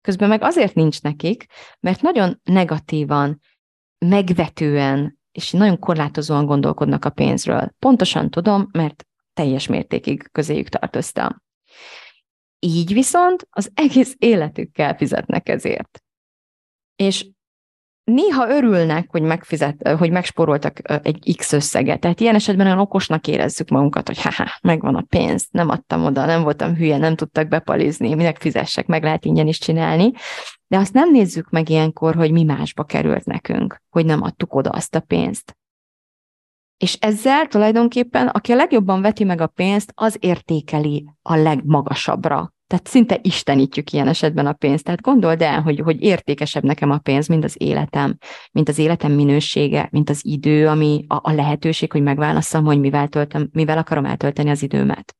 közben 0.00 0.28
meg 0.28 0.42
azért 0.42 0.74
nincs 0.74 1.02
nekik, 1.02 1.46
mert 1.80 2.02
nagyon 2.02 2.40
negatívan, 2.42 3.40
megvetően 3.98 5.18
és 5.32 5.50
nagyon 5.50 5.78
korlátozóan 5.78 6.46
gondolkodnak 6.46 7.04
a 7.04 7.10
pénzről. 7.10 7.70
Pontosan 7.78 8.30
tudom, 8.30 8.68
mert 8.72 9.04
teljes 9.34 9.66
mértékig 9.66 10.28
közéjük 10.32 10.68
tartoztam. 10.68 11.42
Így 12.58 12.92
viszont 12.92 13.46
az 13.50 13.70
egész 13.74 14.14
életükkel 14.18 14.96
fizetnek 14.96 15.48
ezért. 15.48 16.02
És 16.96 17.26
néha 18.04 18.48
örülnek, 18.48 19.10
hogy, 19.10 19.22
megfizet, 19.22 19.88
hogy 19.88 20.10
megsporoltak 20.10 20.80
egy 21.02 21.34
X 21.36 21.52
összeget. 21.52 22.00
Tehát 22.00 22.20
ilyen 22.20 22.34
esetben 22.34 22.66
olyan 22.66 22.78
okosnak 22.78 23.26
érezzük 23.26 23.68
magunkat, 23.68 24.06
hogy 24.06 24.22
haha, 24.22 24.58
megvan 24.62 24.94
a 24.94 25.04
pénz, 25.08 25.46
nem 25.50 25.68
adtam 25.68 26.04
oda, 26.04 26.24
nem 26.24 26.42
voltam 26.42 26.74
hülye, 26.74 26.96
nem 26.96 27.16
tudtak 27.16 27.48
bepalizni, 27.48 28.14
minek 28.14 28.40
fizessek, 28.40 28.86
meg 28.86 29.02
lehet 29.02 29.24
ingyen 29.24 29.46
is 29.46 29.58
csinálni. 29.58 30.12
De 30.66 30.76
azt 30.76 30.92
nem 30.92 31.10
nézzük 31.10 31.50
meg 31.50 31.68
ilyenkor, 31.68 32.14
hogy 32.14 32.32
mi 32.32 32.42
másba 32.42 32.84
került 32.84 33.24
nekünk, 33.24 33.82
hogy 33.90 34.04
nem 34.04 34.22
adtuk 34.22 34.54
oda 34.54 34.70
azt 34.70 34.94
a 34.94 35.00
pénzt. 35.00 35.56
És 36.84 36.96
ezzel 37.00 37.46
tulajdonképpen, 37.46 38.26
aki 38.28 38.52
a 38.52 38.56
legjobban 38.56 39.00
veti 39.00 39.24
meg 39.24 39.40
a 39.40 39.46
pénzt, 39.46 39.92
az 39.94 40.16
értékeli 40.20 41.06
a 41.22 41.34
legmagasabbra. 41.34 42.54
Tehát 42.66 42.86
szinte 42.86 43.18
istenítjük 43.22 43.92
ilyen 43.92 44.08
esetben 44.08 44.46
a 44.46 44.52
pénzt. 44.52 44.84
Tehát 44.84 45.00
gondold 45.00 45.42
el, 45.42 45.62
hogy, 45.62 45.80
hogy 45.80 46.02
értékesebb 46.02 46.62
nekem 46.62 46.90
a 46.90 46.98
pénz, 46.98 47.28
mint 47.28 47.44
az 47.44 47.54
életem, 47.58 48.16
mint 48.52 48.68
az 48.68 48.78
életem 48.78 49.12
minősége, 49.12 49.88
mint 49.90 50.10
az 50.10 50.20
idő, 50.24 50.68
ami 50.68 51.04
a, 51.08 51.14
a 51.22 51.32
lehetőség, 51.32 51.92
hogy 51.92 52.02
megválasszam, 52.02 52.64
hogy 52.64 52.80
mivel, 52.80 53.08
töltöm, 53.08 53.48
mivel 53.52 53.78
akarom 53.78 54.04
eltölteni 54.04 54.50
az 54.50 54.62
időmet. 54.62 55.16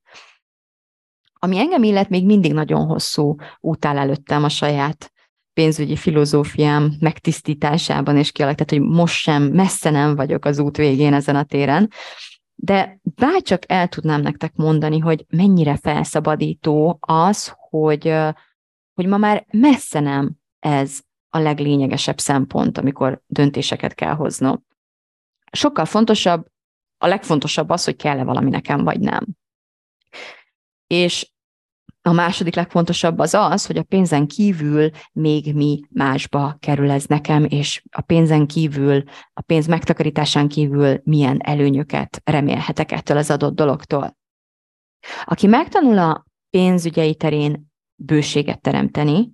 Ami 1.33 1.59
engem 1.59 1.83
illet, 1.83 2.09
még 2.09 2.25
mindig 2.25 2.53
nagyon 2.53 2.87
hosszú 2.87 3.37
út 3.61 3.85
áll 3.85 3.99
előttem 3.99 4.45
a 4.45 4.49
saját 4.49 5.13
pénzügyi 5.55 5.97
filozófiám 5.97 6.97
megtisztításában 7.01 8.17
és 8.17 8.33
kialakított, 8.33 8.71
hogy 8.71 8.81
most 8.81 9.15
sem, 9.15 9.43
messze 9.43 9.91
nem 9.91 10.15
vagyok 10.17 10.45
az 10.45 10.59
út 10.59 10.77
végén 10.77 11.15
ezen 11.15 11.37
a 11.37 11.45
téren. 11.45 11.91
De 12.55 13.01
bárcsak 13.03 13.63
el 13.67 13.89
tudnám 13.89 14.21
nektek 14.21 14.55
mondani, 14.55 14.99
hogy 14.99 15.25
mennyire 15.29 15.77
felszabadító 15.77 16.99
az, 17.01 17.55
hogy, 17.57 18.15
hogy 18.95 19.07
ma 19.07 19.17
már 19.17 19.47
messze 19.51 20.01
nem 20.01 20.33
ez 20.59 21.01
a 21.29 21.39
leglényegesebb 21.39 22.19
szempont, 22.19 22.79
amikor 22.79 23.23
döntéseket 23.27 23.95
kell 23.95 24.15
hoznom. 24.15 24.65
Sokkal 25.53 25.85
fontosabb, 25.85 26.47
a 26.99 27.07
legfontosabb 27.07 27.71
az, 27.71 27.85
hogy 27.85 27.97
kell-e 27.97 28.25
valami 28.25 28.51
nekem, 28.51 28.85
vagy 28.85 29.01
nem. 29.01 29.27
És 30.87 31.33
a 32.03 32.13
második 32.13 32.55
legfontosabb 32.55 33.19
az 33.19 33.35
az, 33.35 33.67
hogy 33.67 33.77
a 33.77 33.83
pénzen 33.83 34.27
kívül 34.27 34.91
még 35.13 35.55
mi 35.55 35.81
másba 35.91 36.57
kerül 36.61 36.91
ez 36.91 37.05
nekem, 37.05 37.45
és 37.45 37.83
a 37.91 38.01
pénzen 38.01 38.47
kívül, 38.47 39.03
a 39.33 39.41
pénz 39.41 39.67
megtakarításán 39.67 40.49
kívül 40.49 41.01
milyen 41.05 41.39
előnyöket 41.43 42.21
remélhetek 42.25 42.93
ettől 42.93 43.17
az 43.17 43.31
adott 43.31 43.55
dologtól. 43.55 44.17
Aki 45.25 45.47
megtanul 45.47 45.99
a 45.99 46.25
pénzügyei 46.51 47.15
terén 47.15 47.73
bőséget 47.95 48.61
teremteni, 48.61 49.33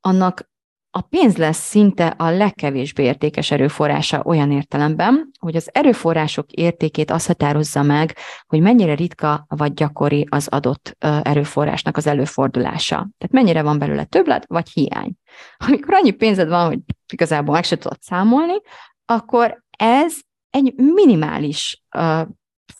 annak 0.00 0.50
a 0.94 1.00
pénz 1.00 1.36
lesz 1.36 1.68
szinte 1.68 2.06
a 2.06 2.30
legkevésbé 2.30 3.04
értékes 3.04 3.50
erőforrása 3.50 4.22
olyan 4.24 4.50
értelemben, 4.50 5.30
hogy 5.38 5.56
az 5.56 5.68
erőforrások 5.72 6.52
értékét 6.52 7.10
azt 7.10 7.26
határozza 7.26 7.82
meg, 7.82 8.16
hogy 8.46 8.60
mennyire 8.60 8.94
ritka 8.94 9.44
vagy 9.48 9.74
gyakori 9.74 10.26
az 10.30 10.48
adott 10.48 10.96
erőforrásnak 11.22 11.96
az 11.96 12.06
előfordulása. 12.06 12.94
Tehát 12.96 13.30
mennyire 13.30 13.62
van 13.62 13.78
belőle 13.78 14.04
többlet 14.04 14.44
vagy 14.46 14.68
hiány. 14.68 15.12
Amikor 15.56 15.94
annyi 15.94 16.10
pénzed 16.10 16.48
van, 16.48 16.66
hogy 16.66 16.78
igazából 17.12 17.54
meg 17.54 17.64
se 17.64 17.76
tudod 17.76 18.02
számolni, 18.02 18.60
akkor 19.04 19.62
ez 19.78 20.18
egy 20.50 20.74
minimális 20.74 21.84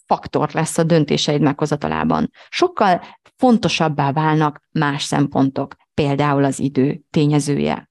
faktor 0.07 0.51
lesz 0.53 0.79
a 0.79 0.83
döntéseid 0.83 1.41
meghozatalában. 1.41 2.31
Sokkal 2.49 3.03
fontosabbá 3.37 4.13
válnak 4.13 4.61
más 4.73 5.03
szempontok, 5.03 5.75
például 5.95 6.45
az 6.45 6.59
idő 6.59 7.01
tényezője. 7.11 7.91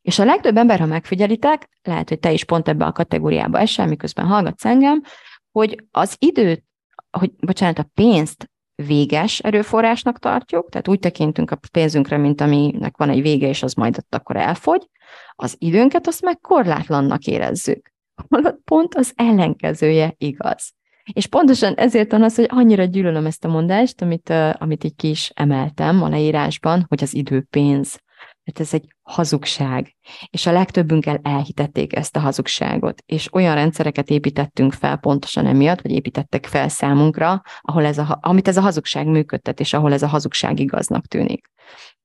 És 0.00 0.18
a 0.18 0.24
legtöbb 0.24 0.56
ember, 0.56 0.78
ha 0.78 0.86
megfigyelitek, 0.86 1.68
lehet, 1.82 2.08
hogy 2.08 2.18
te 2.18 2.32
is 2.32 2.44
pont 2.44 2.68
ebbe 2.68 2.84
a 2.84 2.92
kategóriába 2.92 3.58
esel, 3.58 3.86
miközben 3.86 4.26
hallgatsz 4.26 4.64
engem, 4.64 5.02
hogy 5.50 5.84
az 5.90 6.16
időt, 6.18 6.64
hogy, 7.10 7.30
bocsánat, 7.32 7.78
a 7.78 7.90
pénzt 7.94 8.50
véges 8.74 9.38
erőforrásnak 9.38 10.18
tartjuk, 10.18 10.68
tehát 10.68 10.88
úgy 10.88 10.98
tekintünk 10.98 11.50
a 11.50 11.58
pénzünkre, 11.72 12.16
mint 12.16 12.40
aminek 12.40 12.96
van 12.96 13.10
egy 13.10 13.22
vége, 13.22 13.48
és 13.48 13.62
az 13.62 13.74
majd 13.74 13.96
ott 13.98 14.14
akkor 14.14 14.36
elfogy, 14.36 14.88
az 15.34 15.56
időnket 15.58 16.06
azt 16.06 16.22
meg 16.22 16.38
korlátlannak 16.40 17.26
érezzük. 17.26 17.92
Holott 18.28 18.60
pont 18.64 18.94
az 18.94 19.12
ellenkezője 19.16 20.14
igaz. 20.18 20.72
És 21.12 21.26
pontosan 21.26 21.74
ezért 21.74 22.10
van 22.10 22.22
az, 22.22 22.34
hogy 22.34 22.46
annyira 22.48 22.84
gyűlölöm 22.84 23.26
ezt 23.26 23.44
a 23.44 23.48
mondást, 23.48 24.02
amit, 24.02 24.30
amit 24.58 24.84
így 24.84 24.96
ki 24.96 25.08
is 25.08 25.30
emeltem 25.34 26.02
a 26.02 26.08
leírásban, 26.08 26.84
hogy 26.88 27.02
az 27.02 27.14
idő 27.14 27.46
pénz. 27.50 28.00
Hát 28.44 28.60
ez 28.60 28.74
egy 28.74 28.86
hazugság. 29.02 29.96
És 30.30 30.46
a 30.46 30.52
legtöbbünkkel 30.52 31.20
elhitették 31.22 31.96
ezt 31.96 32.16
a 32.16 32.20
hazugságot, 32.20 33.02
és 33.06 33.32
olyan 33.32 33.54
rendszereket 33.54 34.10
építettünk 34.10 34.72
fel 34.72 34.96
pontosan 34.96 35.46
emiatt, 35.46 35.80
vagy 35.80 35.90
építettek 35.90 36.46
fel 36.46 36.68
számunkra, 36.68 37.42
ahol 37.60 37.84
ez 37.84 37.98
a, 37.98 38.18
amit 38.20 38.48
ez 38.48 38.56
a 38.56 38.60
hazugság 38.60 39.06
működtet, 39.06 39.60
és 39.60 39.72
ahol 39.72 39.92
ez 39.92 40.02
a 40.02 40.06
hazugság 40.06 40.58
igaznak 40.58 41.06
tűnik. 41.06 41.50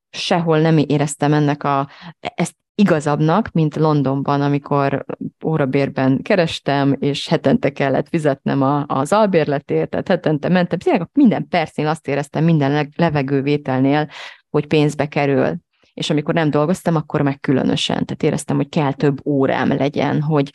Sehol 0.10 0.60
nem 0.60 0.78
éreztem 0.78 1.34
ennek 1.34 1.64
a, 1.64 1.90
ezt 2.20 2.56
igazabbnak, 2.76 3.52
mint 3.52 3.76
Londonban, 3.76 4.42
amikor 4.42 5.06
órabérben 5.46 6.22
kerestem, 6.22 6.96
és 7.00 7.28
hetente 7.28 7.72
kellett 7.72 8.08
fizetnem 8.08 8.62
a, 8.62 8.84
az 8.88 9.14
albérletét, 9.14 9.90
tehát 9.90 10.08
hetente 10.08 10.50
mentem, 10.50 11.08
minden 11.14 11.48
percén 11.48 11.88
azt 11.88 12.08
éreztem 12.08 12.44
minden 12.44 12.92
levegővételnél, 12.96 14.10
hogy 14.50 14.68
pénzbe 14.68 15.08
kerül 15.08 15.66
és 15.98 16.10
amikor 16.10 16.34
nem 16.34 16.50
dolgoztam, 16.50 16.96
akkor 16.96 17.22
meg 17.22 17.40
különösen. 17.40 18.06
Tehát 18.06 18.24
éreztem, 18.24 18.56
hogy 18.56 18.70
kell 18.70 18.94
több 18.94 19.26
órám 19.26 19.68
legyen, 19.68 20.22
hogy, 20.22 20.52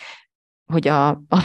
hogy 0.73 0.89
a, 0.89 1.09
a, 1.09 1.39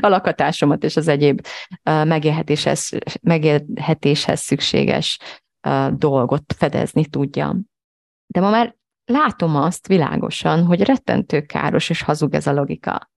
a 0.00 0.08
lakatásomat 0.08 0.84
és 0.84 0.96
az 0.96 1.08
egyéb 1.08 1.46
megélhetéshez, 1.82 2.90
megélhetéshez 3.20 4.40
szükséges 4.40 5.18
dolgot 5.90 6.54
fedezni 6.56 7.06
tudjam. 7.06 7.64
De 8.26 8.40
ma 8.40 8.50
már 8.50 8.76
látom 9.04 9.56
azt 9.56 9.86
világosan, 9.86 10.64
hogy 10.64 10.82
rettentő 10.82 11.40
káros 11.40 11.90
és 11.90 12.02
hazug 12.02 12.34
ez 12.34 12.46
a 12.46 12.52
logika. 12.52 13.10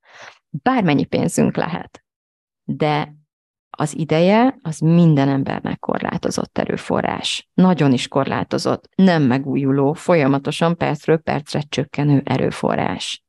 Bármennyi 0.50 1.06
pénzünk 1.06 1.56
lehet, 1.56 2.04
de 2.64 3.16
az 3.78 3.98
ideje 3.98 4.56
az 4.62 4.80
minden 4.80 5.30
embernek 5.30 5.80
korlátozott 5.80 6.58
erőforrás. 6.58 7.50
Nagyon 7.54 7.94
is 7.94 8.08
korlátozott, 8.08 8.90
nem 8.96 9.24
megújuló, 9.24 9.94
folyamatosan 9.94 10.78
percről 10.78 11.18
percre 11.18 11.62
csökkenő 11.70 12.22
erőforrás. 12.26 13.24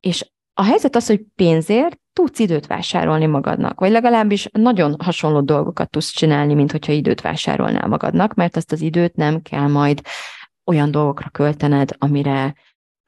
És 0.00 0.32
a 0.54 0.62
helyzet 0.62 0.96
az, 0.96 1.06
hogy 1.06 1.24
pénzért 1.34 1.98
tudsz 2.12 2.38
időt 2.38 2.66
vásárolni 2.66 3.26
magadnak, 3.26 3.80
vagy 3.80 3.90
legalábbis 3.90 4.48
nagyon 4.52 4.94
hasonló 4.98 5.40
dolgokat 5.40 5.90
tudsz 5.90 6.10
csinálni, 6.10 6.54
mint 6.54 6.70
hogyha 6.70 6.92
időt 6.92 7.20
vásárolnál 7.20 7.88
magadnak, 7.88 8.34
mert 8.34 8.56
azt 8.56 8.72
az 8.72 8.80
időt 8.80 9.16
nem 9.16 9.42
kell 9.42 9.66
majd 9.66 10.00
olyan 10.64 10.90
dolgokra 10.90 11.28
költened, 11.28 11.90
amire 11.98 12.54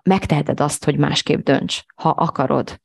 megteheted 0.02 0.60
azt, 0.60 0.84
hogy 0.84 0.98
másképp 0.98 1.44
dönts, 1.44 1.80
ha 1.94 2.08
akarod. 2.08 2.80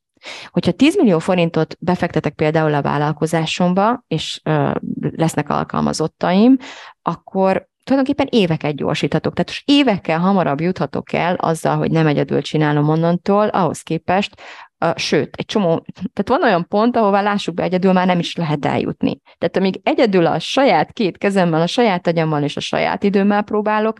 Hogyha 0.50 0.72
10 0.72 0.98
millió 0.98 1.20
forintot 1.20 1.78
befektetek 1.80 2.34
például 2.34 2.74
a 2.74 2.82
vállalkozásomba, 2.82 4.04
és 4.08 4.42
ö, 4.44 4.72
lesznek 5.16 5.50
alkalmazottaim, 5.50 6.58
akkor 7.02 7.70
tulajdonképpen 7.84 8.40
éveket 8.40 8.76
gyorsíthatok. 8.76 9.34
Tehát 9.34 9.50
most 9.50 9.64
évekkel 9.66 10.20
hamarabb 10.20 10.62
juthatok 10.62 11.14
el 11.14 11.36
azzal, 11.36 11.78
hogy 11.78 11.92
nem 11.92 12.08
egyedül 12.08 12.42
csinálom 12.42 12.90
onnantól, 12.90 13.48
ahhoz 13.48 13.82
képest, 13.82 14.42
uh, 14.86 14.96
sőt, 14.96 15.36
egy 15.36 15.46
csomó, 15.46 15.86
tehát 15.94 16.42
van 16.42 16.44
olyan 16.44 16.68
pont, 16.68 16.96
ahová 16.96 17.22
lássuk 17.22 17.54
be, 17.54 17.64
egyedül 17.64 17.92
már 17.92 18.06
nem 18.06 18.20
is 18.20 18.36
lehet 18.36 18.66
eljutni. 18.66 19.20
Tehát 19.38 19.58
amíg 19.58 19.80
egyedül 19.84 20.26
a 20.26 20.40
saját 20.40 20.92
két 20.92 21.18
kezemmel, 21.18 21.62
a 21.62 21.68
saját 21.68 22.08
agyammal 22.08 22.44
és 22.44 22.58
a 22.58 22.60
saját 22.60 23.04
időmmel 23.04 23.42
próbálok 23.42 23.98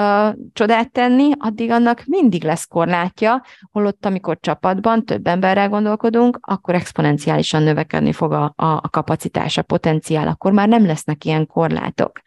uh, 0.00 0.34
csodát 0.52 0.92
tenni, 0.92 1.30
addig 1.38 1.70
annak 1.70 2.02
mindig 2.06 2.44
lesz 2.44 2.64
korlátja, 2.64 3.42
holott 3.72 4.06
amikor 4.06 4.38
csapatban 4.40 5.04
több 5.04 5.26
emberrel 5.26 5.68
gondolkodunk, 5.68 6.38
akkor 6.40 6.74
exponenciálisan 6.74 7.62
növekedni 7.62 8.12
fog 8.12 8.32
a, 8.32 8.52
a 8.56 8.88
kapacitás, 8.88 9.58
a 9.58 9.62
potenciál, 9.62 10.28
akkor 10.28 10.52
már 10.52 10.68
nem 10.68 10.86
lesznek 10.86 11.24
ilyen 11.24 11.46
korlátok. 11.46 12.20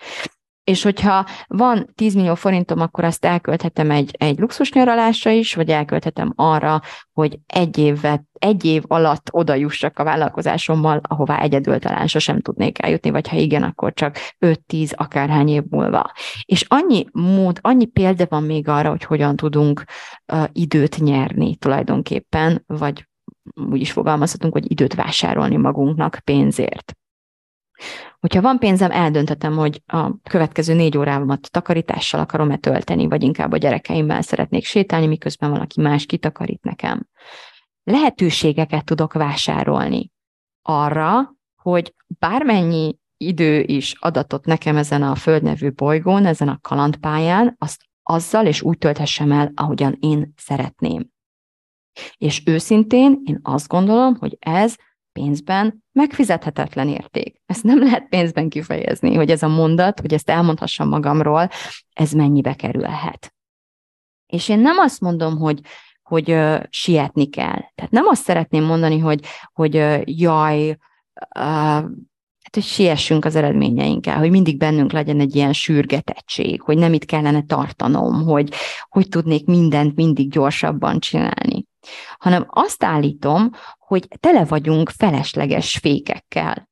És 0.63 0.83
hogyha 0.83 1.25
van 1.47 1.89
10 1.95 2.15
millió 2.15 2.35
forintom, 2.35 2.79
akkor 2.79 3.03
azt 3.03 3.25
elkölthetem 3.25 3.91
egy, 3.91 4.15
egy 4.17 4.39
luxus 4.39 4.71
nyaralásra 4.71 5.31
is, 5.31 5.55
vagy 5.55 5.69
elkölthetem 5.69 6.33
arra, 6.35 6.81
hogy 7.13 7.39
egy, 7.47 7.77
évet, 7.77 8.23
egy 8.39 8.65
év 8.65 8.83
alatt 8.87 9.27
oda 9.31 9.53
jussak 9.53 9.99
a 9.99 10.03
vállalkozásommal, 10.03 11.01
ahová 11.07 11.39
egyedül 11.39 11.79
talán 11.79 12.07
sosem 12.07 12.41
tudnék 12.41 12.83
eljutni, 12.83 13.09
vagy 13.09 13.27
ha 13.27 13.35
igen, 13.35 13.63
akkor 13.63 13.93
csak 13.93 14.17
5-10 14.39 14.95
akárhány 14.95 15.47
év 15.47 15.63
múlva. 15.69 16.11
És 16.45 16.65
annyi 16.67 17.05
mód, 17.11 17.59
annyi 17.61 17.85
példa 17.85 18.25
van 18.29 18.43
még 18.43 18.67
arra, 18.67 18.89
hogy 18.89 19.03
hogyan 19.03 19.35
tudunk 19.35 19.83
uh, 20.33 20.43
időt 20.51 20.97
nyerni 20.99 21.55
tulajdonképpen, 21.55 22.63
vagy 22.67 23.07
úgy 23.55 23.81
is 23.81 23.91
fogalmazhatunk, 23.91 24.53
hogy 24.53 24.71
időt 24.71 24.95
vásárolni 24.95 25.55
magunknak 25.55 26.19
pénzért. 26.23 26.97
Hogyha 28.19 28.41
van 28.41 28.59
pénzem, 28.59 28.91
eldönthetem, 28.91 29.53
hogy 29.53 29.81
a 29.85 30.21
következő 30.21 30.73
négy 30.73 30.97
órámat 30.97 31.51
takarítással 31.51 32.19
akarom-e 32.19 32.57
tölteni, 32.57 33.07
vagy 33.07 33.23
inkább 33.23 33.51
a 33.51 33.57
gyerekeimmel 33.57 34.21
szeretnék 34.21 34.65
sétálni, 34.65 35.07
miközben 35.07 35.49
valaki 35.49 35.81
más 35.81 36.05
kitakarít 36.05 36.63
nekem. 36.63 37.07
Lehetőségeket 37.83 38.85
tudok 38.85 39.13
vásárolni 39.13 40.11
arra, 40.61 41.35
hogy 41.55 41.95
bármennyi 42.07 42.97
idő 43.17 43.61
is 43.61 43.95
adatot 43.99 44.45
nekem 44.45 44.77
ezen 44.77 45.03
a 45.03 45.15
földnevű 45.15 45.71
bolygón, 45.71 46.25
ezen 46.25 46.47
a 46.47 46.59
kalandpályán, 46.61 47.55
azt 47.57 47.81
azzal 48.03 48.45
és 48.45 48.61
úgy 48.61 48.77
tölthessem 48.77 49.31
el, 49.31 49.51
ahogyan 49.55 49.97
én 49.99 50.33
szeretném. 50.37 51.09
És 52.17 52.41
őszintén 52.45 53.21
én 53.25 53.39
azt 53.41 53.67
gondolom, 53.67 54.15
hogy 54.15 54.37
ez 54.39 54.75
pénzben 55.13 55.83
megfizethetetlen 55.91 56.87
érték. 56.87 57.41
Ezt 57.45 57.63
nem 57.63 57.79
lehet 57.79 58.07
pénzben 58.09 58.49
kifejezni, 58.49 59.15
hogy 59.15 59.29
ez 59.29 59.43
a 59.43 59.47
mondat, 59.47 59.99
hogy 59.99 60.13
ezt 60.13 60.29
elmondhassam 60.29 60.89
magamról, 60.89 61.49
ez 61.93 62.11
mennyibe 62.11 62.53
kerülhet. 62.53 63.33
És 64.27 64.49
én 64.49 64.59
nem 64.59 64.77
azt 64.77 65.01
mondom, 65.01 65.37
hogy, 65.37 65.59
hogy 66.01 66.31
uh, 66.31 66.63
sietni 66.69 67.29
kell. 67.29 67.59
Tehát 67.75 67.91
nem 67.91 68.07
azt 68.07 68.23
szeretném 68.23 68.63
mondani, 68.63 68.99
hogy, 68.99 69.25
hogy 69.53 69.75
uh, 69.75 70.01
jaj, 70.05 70.69
uh, 70.69 70.75
hát, 71.33 72.51
hogy 72.51 72.63
siessünk 72.63 73.25
az 73.25 73.35
eredményeinkkel, 73.35 74.17
hogy 74.17 74.29
mindig 74.29 74.57
bennünk 74.57 74.91
legyen 74.91 75.19
egy 75.19 75.35
ilyen 75.35 75.53
sürgetettség, 75.53 76.61
hogy 76.61 76.77
nem 76.77 76.93
itt 76.93 77.05
kellene 77.05 77.43
tartanom, 77.43 78.23
hogy 78.23 78.53
hogy 78.89 79.09
tudnék 79.09 79.45
mindent 79.45 79.95
mindig 79.95 80.31
gyorsabban 80.31 80.99
csinálni 80.99 81.65
hanem 82.19 82.45
azt 82.49 82.83
állítom, 82.83 83.49
hogy 83.93 84.07
tele 84.19 84.45
vagyunk 84.45 84.89
felesleges 84.89 85.77
fékekkel. 85.77 86.69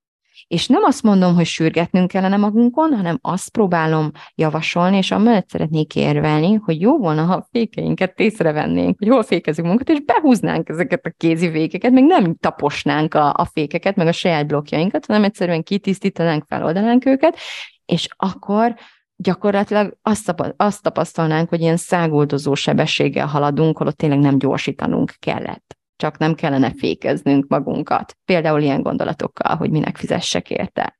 És 0.47 0.67
nem 0.67 0.83
azt 0.83 1.03
mondom, 1.03 1.35
hogy 1.35 1.45
sürgetnünk 1.45 2.07
kellene 2.07 2.37
magunkon, 2.37 2.95
hanem 2.95 3.17
azt 3.21 3.49
próbálom 3.49 4.11
javasolni, 4.35 4.97
és 4.97 5.11
amellett 5.11 5.49
szeretnék 5.49 5.95
érvelni, 5.95 6.53
hogy 6.53 6.81
jó 6.81 6.97
volna, 6.97 7.23
ha 7.23 7.33
a 7.33 7.47
fékeinket 7.51 8.19
észrevennénk, 8.19 8.97
hogy 8.99 9.07
hol 9.07 9.23
fékezünk 9.23 9.67
magunkat, 9.67 9.97
és 9.97 10.03
behúznánk 10.05 10.69
ezeket 10.69 11.05
a 11.05 11.13
kézi 11.17 11.51
fékeket, 11.51 11.91
meg 11.91 12.03
nem 12.03 12.35
taposnánk 12.35 13.13
a, 13.13 13.33
a 13.37 13.45
fékeket, 13.45 13.95
meg 13.95 14.07
a 14.07 14.11
saját 14.11 14.47
blokkjainkat, 14.47 15.05
hanem 15.05 15.23
egyszerűen 15.23 15.63
kitisztítanánk, 15.63 16.43
feloldanánk 16.47 17.05
őket, 17.05 17.37
és 17.85 18.07
akkor 18.17 18.75
gyakorlatilag 19.15 19.97
azt, 20.01 20.35
azt 20.57 20.81
tapasztalnánk, 20.81 21.49
hogy 21.49 21.61
ilyen 21.61 21.77
száguldozó 21.77 22.53
sebességgel 22.53 23.27
haladunk, 23.27 23.77
holott 23.77 23.97
tényleg 23.97 24.19
nem 24.19 24.37
gyorsítanunk 24.37 25.15
kellett 25.19 25.79
csak 26.01 26.17
nem 26.17 26.35
kellene 26.35 26.73
fékeznünk 26.73 27.47
magunkat. 27.47 28.17
Például 28.25 28.61
ilyen 28.61 28.81
gondolatokkal, 28.81 29.55
hogy 29.55 29.69
minek 29.69 29.97
fizessek 29.97 30.49
érte. 30.49 30.99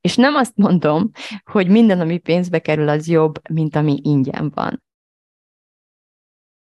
És 0.00 0.16
nem 0.16 0.34
azt 0.34 0.56
mondom, 0.56 1.10
hogy 1.44 1.68
minden, 1.68 2.00
ami 2.00 2.18
pénzbe 2.18 2.58
kerül, 2.58 2.88
az 2.88 3.08
jobb, 3.08 3.48
mint 3.50 3.76
ami 3.76 4.00
ingyen 4.02 4.50
van. 4.54 4.82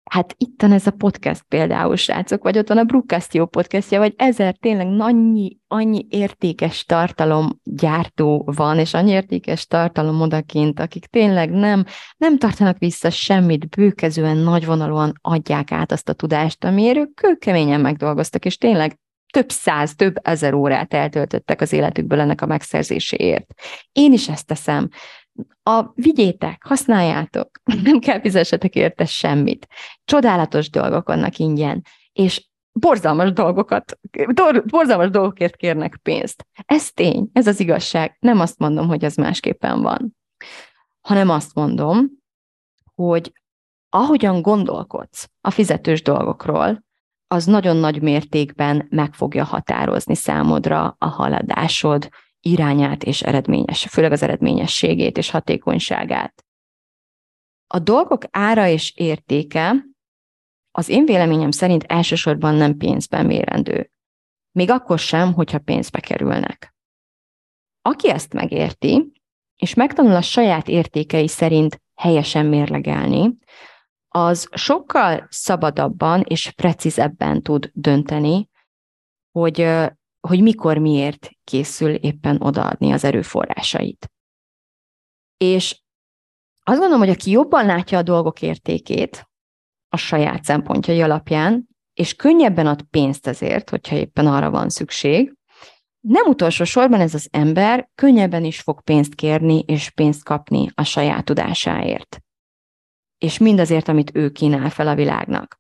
Hát 0.09 0.35
itt 0.37 0.61
van 0.61 0.71
ez 0.71 0.87
a 0.87 0.91
podcast 0.91 1.43
például, 1.47 1.95
srácok, 1.95 2.43
vagy 2.43 2.57
ott 2.57 2.67
van 2.67 2.77
a 2.77 2.83
Brookcastio 2.83 3.45
podcastja, 3.45 3.99
vagy 3.99 4.13
ezer 4.17 4.55
tényleg 4.55 4.87
annyi, 4.99 5.57
annyi 5.67 6.05
értékes 6.09 6.85
tartalom 6.85 7.59
gyártó 7.63 8.51
van, 8.55 8.79
és 8.79 8.93
annyi 8.93 9.11
értékes 9.11 9.67
tartalom 9.67 10.21
odakint, 10.21 10.79
akik 10.79 11.05
tényleg 11.05 11.51
nem, 11.51 11.85
nem 12.17 12.37
tartanak 12.37 12.77
vissza 12.77 13.09
semmit, 13.09 13.69
bőkezően, 13.69 14.37
nagyvonalúan 14.37 15.13
adják 15.21 15.71
át 15.71 15.91
azt 15.91 16.09
a 16.09 16.13
tudást, 16.13 16.63
amiért 16.63 16.97
ők 16.97 17.13
kőkeményen 17.13 17.81
megdolgoztak, 17.81 18.45
és 18.45 18.57
tényleg 18.57 18.99
több 19.33 19.49
száz, 19.49 19.95
több 19.95 20.15
ezer 20.21 20.53
órát 20.53 20.93
eltöltöttek 20.93 21.61
az 21.61 21.73
életükből 21.73 22.19
ennek 22.19 22.41
a 22.41 22.45
megszerzéséért. 22.45 23.53
Én 23.91 24.13
is 24.13 24.29
ezt 24.29 24.45
teszem 24.45 24.89
a 25.63 25.91
vigyétek, 25.93 26.63
használjátok, 26.65 27.49
nem 27.83 27.99
kell 27.99 28.19
fizessetek 28.19 28.75
érte 28.75 29.05
semmit. 29.05 29.67
Csodálatos 30.05 30.69
dolgok 30.69 31.07
vannak 31.07 31.37
ingyen, 31.37 31.81
és 32.13 32.47
borzalmas 32.71 33.31
dolgokat, 33.31 33.99
borzalmas 34.65 35.09
dolgokért 35.09 35.55
kérnek 35.55 35.99
pénzt. 36.03 36.47
Ez 36.65 36.91
tény, 36.91 37.29
ez 37.33 37.47
az 37.47 37.59
igazság. 37.59 38.17
Nem 38.19 38.39
azt 38.39 38.59
mondom, 38.59 38.87
hogy 38.87 39.03
ez 39.03 39.15
másképpen 39.15 39.81
van, 39.81 40.15
hanem 41.01 41.29
azt 41.29 41.53
mondom, 41.53 42.09
hogy 42.95 43.33
ahogyan 43.89 44.41
gondolkodsz 44.41 45.29
a 45.41 45.51
fizetős 45.51 46.01
dolgokról, 46.01 46.83
az 47.27 47.45
nagyon 47.45 47.75
nagy 47.75 48.01
mértékben 48.01 48.87
meg 48.89 49.13
fogja 49.13 49.43
határozni 49.43 50.15
számodra 50.15 50.95
a 50.97 51.07
haladásod, 51.07 52.09
irányát 52.45 53.03
és 53.03 53.21
eredményes, 53.21 53.87
főleg 53.89 54.11
az 54.11 54.21
eredményességét 54.21 55.17
és 55.17 55.29
hatékonyságát. 55.29 56.45
A 57.67 57.79
dolgok 57.79 58.23
ára 58.31 58.67
és 58.67 58.93
értéke 58.95 59.85
az 60.71 60.89
én 60.89 61.05
véleményem 61.05 61.51
szerint 61.51 61.83
elsősorban 61.83 62.55
nem 62.55 62.77
pénzben 62.77 63.25
mérendő. 63.25 63.91
Még 64.51 64.69
akkor 64.69 64.99
sem, 64.99 65.33
hogyha 65.33 65.59
pénzbe 65.59 65.99
kerülnek. 65.99 66.75
Aki 67.81 68.09
ezt 68.09 68.33
megérti, 68.33 69.11
és 69.55 69.73
megtanul 69.73 70.15
a 70.15 70.21
saját 70.21 70.67
értékei 70.67 71.27
szerint 71.27 71.81
helyesen 71.95 72.45
mérlegelni, 72.45 73.37
az 74.07 74.47
sokkal 74.51 75.27
szabadabban 75.29 76.21
és 76.21 76.51
precízebben 76.51 77.41
tud 77.41 77.71
dönteni, 77.73 78.49
hogy 79.31 79.67
hogy 80.27 80.41
mikor, 80.41 80.77
miért 80.77 81.29
készül 81.43 81.93
éppen 81.93 82.41
odaadni 82.41 82.91
az 82.91 83.03
erőforrásait. 83.03 84.11
És 85.37 85.81
azt 86.63 86.79
gondolom, 86.79 86.99
hogy 86.99 87.09
aki 87.15 87.31
jobban 87.31 87.65
látja 87.65 87.97
a 87.97 88.03
dolgok 88.03 88.41
értékét 88.41 89.29
a 89.89 89.97
saját 89.97 90.43
szempontjai 90.43 91.01
alapján, 91.01 91.67
és 91.93 92.15
könnyebben 92.15 92.67
ad 92.67 92.81
pénzt 92.81 93.27
ezért, 93.27 93.69
hogyha 93.69 93.95
éppen 93.95 94.27
arra 94.27 94.49
van 94.49 94.69
szükség, 94.69 95.33
nem 95.99 96.27
utolsó 96.27 96.63
sorban 96.63 96.99
ez 96.99 97.13
az 97.13 97.27
ember 97.31 97.89
könnyebben 97.95 98.43
is 98.43 98.61
fog 98.61 98.81
pénzt 98.81 99.15
kérni 99.15 99.59
és 99.59 99.89
pénzt 99.89 100.23
kapni 100.23 100.69
a 100.73 100.83
saját 100.83 101.25
tudásáért. 101.25 102.19
És 103.17 103.37
mindazért, 103.37 103.87
amit 103.87 104.15
ő 104.15 104.29
kínál 104.29 104.69
fel 104.69 104.87
a 104.87 104.95
világnak. 104.95 105.59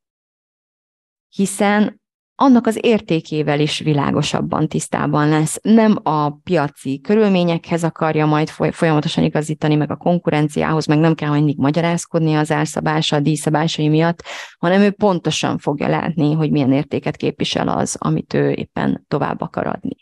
Hiszen 1.29 2.01
annak 2.35 2.67
az 2.67 2.77
értékével 2.81 3.59
is 3.59 3.79
világosabban 3.79 4.67
tisztában 4.67 5.29
lesz. 5.29 5.59
Nem 5.61 5.97
a 6.03 6.29
piaci 6.29 6.99
körülményekhez 7.03 7.83
akarja 7.83 8.25
majd 8.25 8.49
folyamatosan 8.49 9.23
igazítani, 9.23 9.75
meg 9.75 9.91
a 9.91 9.95
konkurenciához, 9.95 10.85
meg 10.85 10.97
nem 10.97 11.15
kell 11.15 11.29
mindig 11.29 11.57
magyarázkodni 11.57 12.35
az 12.35 12.51
árszabása, 12.51 13.15
a 13.15 13.19
díjszabásai 13.19 13.87
miatt, 13.87 14.23
hanem 14.57 14.81
ő 14.81 14.91
pontosan 14.91 15.57
fogja 15.57 15.87
látni, 15.87 16.33
hogy 16.33 16.51
milyen 16.51 16.71
értéket 16.71 17.15
képvisel 17.15 17.67
az, 17.67 17.95
amit 17.99 18.33
ő 18.33 18.51
éppen 18.51 19.05
tovább 19.07 19.41
akar 19.41 19.67
adni. 19.67 19.95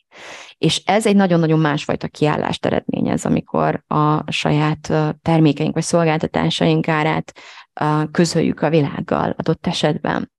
És 0.57 0.81
ez 0.85 1.05
egy 1.05 1.15
nagyon-nagyon 1.15 1.59
másfajta 1.59 2.07
kiállást 2.07 2.65
eredményez, 2.65 3.25
amikor 3.25 3.83
a 3.87 4.31
saját 4.31 4.93
termékeink 5.21 5.73
vagy 5.73 5.83
szolgáltatásaink 5.83 6.87
árát 6.87 7.33
közöljük 8.11 8.61
a 8.61 8.69
világgal 8.69 9.35
adott 9.37 9.67
esetben. 9.67 10.31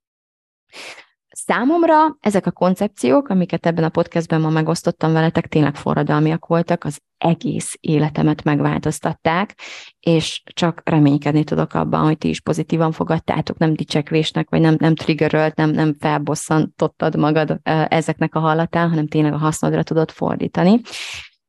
Számomra 1.37 2.16
ezek 2.20 2.47
a 2.47 2.51
koncepciók, 2.51 3.28
amiket 3.28 3.66
ebben 3.66 3.85
a 3.85 3.89
podcastben 3.89 4.41
ma 4.41 4.51
megosztottam 4.51 5.12
veletek, 5.12 5.47
tényleg 5.47 5.76
forradalmiak 5.76 6.47
voltak, 6.47 6.85
az 6.85 6.99
egész 7.18 7.76
életemet 7.80 8.43
megváltoztatták, 8.43 9.59
és 10.01 10.43
csak 10.53 10.80
reménykedni 10.85 11.45
tudok 11.45 11.74
abban, 11.74 12.05
hogy 12.05 12.18
ti 12.18 12.28
is 12.28 12.41
pozitívan 12.41 12.93
fogadtátok, 12.93 13.59
nem 13.59 13.74
dicsekvésnek, 13.74 14.51
vagy 14.51 14.61
nem, 14.61 14.76
nem 14.78 14.95
triggerölt, 14.95 15.57
nem, 15.57 15.70
nem 15.70 15.95
felbosszantottad 15.99 17.16
magad 17.16 17.61
ezeknek 17.89 18.35
a 18.35 18.41
hallatán, 18.41 18.89
hanem 18.89 19.09
tényleg 19.09 19.32
a 19.32 19.39
hasznodra 19.39 19.82
tudod 19.82 20.11
fordítani. 20.11 20.80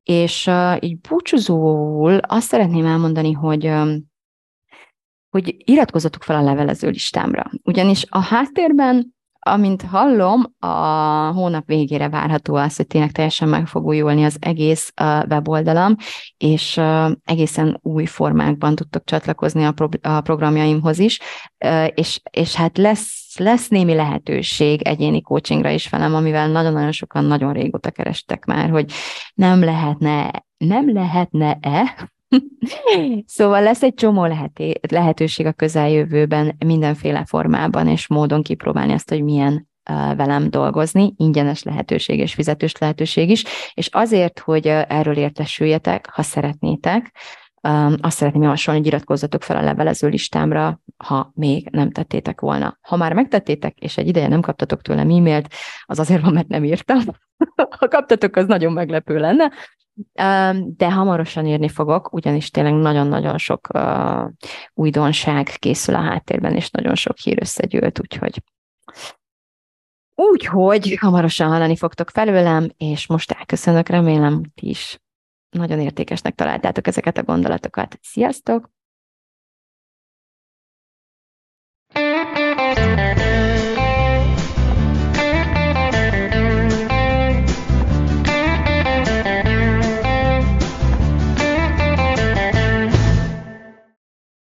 És 0.03 0.49
így 0.79 0.99
búcsúzóul 0.99 2.17
azt 2.17 2.47
szeretném 2.47 2.85
elmondani, 2.85 3.31
hogy 3.31 3.71
hogy 5.29 5.55
iratkozzatok 5.57 6.23
fel 6.23 6.35
a 6.35 6.41
levelező 6.41 6.89
listámra. 6.89 7.51
Ugyanis 7.63 8.05
a 8.09 8.19
háttérben 8.19 9.14
amint 9.47 9.81
hallom, 9.81 10.43
a 10.59 10.67
hónap 11.33 11.65
végére 11.65 12.09
várható 12.09 12.55
az, 12.55 12.75
hogy 12.75 12.87
tényleg 12.87 13.11
teljesen 13.11 13.49
meg 13.49 13.67
fog 13.67 13.85
újulni 13.85 14.23
az 14.23 14.37
egész 14.39 14.93
weboldalam, 15.29 15.95
és 16.37 16.81
egészen 17.23 17.79
új 17.81 18.05
formákban 18.05 18.75
tudtok 18.75 19.03
csatlakozni 19.03 19.63
a, 19.63 19.71
pro- 19.71 20.05
a 20.05 20.21
programjaimhoz 20.21 20.99
is, 20.99 21.19
és, 21.93 22.21
és 22.31 22.55
hát 22.55 22.77
lesz, 22.77 23.39
lesz 23.39 23.67
némi 23.67 23.93
lehetőség 23.93 24.81
egyéni 24.81 25.21
coachingra 25.21 25.69
is 25.69 25.89
velem, 25.89 26.15
amivel 26.15 26.47
nagyon-nagyon 26.47 26.91
sokan 26.91 27.25
nagyon 27.25 27.53
régóta 27.53 27.91
kerestek 27.91 28.45
már, 28.45 28.69
hogy 28.69 28.91
nem 29.33 29.63
lehetne, 29.63 30.45
nem 30.57 30.93
lehetne-e 30.93 32.09
szóval 33.25 33.61
lesz 33.61 33.83
egy 33.83 33.93
csomó 33.93 34.25
leheté, 34.25 34.73
lehetőség 34.89 35.45
a 35.45 35.53
közeljövőben 35.53 36.55
mindenféle 36.65 37.25
formában 37.25 37.87
és 37.87 38.07
módon 38.07 38.43
kipróbálni 38.43 38.93
azt, 38.93 39.09
hogy 39.09 39.23
milyen 39.23 39.67
velem 40.15 40.49
dolgozni, 40.49 41.13
ingyenes 41.17 41.63
lehetőség 41.63 42.19
és 42.19 42.33
fizetős 42.33 42.77
lehetőség 42.77 43.29
is, 43.29 43.43
és 43.73 43.87
azért, 43.91 44.39
hogy 44.39 44.67
erről 44.67 45.17
értesüljetek, 45.17 46.09
ha 46.09 46.21
szeretnétek, 46.21 47.15
azt 48.01 48.17
szeretném 48.17 48.41
javasolni, 48.41 48.79
hogy 48.79 48.87
iratkozzatok 48.87 49.43
fel 49.43 49.57
a 49.57 49.61
levelező 49.61 50.07
listámra, 50.07 50.79
ha 50.97 51.31
még 51.35 51.69
nem 51.71 51.91
tettétek 51.91 52.41
volna. 52.41 52.77
Ha 52.81 52.95
már 52.95 53.13
megtettétek, 53.13 53.77
és 53.77 53.97
egy 53.97 54.07
ideje 54.07 54.27
nem 54.27 54.41
kaptatok 54.41 54.81
tőlem 54.81 55.09
e-mailt, 55.09 55.53
az 55.85 55.99
azért 55.99 56.21
van, 56.21 56.33
mert 56.33 56.47
nem 56.47 56.63
írtam. 56.63 56.99
ha 57.79 57.87
kaptatok, 57.87 58.35
az 58.35 58.45
nagyon 58.45 58.73
meglepő 58.73 59.17
lenne, 59.17 59.51
de 60.57 60.91
hamarosan 60.91 61.45
írni 61.45 61.69
fogok, 61.69 62.13
ugyanis 62.13 62.49
tényleg 62.49 62.73
nagyon-nagyon 62.73 63.37
sok 63.37 63.67
újdonság 64.73 65.45
készül 65.45 65.95
a 65.95 66.01
háttérben, 66.01 66.55
és 66.55 66.69
nagyon 66.69 66.95
sok 66.95 67.17
hír 67.17 67.37
összegyűlt, 67.41 67.99
úgyhogy 67.99 68.43
Úgyhogy 70.15 70.97
hamarosan 70.99 71.49
hallani 71.49 71.75
fogtok 71.75 72.09
felőlem, 72.09 72.69
és 72.77 73.07
most 73.07 73.31
elköszönök, 73.31 73.87
remélem 73.87 74.43
ti 74.55 74.69
is 74.69 74.99
nagyon 75.49 75.79
értékesnek 75.79 76.35
találtátok 76.35 76.87
ezeket 76.87 77.17
a 77.17 77.23
gondolatokat. 77.23 77.99
Sziasztok! 78.01 78.74